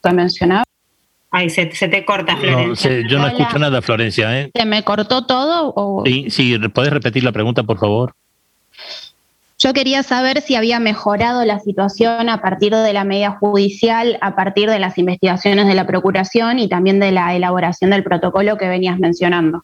que 0.08 0.16
mencionaba. 0.16 0.64
Ay, 1.30 1.50
se, 1.50 1.66
te 1.66 2.06
corta, 2.06 2.38
Florencia. 2.38 3.02
yo 3.08 3.20
no 3.20 3.28
escucho 3.28 3.60
nada, 3.60 3.82
Florencia. 3.82 4.40
¿eh? 4.40 4.52
¿Se 4.56 4.66
me 4.66 4.84
cortó 4.84 5.26
todo? 5.26 6.04
Sí, 6.06 6.30
sí, 6.30 6.58
¿podés 6.70 6.94
repetir 6.94 7.24
la 7.24 7.34
pregunta, 7.34 7.64
por 7.64 7.78
favor? 7.78 8.14
Yo 9.60 9.74
quería 9.74 10.04
saber 10.04 10.42
si 10.42 10.56
había 10.56 10.80
mejorado 10.80 11.44
la 11.44 11.60
situación 11.60 12.30
a 12.30 12.42
partir 12.42 12.76
de 12.76 12.94
la 12.94 13.04
medida 13.04 13.32
judicial, 13.32 14.18
a 14.22 14.36
partir 14.36 14.70
de 14.70 14.80
las 14.80 14.98
investigaciones 14.98 15.68
de 15.68 15.74
la 15.74 15.88
Procuración 15.88 16.60
y 16.60 16.70
también 16.70 17.00
de 17.00 17.12
la 17.12 17.36
elaboración 17.36 17.90
del 17.90 18.04
protocolo 18.04 18.58
que 18.58 18.68
venías 18.68 19.00
mencionando. 19.00 19.64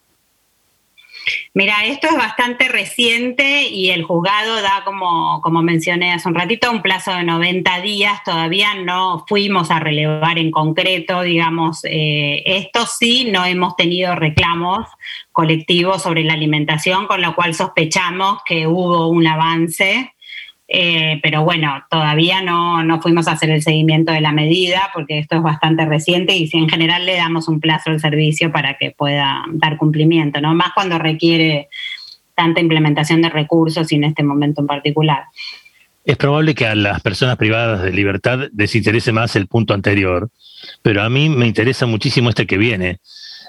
Mira, 1.52 1.84
esto 1.84 2.08
es 2.08 2.16
bastante 2.16 2.68
reciente 2.68 3.68
y 3.68 3.90
el 3.90 4.02
juzgado 4.02 4.60
da, 4.60 4.82
como, 4.84 5.40
como 5.42 5.62
mencioné 5.62 6.12
hace 6.12 6.28
un 6.28 6.34
ratito, 6.34 6.70
un 6.70 6.82
plazo 6.82 7.12
de 7.12 7.24
90 7.24 7.80
días. 7.80 8.22
Todavía 8.24 8.74
no 8.74 9.24
fuimos 9.28 9.70
a 9.70 9.80
relevar 9.80 10.38
en 10.38 10.50
concreto, 10.50 11.22
digamos, 11.22 11.84
eh, 11.84 12.42
esto 12.44 12.86
sí, 12.86 13.28
no 13.30 13.44
hemos 13.44 13.76
tenido 13.76 14.14
reclamos 14.14 14.86
colectivos 15.32 16.02
sobre 16.02 16.24
la 16.24 16.34
alimentación, 16.34 17.06
con 17.06 17.20
lo 17.20 17.34
cual 17.34 17.54
sospechamos 17.54 18.38
que 18.46 18.66
hubo 18.66 19.08
un 19.08 19.26
avance 19.26 20.13
eh, 20.66 21.20
pero 21.22 21.44
bueno, 21.44 21.84
todavía 21.90 22.40
no, 22.40 22.82
no, 22.82 23.00
fuimos 23.02 23.28
a 23.28 23.32
hacer 23.32 23.50
el 23.50 23.62
seguimiento 23.62 24.12
de 24.12 24.22
la 24.22 24.32
medida 24.32 24.90
porque 24.94 25.18
esto 25.18 25.36
es 25.36 25.42
bastante 25.42 25.84
reciente 25.84 26.34
y 26.34 26.46
si 26.46 26.56
en 26.56 26.68
general 26.68 27.04
le 27.04 27.16
damos 27.16 27.48
un 27.48 27.60
plazo 27.60 27.90
al 27.90 28.00
servicio 28.00 28.50
para 28.50 28.78
que 28.78 28.90
pueda 28.90 29.44
dar 29.52 29.76
cumplimiento, 29.76 30.40
¿no? 30.40 30.54
Más 30.54 30.72
cuando 30.74 30.98
requiere 30.98 31.68
tanta 32.34 32.60
implementación 32.60 33.20
de 33.20 33.28
recursos 33.28 33.92
y 33.92 33.96
en 33.96 34.04
este 34.04 34.22
momento 34.22 34.62
en 34.62 34.66
particular. 34.66 35.24
Es 36.04 36.16
probable 36.16 36.54
que 36.54 36.66
a 36.66 36.74
las 36.74 37.00
personas 37.00 37.36
privadas 37.36 37.82
de 37.82 37.92
libertad 37.92 38.48
les 38.54 38.74
interese 38.74 39.12
más 39.12 39.36
el 39.36 39.46
punto 39.46 39.74
anterior, 39.74 40.30
pero 40.82 41.02
a 41.02 41.08
mí 41.08 41.28
me 41.28 41.46
interesa 41.46 41.86
muchísimo 41.86 42.30
este 42.30 42.46
que 42.46 42.58
viene. 42.58 42.98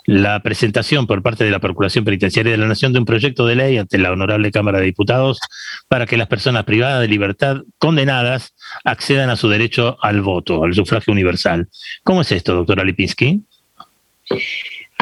La 0.05 0.39
presentación 0.41 1.07
por 1.07 1.23
parte 1.23 1.43
de 1.43 1.51
la 1.51 1.59
Procuración 1.59 2.05
Penitenciaria 2.05 2.51
de 2.51 2.57
la 2.57 2.67
Nación 2.67 2.93
de 2.93 2.99
un 2.99 3.05
proyecto 3.05 3.45
de 3.45 3.55
ley 3.55 3.77
ante 3.77 3.97
la 3.97 4.11
Honorable 4.11 4.51
Cámara 4.51 4.79
de 4.79 4.85
Diputados 4.85 5.39
para 5.87 6.05
que 6.05 6.17
las 6.17 6.27
personas 6.27 6.63
privadas 6.63 7.01
de 7.01 7.07
libertad 7.07 7.57
condenadas 7.77 8.53
accedan 8.83 9.29
a 9.29 9.35
su 9.35 9.49
derecho 9.49 9.97
al 10.01 10.21
voto, 10.21 10.63
al 10.63 10.73
sufragio 10.73 11.11
universal. 11.11 11.67
¿Cómo 12.03 12.21
es 12.21 12.31
esto, 12.31 12.55
doctora 12.55 12.83
Lipinski? 12.83 13.41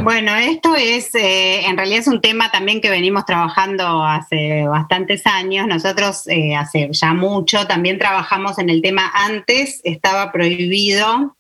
Bueno, 0.02 0.36
esto 0.36 0.76
es, 0.76 1.14
eh, 1.16 1.66
en 1.66 1.78
realidad 1.78 2.00
es 2.00 2.08
un 2.08 2.20
tema 2.20 2.52
también 2.52 2.82
que 2.82 2.90
venimos 2.90 3.26
trabajando 3.26 4.04
hace 4.04 4.66
bastantes 4.68 5.26
años. 5.28 5.68
Nosotros 5.68 6.28
eh, 6.28 6.56
hace 6.56 6.90
ya 6.92 7.14
mucho 7.14 7.68
también 7.68 8.00
trabajamos 8.00 8.58
en 8.58 8.70
el 8.70 8.82
tema 8.82 9.12
antes, 9.14 9.82
estaba 9.84 10.32
prohibido, 10.32 11.38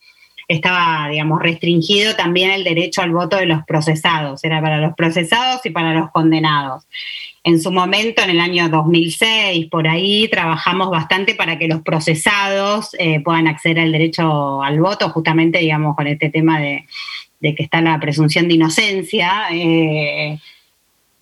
estaba, 0.47 1.07
digamos, 1.09 1.41
restringido 1.41 2.15
también 2.15 2.51
el 2.51 2.63
derecho 2.63 3.01
al 3.01 3.11
voto 3.11 3.37
de 3.37 3.45
los 3.45 3.63
procesados, 3.65 4.43
era 4.43 4.61
para 4.61 4.79
los 4.79 4.93
procesados 4.95 5.65
y 5.65 5.69
para 5.69 5.93
los 5.93 6.11
condenados. 6.11 6.85
En 7.45 7.61
su 7.61 7.71
momento, 7.71 8.21
en 8.21 8.29
el 8.29 8.39
año 8.39 8.69
2006, 8.69 9.67
por 9.69 9.87
ahí, 9.87 10.29
trabajamos 10.29 10.89
bastante 10.89 11.35
para 11.35 11.57
que 11.57 11.67
los 11.67 11.81
procesados 11.81 12.95
eh, 12.97 13.19
puedan 13.19 13.47
acceder 13.47 13.79
al 13.79 13.91
derecho 13.91 14.63
al 14.63 14.79
voto, 14.79 15.09
justamente, 15.09 15.59
digamos, 15.59 15.95
con 15.95 16.07
este 16.07 16.29
tema 16.29 16.59
de 16.59 16.85
de 17.43 17.53
que 17.53 17.63
está 17.63 17.81
la 17.81 17.99
presunción 17.99 18.47
de 18.47 18.53
inocencia. 18.53 19.47
Eh, 19.51 20.39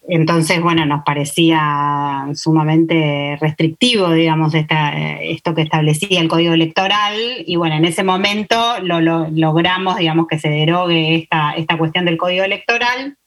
entonces, 0.08 0.62
bueno, 0.62 0.86
nos 0.86 1.04
parecía 1.04 2.28
sumamente 2.34 3.38
restrictivo, 3.40 4.12
digamos, 4.12 4.54
esto 4.54 5.56
que 5.56 5.62
establecía 5.62 6.20
el 6.20 6.28
Código 6.28 6.54
Electoral. 6.54 7.16
Y 7.46 7.56
bueno, 7.56 7.76
en 7.76 7.86
ese 7.86 8.04
momento 8.04 8.80
lo, 8.82 9.00
logramos, 9.00 9.98
digamos, 9.98 10.28
que 10.28 10.40
se 10.40 10.50
derogue 10.50 11.16
esta, 11.16 11.52
esta 11.52 11.78
cuestión 11.78 12.06
del 12.06 12.18
Código 12.18 12.44
Electoral 12.44 13.18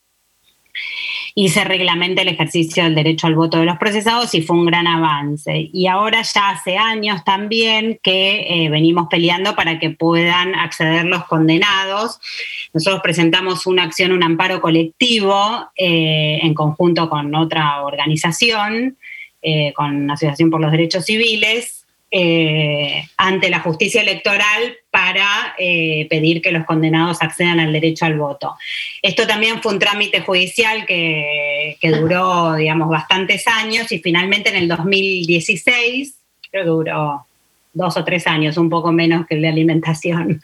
y 1.37 1.49
se 1.49 1.65
reglamenta 1.65 2.23
el 2.23 2.29
ejercicio 2.29 2.85
del 2.85 2.95
derecho 2.95 3.27
al 3.27 3.35
voto 3.35 3.59
de 3.59 3.65
los 3.65 3.77
procesados 3.77 4.35
y 4.35 4.43
fue 4.43 4.57
un 4.57 4.67
gran 4.67 4.87
avance. 4.87 5.69
Y 5.73 5.89
ahora 5.89 6.23
ya 6.23 6.51
hace 6.51 6.77
años 6.77 7.25
también 7.25 7.99
que 8.03 8.47
eh, 8.49 8.71
venimos 8.71 9.09
peleando 9.11 9.57
para 9.57 9.81
que 9.81 9.91
puedan 9.91 10.55
acceder 10.55 11.05
los 11.07 11.25
condenados. 11.25 12.21
Nosotros 12.73 13.03
presentamos 13.03 13.67
una 13.67 13.83
acción, 13.83 14.13
un 14.13 14.23
amparo 14.23 14.61
colectivo 14.61 15.71
eh, 15.77 16.39
en 16.41 16.55
conjunto 16.55 17.11
con 17.11 17.35
otra 17.35 17.83
organización, 17.83 18.97
eh, 19.43 19.73
con 19.75 20.09
Asociación 20.11 20.51
por 20.51 20.61
los 20.61 20.71
Derechos 20.71 21.05
Civiles, 21.05 21.84
eh, 22.17 23.09
ante 23.17 23.51
la 23.51 23.59
justicia 23.59 24.01
electoral 24.01 24.77
para 24.93 25.57
eh, 25.59 26.07
pedir 26.09 26.41
que 26.41 26.53
los 26.53 26.65
condenados 26.65 27.21
accedan 27.21 27.59
al 27.59 27.73
derecho 27.73 28.05
al 28.05 28.17
voto. 28.17 28.55
Esto 29.03 29.27
también 29.27 29.61
fue 29.61 29.73
un 29.73 29.81
trámite 29.81 30.21
judicial 30.21 30.87
que, 30.87 31.77
que 31.81 31.91
duró, 31.91 32.55
digamos, 32.55 32.89
bastantes 32.89 33.49
años 33.49 33.91
y 33.91 33.99
finalmente 33.99 34.51
en 34.51 34.55
el 34.55 34.69
2016, 34.69 36.15
creo 36.53 36.63
que 36.63 36.71
duró 36.71 37.27
dos 37.73 37.97
o 37.97 38.05
tres 38.05 38.29
años, 38.29 38.57
un 38.59 38.71
poco 38.71 38.93
menos 38.93 39.27
que 39.27 39.35
el 39.35 39.43
de 39.43 39.49
alimentación. 39.49 40.41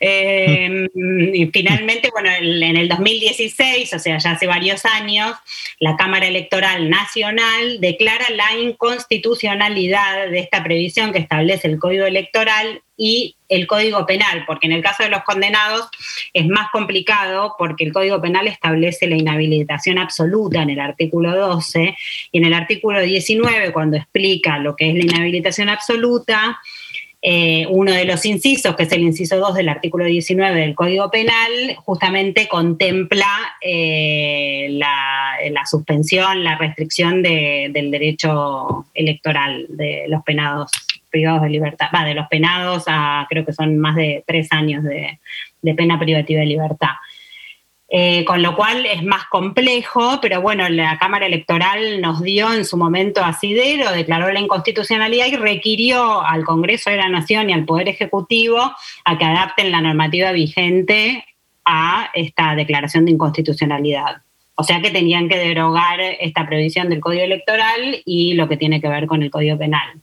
Eh, 0.00 0.88
y 0.94 1.46
finalmente, 1.46 2.10
bueno, 2.10 2.30
en 2.30 2.76
el 2.76 2.88
2016, 2.88 3.92
o 3.94 3.98
sea, 3.98 4.18
ya 4.18 4.32
hace 4.32 4.46
varios 4.46 4.84
años, 4.84 5.36
la 5.80 5.96
Cámara 5.96 6.26
Electoral 6.26 6.88
Nacional 6.88 7.80
declara 7.80 8.26
la 8.30 8.58
inconstitucionalidad 8.58 10.30
de 10.30 10.38
esta 10.38 10.62
previsión 10.62 11.12
que 11.12 11.18
establece 11.18 11.68
el 11.68 11.78
Código 11.78 12.06
Electoral 12.06 12.82
y 12.96 13.36
el 13.48 13.66
Código 13.66 14.06
Penal, 14.06 14.44
porque 14.46 14.66
en 14.66 14.72
el 14.72 14.82
caso 14.82 15.02
de 15.02 15.10
los 15.10 15.22
condenados 15.24 15.88
es 16.32 16.46
más 16.46 16.70
complicado 16.70 17.54
porque 17.58 17.84
el 17.84 17.92
Código 17.92 18.20
Penal 18.20 18.46
establece 18.46 19.06
la 19.06 19.16
inhabilitación 19.16 19.98
absoluta 19.98 20.62
en 20.62 20.70
el 20.70 20.80
artículo 20.80 21.36
12 21.36 21.96
y 22.32 22.38
en 22.38 22.44
el 22.44 22.54
artículo 22.54 23.00
19, 23.00 23.72
cuando 23.72 23.96
explica 23.96 24.58
lo 24.58 24.76
que 24.76 24.90
es 24.90 24.94
la 24.94 25.04
inhabilitación 25.04 25.68
absoluta, 25.68 26.60
eh, 27.26 27.66
uno 27.70 27.90
de 27.90 28.04
los 28.04 28.26
incisos, 28.26 28.76
que 28.76 28.82
es 28.82 28.92
el 28.92 29.00
inciso 29.00 29.38
2 29.38 29.54
del 29.54 29.70
artículo 29.70 30.04
19 30.04 30.60
del 30.60 30.74
Código 30.74 31.10
Penal, 31.10 31.74
justamente 31.76 32.48
contempla 32.48 33.26
eh, 33.62 34.68
la, 34.72 35.64
suspensión, 35.64 36.44
la 36.44 36.58
restricción 36.58 37.22
del 37.22 37.90
derecho 37.90 38.84
electoral 38.92 39.64
de 39.70 40.04
los 40.06 40.22
penados 40.22 40.70
privados 41.08 41.40
de 41.40 41.48
libertad, 41.48 41.86
va, 41.94 42.04
de 42.04 42.12
los 42.12 42.26
penados 42.28 42.84
a 42.88 43.26
creo 43.30 43.46
que 43.46 43.54
son 43.54 43.78
más 43.78 43.96
de 43.96 44.22
tres 44.26 44.48
años 44.52 44.84
de 44.84 45.74
pena 45.74 45.98
privativa 45.98 46.40
de 46.40 46.46
libertad. 46.46 46.90
Eh, 47.88 48.24
con 48.24 48.42
lo 48.42 48.56
cual 48.56 48.86
es 48.86 49.04
más 49.04 49.26
complejo, 49.26 50.18
pero 50.20 50.40
bueno, 50.40 50.68
la 50.68 50.98
Cámara 50.98 51.26
Electoral 51.26 52.00
nos 52.00 52.22
dio 52.22 52.52
en 52.52 52.64
su 52.64 52.76
momento 52.76 53.22
asidero, 53.22 53.92
declaró 53.92 54.32
la 54.32 54.40
inconstitucionalidad 54.40 55.26
y 55.26 55.36
requirió 55.36 56.22
al 56.22 56.44
Congreso 56.44 56.90
de 56.90 56.96
la 56.96 57.08
Nación 57.08 57.50
y 57.50 57.52
al 57.52 57.66
Poder 57.66 57.88
Ejecutivo 57.88 58.72
a 59.04 59.18
que 59.18 59.24
adapten 59.24 59.70
la 59.70 59.82
normativa 59.82 60.32
vigente 60.32 61.24
a 61.64 62.10
esta 62.14 62.54
declaración 62.54 63.04
de 63.04 63.12
inconstitucionalidad. 63.12 64.22
O 64.56 64.64
sea 64.64 64.80
que 64.80 64.90
tenían 64.90 65.28
que 65.28 65.36
derogar 65.36 66.00
esta 66.00 66.46
previsión 66.46 66.88
del 66.88 67.00
Código 67.00 67.24
Electoral 67.24 68.02
y 68.04 68.34
lo 68.34 68.48
que 68.48 68.56
tiene 68.56 68.80
que 68.80 68.88
ver 68.88 69.06
con 69.06 69.22
el 69.22 69.30
Código 69.30 69.58
Penal. 69.58 70.00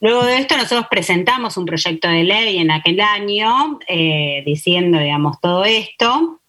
Luego 0.00 0.24
de 0.24 0.38
esto 0.38 0.56
nosotros 0.56 0.86
presentamos 0.90 1.56
un 1.56 1.64
proyecto 1.64 2.08
de 2.08 2.24
ley 2.24 2.58
en 2.58 2.70
aquel 2.70 3.00
año 3.00 3.78
eh, 3.88 4.42
diciendo, 4.44 4.98
digamos, 4.98 5.40
todo 5.40 5.64
esto. 5.64 6.40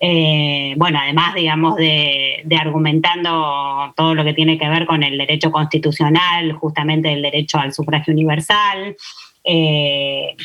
Eh, 0.00 0.74
bueno, 0.76 0.98
además, 1.00 1.34
digamos, 1.34 1.76
de, 1.76 2.44
argumentando 2.58 3.92
todo 3.96 4.14
lo 4.14 4.24
que 4.24 4.34
tiene 4.34 4.58
que 4.58 4.68
ver 4.68 4.86
con 4.86 5.02
el 5.02 5.16
derecho 5.16 5.50
constitucional, 5.50 6.52
justamente 6.52 7.12
el 7.12 7.22
derecho 7.22 7.58
al 7.58 7.72
sufragio 7.72 8.12
universal, 8.12 8.96
eh, 9.44 10.36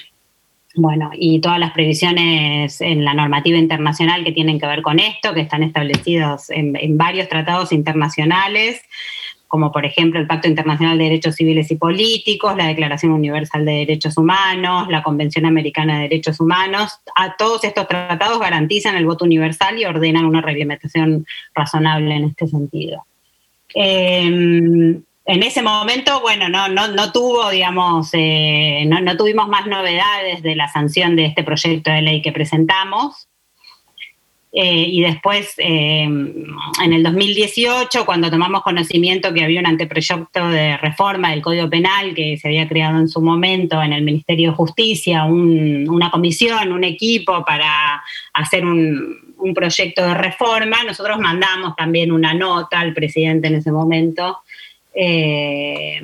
bueno, 0.76 1.10
y 1.14 1.42
todas 1.42 1.60
las 1.60 1.72
previsiones 1.72 2.80
en 2.80 3.04
la 3.04 3.14
normativa 3.14 3.58
internacional 3.58 4.24
que 4.24 4.32
tienen 4.32 4.60
que 4.60 4.68
ver 4.68 4.82
con 4.82 5.00
esto, 5.00 5.34
que 5.34 5.42
están 5.42 5.64
establecidos 5.64 6.50
en 6.52 6.98
varios 6.98 7.28
tratados 7.28 7.72
internacionales 7.72 8.82
como 9.50 9.72
por 9.72 9.84
ejemplo 9.84 10.20
el 10.20 10.28
Pacto 10.28 10.48
Internacional 10.48 10.98
de 11.00 11.06
Derechos 11.06 11.36
Civiles 11.36 11.72
y 11.72 11.76
Políticos, 11.76 12.56
la 12.56 12.68
Declaración 12.68 13.12
Universal 13.12 13.66
de 13.66 13.72
Derechos 13.72 14.16
Humanos, 14.16 14.88
la 14.90 15.02
Convención 15.02 15.48
Americana 15.48 15.96
de 15.96 16.04
Derechos 16.04 16.40
Humanos. 16.40 17.00
A 17.16 17.36
todos 17.36 17.64
estos 17.64 17.88
tratados 17.88 18.40
garantizan 18.40 18.96
el 18.96 19.08
voto 19.08 19.26
universal 19.26 19.80
y 19.80 19.86
ordenan 19.86 20.26
una 20.26 20.42
reglamentación 20.42 21.26
razonable 21.56 22.16
en 22.16 22.26
este 22.26 22.48
sentido. 22.48 23.06
Em, 23.74 25.02
en 25.26 25.44
ese 25.44 25.64
momento, 25.64 26.22
bueno, 26.22 26.48
no, 26.48 26.70
no, 26.70 27.12
tuvo, 27.12 27.50
digamos, 27.50 28.12
eh, 28.14 28.84
no, 28.86 29.02
no 29.02 29.18
tuvimos 29.18 29.48
más 29.48 29.66
novedades 29.66 30.44
de 30.44 30.56
la 30.56 30.68
sanción 30.68 31.16
de 31.16 31.26
este 31.26 31.44
proyecto 31.44 31.90
de 31.90 32.04
ley 32.04 32.22
que 32.22 32.32
presentamos. 32.32 33.28
Eh, 34.52 34.86
y 34.88 35.02
después, 35.02 35.54
eh, 35.60 36.04
en 36.04 36.94
el 36.94 37.04
2018, 37.04 38.04
cuando 38.04 38.32
tomamos 38.32 38.64
conocimiento 38.64 39.32
que 39.32 39.44
había 39.44 39.60
un 39.60 39.68
anteproyecto 39.68 40.50
de 40.50 40.76
reforma 40.78 41.30
del 41.30 41.42
Código 41.42 41.70
Penal 41.70 42.16
que 42.16 42.36
se 42.38 42.48
había 42.48 42.68
creado 42.68 43.00
en 43.00 43.08
su 43.08 43.22
momento 43.22 43.82
en 43.82 43.94
el 43.94 44.02
Ministerio 44.02 44.50
de 44.50 44.56
Justicia, 44.56 45.26
una 45.26 46.10
comisión, 46.10 46.72
un 46.72 46.84
equipo 46.84 47.46
para 47.46 48.02
hacer 48.34 48.66
un, 48.66 49.30
proyecto 49.56 50.04
de 50.06 50.16
reforma, 50.16 50.84
nosotros 50.84 51.18
mandamos 51.18 51.74
también 51.78 52.12
una 52.12 52.34
nota 52.34 52.82
al 52.82 52.94
presidente 52.94 53.48
en 53.48 53.56
ese 53.56 53.72
momento. 53.72 54.40
Eh, 54.94 56.02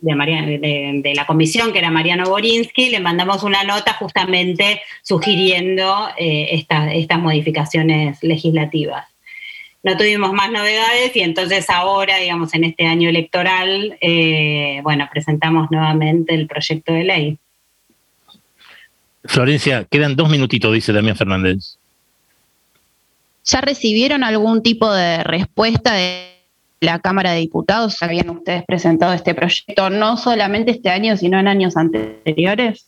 de, 0.00 1.00
de, 1.02 1.14
la 1.14 1.26
comisión, 1.26 1.72
que 1.72 1.78
era 1.78 1.90
Mariano 1.90 2.24
Borinsky, 2.28 2.90
le 2.90 3.00
mandamos 3.00 3.42
una 3.42 3.64
nota 3.64 3.94
justamente 3.94 4.82
sugiriendo 5.02 6.08
eh, 6.16 6.48
estas 6.52 7.18
modificaciones 7.20 8.22
legislativas. 8.22 9.06
No 9.82 9.96
tuvimos 9.96 10.32
más 10.32 10.50
novedades 10.50 11.16
y 11.16 11.20
entonces 11.20 11.70
ahora, 11.70 12.18
digamos, 12.18 12.52
en 12.54 12.64
este 12.64 12.86
año 12.86 13.08
electoral, 13.08 13.96
eh, 14.00 14.80
bueno, 14.82 15.08
presentamos 15.10 15.70
nuevamente 15.70 16.34
el 16.34 16.46
proyecto 16.46 16.92
de 16.92 17.04
ley. 17.04 17.38
Florencia, 19.24 19.86
quedan 19.90 20.16
dos 20.16 20.28
minutitos, 20.28 20.72
dice 20.72 20.92
Damián 20.92 21.16
Fernández. 21.16 21.78
¿Ya 23.44 23.60
recibieron 23.62 24.22
algún 24.22 24.62
tipo 24.62 24.92
de 24.92 25.24
respuesta 25.24 25.94
de 25.94 26.39
la 26.80 26.98
Cámara 26.98 27.32
de 27.32 27.40
Diputados 27.40 28.02
habían 28.02 28.30
ustedes 28.30 28.64
presentado 28.64 29.12
este 29.12 29.34
proyecto, 29.34 29.90
no 29.90 30.16
solamente 30.16 30.70
este 30.70 30.88
año, 30.88 31.16
sino 31.16 31.38
en 31.38 31.46
años 31.46 31.76
anteriores? 31.76 32.86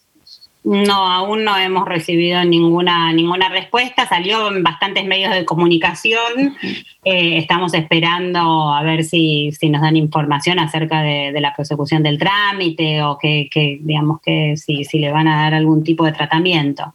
No, 0.64 0.94
aún 0.94 1.44
no 1.44 1.58
hemos 1.58 1.86
recibido 1.88 2.44
ninguna, 2.44 3.12
ninguna 3.12 3.48
respuesta. 3.48 4.06
Salió 4.06 4.48
en 4.48 4.62
bastantes 4.62 5.04
medios 5.04 5.34
de 5.34 5.44
comunicación. 5.44 6.56
Eh, 7.04 7.38
estamos 7.38 7.74
esperando 7.74 8.72
a 8.72 8.82
ver 8.84 9.02
si, 9.02 9.50
nos 9.68 9.82
dan 9.82 9.96
información 9.96 10.60
acerca 10.60 11.02
de, 11.02 11.32
la 11.40 11.54
prosecución 11.54 12.04
del 12.04 12.16
trámite 12.16 13.02
o 13.02 13.18
que, 13.18 13.48
digamos 13.82 14.20
que 14.20 14.56
si, 14.56 14.84
si 14.84 15.00
le 15.00 15.10
van 15.10 15.26
a 15.26 15.42
dar 15.42 15.54
algún 15.54 15.82
tipo 15.82 16.04
de 16.04 16.12
tratamiento. 16.12 16.94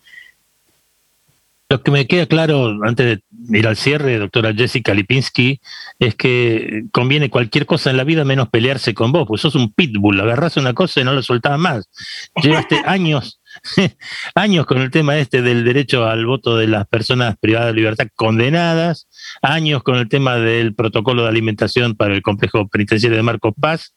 Lo 1.70 1.84
que 1.84 1.92
me 1.92 2.08
queda 2.08 2.26
claro 2.26 2.78
antes 2.84 3.06
de 3.06 3.22
ir 3.50 3.68
al 3.68 3.78
cierre, 3.78 4.20
doctora 4.20 4.54
Jessica 4.54 4.94
Lipinski, 4.94 5.60
es 6.00 6.16
que 6.16 6.86
conviene 6.92 7.30
cualquier 7.30 7.66
cosa 7.66 7.90
en 7.90 7.98
la 7.98 8.04
vida 8.04 8.26
menos 8.26 8.50
pelearse 8.50 8.94
con 8.94 9.12
vos, 9.12 9.26
pues 9.28 9.42
sos 9.42 9.56
un 9.56 9.72
pitbull, 9.72 10.20
agarrás 10.20 10.58
una 10.58 10.74
cosa 10.74 11.02
y 11.02 11.04
no 11.04 11.14
la 11.14 11.22
soltás 11.22 11.58
más. 11.58 11.90
Llevaste 12.42 12.82
años, 12.86 13.40
años 14.36 14.66
con 14.66 14.80
el 14.80 14.92
tema 14.92 15.18
este 15.18 15.42
del 15.42 15.64
derecho 15.64 16.06
al 16.06 16.26
voto 16.26 16.58
de 16.58 16.68
las 16.68 16.88
personas 16.88 17.36
privadas 17.40 17.68
de 17.68 17.74
libertad 17.74 18.08
condenadas, 18.16 19.08
años 19.42 19.84
con 19.84 19.96
el 19.96 20.10
tema 20.10 20.36
del 20.36 20.74
protocolo 20.76 21.24
de 21.24 21.30
alimentación 21.30 21.96
para 21.96 22.14
el 22.14 22.22
complejo 22.22 22.68
penitenciario 22.68 23.18
de 23.18 23.24
Marcos 23.24 23.54
Paz. 23.60 23.94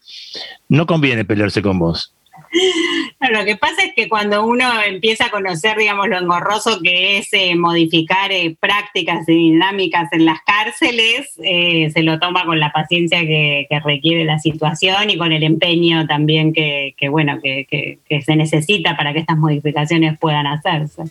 No 0.68 0.86
conviene 0.86 1.24
pelearse 1.24 1.62
con 1.62 1.78
vos. 1.78 2.14
lo 3.32 3.44
que 3.44 3.56
pasa 3.56 3.84
es 3.84 3.94
que 3.94 4.08
cuando 4.08 4.44
uno 4.44 4.64
empieza 4.82 5.26
a 5.26 5.30
conocer, 5.30 5.76
digamos, 5.76 6.08
lo 6.08 6.18
engorroso 6.18 6.80
que 6.82 7.18
es 7.18 7.28
eh, 7.32 7.54
modificar 7.56 8.32
eh, 8.32 8.56
prácticas 8.58 9.28
y 9.28 9.34
dinámicas 9.34 10.12
en 10.12 10.24
las 10.24 10.40
cárceles, 10.42 11.32
eh, 11.42 11.90
se 11.92 12.02
lo 12.02 12.18
toma 12.18 12.44
con 12.44 12.60
la 12.60 12.72
paciencia 12.72 13.20
que, 13.20 13.66
requiere 13.84 14.24
la 14.24 14.38
situación 14.38 15.08
y 15.08 15.16
con 15.16 15.32
el 15.32 15.42
empeño 15.42 16.06
también 16.06 16.52
que, 16.52 16.94
bueno, 17.08 17.40
que 17.40 17.98
se 18.24 18.36
necesita 18.36 18.96
para 18.96 19.12
que 19.12 19.20
estas 19.20 19.38
modificaciones 19.38 20.18
puedan 20.18 20.46
hacerse. 20.46 21.04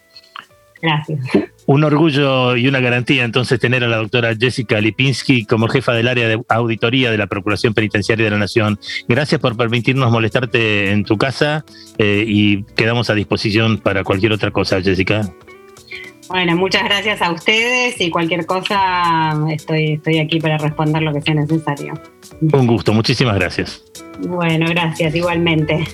Gracias. 0.82 1.20
Un 1.66 1.84
orgullo 1.84 2.56
y 2.56 2.68
una 2.68 2.80
garantía 2.80 3.24
entonces 3.24 3.60
tener 3.60 3.84
a 3.84 3.88
la 3.88 3.98
doctora 3.98 4.36
Jessica 4.36 4.80
Lipinski 4.82 5.46
como 5.46 5.68
jefa 5.68 5.94
del 5.94 6.08
área 6.08 6.28
de 6.28 6.42
auditoría 6.48 7.12
de 7.12 7.18
la 7.18 7.28
Procuración 7.28 7.74
Penitenciaria 7.74 8.26
de 8.26 8.32
la 8.32 8.38
Nación. 8.38 8.80
Gracias 9.08 9.40
por 9.40 9.56
permitirnos 9.56 10.12
molestarte 10.12 10.92
en 10.92 11.04
tu 11.04 11.18
casa 11.18 11.66
eh, 11.98 12.24
y 12.26 12.64
quedamos 12.76 13.10
a 13.10 13.14
disposición 13.14 13.78
para 13.78 14.04
cualquier 14.04 14.32
otra 14.32 14.52
cosa, 14.52 14.82
Jessica. 14.82 15.30
Bueno, 16.30 16.56
muchas 16.56 16.84
gracias 16.84 17.22
a 17.24 17.32
ustedes 17.32 18.00
y 18.00 18.12
cualquier 18.12 18.46
cosa 18.46 19.34
estoy, 19.50 19.94
estoy 19.94 20.20
aquí 20.20 20.40
para 20.40 20.60
responder 20.60 21.02
lo 21.02 21.12
que 21.12 21.22
sea 21.22 21.34
necesario. 21.34 21.94
Un 22.40 22.68
gusto, 22.68 22.94
muchísimas 22.94 23.36
gracias. 23.36 23.84
Bueno, 24.20 24.68
gracias, 24.70 25.16
igualmente. 25.16 25.86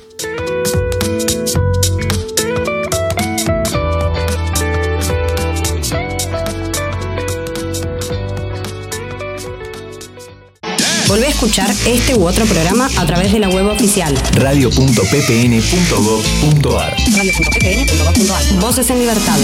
Escuchar 11.36 11.70
este 11.86 12.16
u 12.16 12.26
otro 12.26 12.46
programa 12.46 12.90
a 12.98 13.06
través 13.06 13.34
de 13.34 13.40
la 13.40 13.50
web 13.50 13.68
oficial 13.68 14.16
radio.ppn.gov.ar. 14.36 16.96
Radio.ppn.gov.ar. 17.18 18.60
Voces 18.62 18.90
en 18.90 19.00
libertad. 19.00 19.38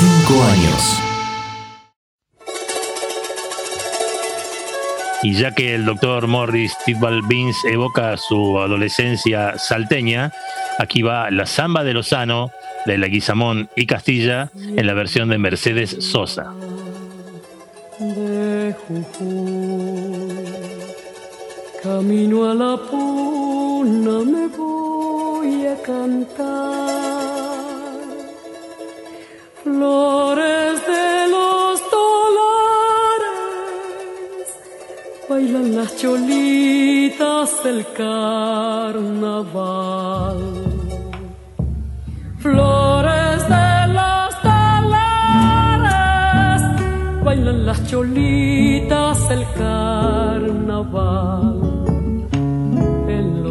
Cinco 0.00 0.42
años. 0.42 1.00
Y 5.22 5.34
ya 5.34 5.54
que 5.54 5.76
el 5.76 5.84
doctor 5.84 6.26
Morris 6.26 6.76
Tidball 6.84 7.22
Beans 7.22 7.58
evoca 7.64 8.16
su 8.16 8.58
adolescencia 8.58 9.56
salteña, 9.56 10.32
aquí 10.80 11.02
va 11.02 11.30
la 11.30 11.46
samba 11.46 11.84
de 11.84 11.94
Lozano 11.94 12.50
de 12.86 12.98
la 12.98 13.06
Guizamón 13.06 13.70
y 13.76 13.86
Castilla 13.86 14.50
en 14.56 14.84
la 14.84 14.94
versión 14.94 15.28
de 15.28 15.38
Mercedes 15.38 15.96
Sosa. 16.00 16.52
De 18.00 18.74
Jujuy, 18.88 20.23
camino 21.84 22.50
a 22.50 22.54
la 22.54 22.76
puna 22.90 24.16
me 24.32 24.44
voy 24.56 25.66
a 25.66 25.76
cantar 25.82 28.00
flores 29.62 30.74
de 30.92 31.08
los 31.34 31.72
dólares, 31.96 33.48
bailan 35.28 35.68
las 35.76 35.90
cholitas 35.98 37.48
del 37.64 37.80
carnaval. 37.92 39.02
Flores 42.38 43.48
de 43.48 43.64
bailan 47.24 47.66
las 47.66 47.84
cholitas 47.88 49.28
del 49.28 49.44
carnaval 49.58 51.73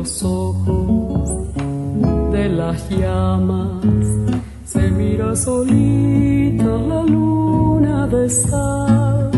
los 0.03 0.23
ojos 0.23 1.47
de 2.33 2.49
las 2.49 2.89
llamas. 2.89 3.85
Se 4.65 4.91
mira 4.91 5.33
solita 5.33 6.65
la 6.65 7.03
luna 7.03 8.07
de 8.07 8.29
sal 8.29 9.32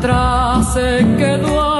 Atrás 0.00 0.72
se 0.72 1.04
quedó 1.18 1.79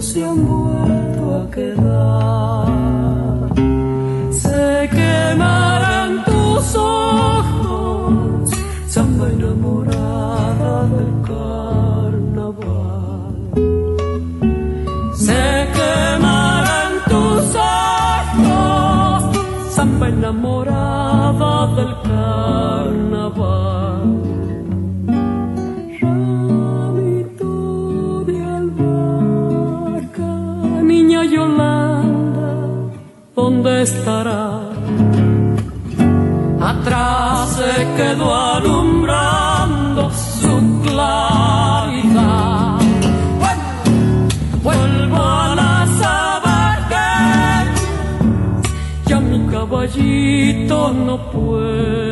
se 0.00 0.24
han 0.24 0.46
vuelto 0.46 1.34
a 1.36 1.50
quedar. 1.50 2.68
Se 4.30 4.88
quemarán 4.90 6.24
tus 6.24 6.76
ojos, 6.76 8.50
samba 8.86 9.28
enamorada 9.28 10.86
del 10.94 11.12
carnaval. 11.26 12.54
Se 15.14 15.68
quemarán 15.78 16.92
tus 17.08 17.56
ojos, 17.56 19.36
samba 19.74 20.08
enamorada 20.08 21.66
del 21.74 21.92
carnaval. 22.02 22.67
Atrás 36.60 37.48
se 37.56 37.86
quedó 37.96 38.34
alumbrando 38.34 40.10
su 40.10 40.82
claridad. 40.82 42.78
Vuelvo 44.62 45.16
a 45.16 45.54
la 45.54 45.86
sabana, 46.00 47.72
ya 49.06 49.20
mi 49.20 49.46
caballito 49.46 50.92
no 50.92 51.16
puede 51.30 52.07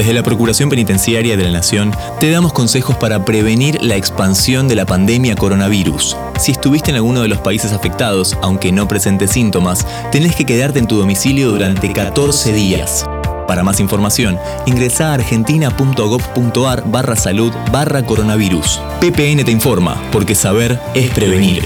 Desde 0.00 0.14
la 0.14 0.22
Procuración 0.22 0.70
Penitenciaria 0.70 1.36
de 1.36 1.44
la 1.44 1.50
Nación 1.50 1.94
te 2.20 2.30
damos 2.30 2.54
consejos 2.54 2.96
para 2.96 3.22
prevenir 3.26 3.82
la 3.82 3.96
expansión 3.96 4.66
de 4.66 4.74
la 4.74 4.86
pandemia 4.86 5.36
coronavirus. 5.36 6.16
Si 6.38 6.52
estuviste 6.52 6.88
en 6.88 6.96
alguno 6.96 7.20
de 7.20 7.28
los 7.28 7.40
países 7.40 7.74
afectados, 7.74 8.34
aunque 8.40 8.72
no 8.72 8.88
presentes 8.88 9.32
síntomas, 9.32 9.86
tenés 10.10 10.34
que 10.34 10.46
quedarte 10.46 10.78
en 10.78 10.86
tu 10.86 10.96
domicilio 10.96 11.50
durante 11.50 11.92
14 11.92 12.50
días. 12.54 13.04
Para 13.46 13.62
más 13.62 13.78
información, 13.78 14.38
ingresa 14.64 15.10
a 15.10 15.14
argentina.gov.ar 15.16 16.82
barra 16.86 17.14
salud 17.14 17.52
barra 17.70 18.02
coronavirus. 18.02 18.80
PPN 19.02 19.44
te 19.44 19.50
informa, 19.50 20.02
porque 20.12 20.34
saber 20.34 20.80
es 20.94 21.10
prevenir. 21.10 21.62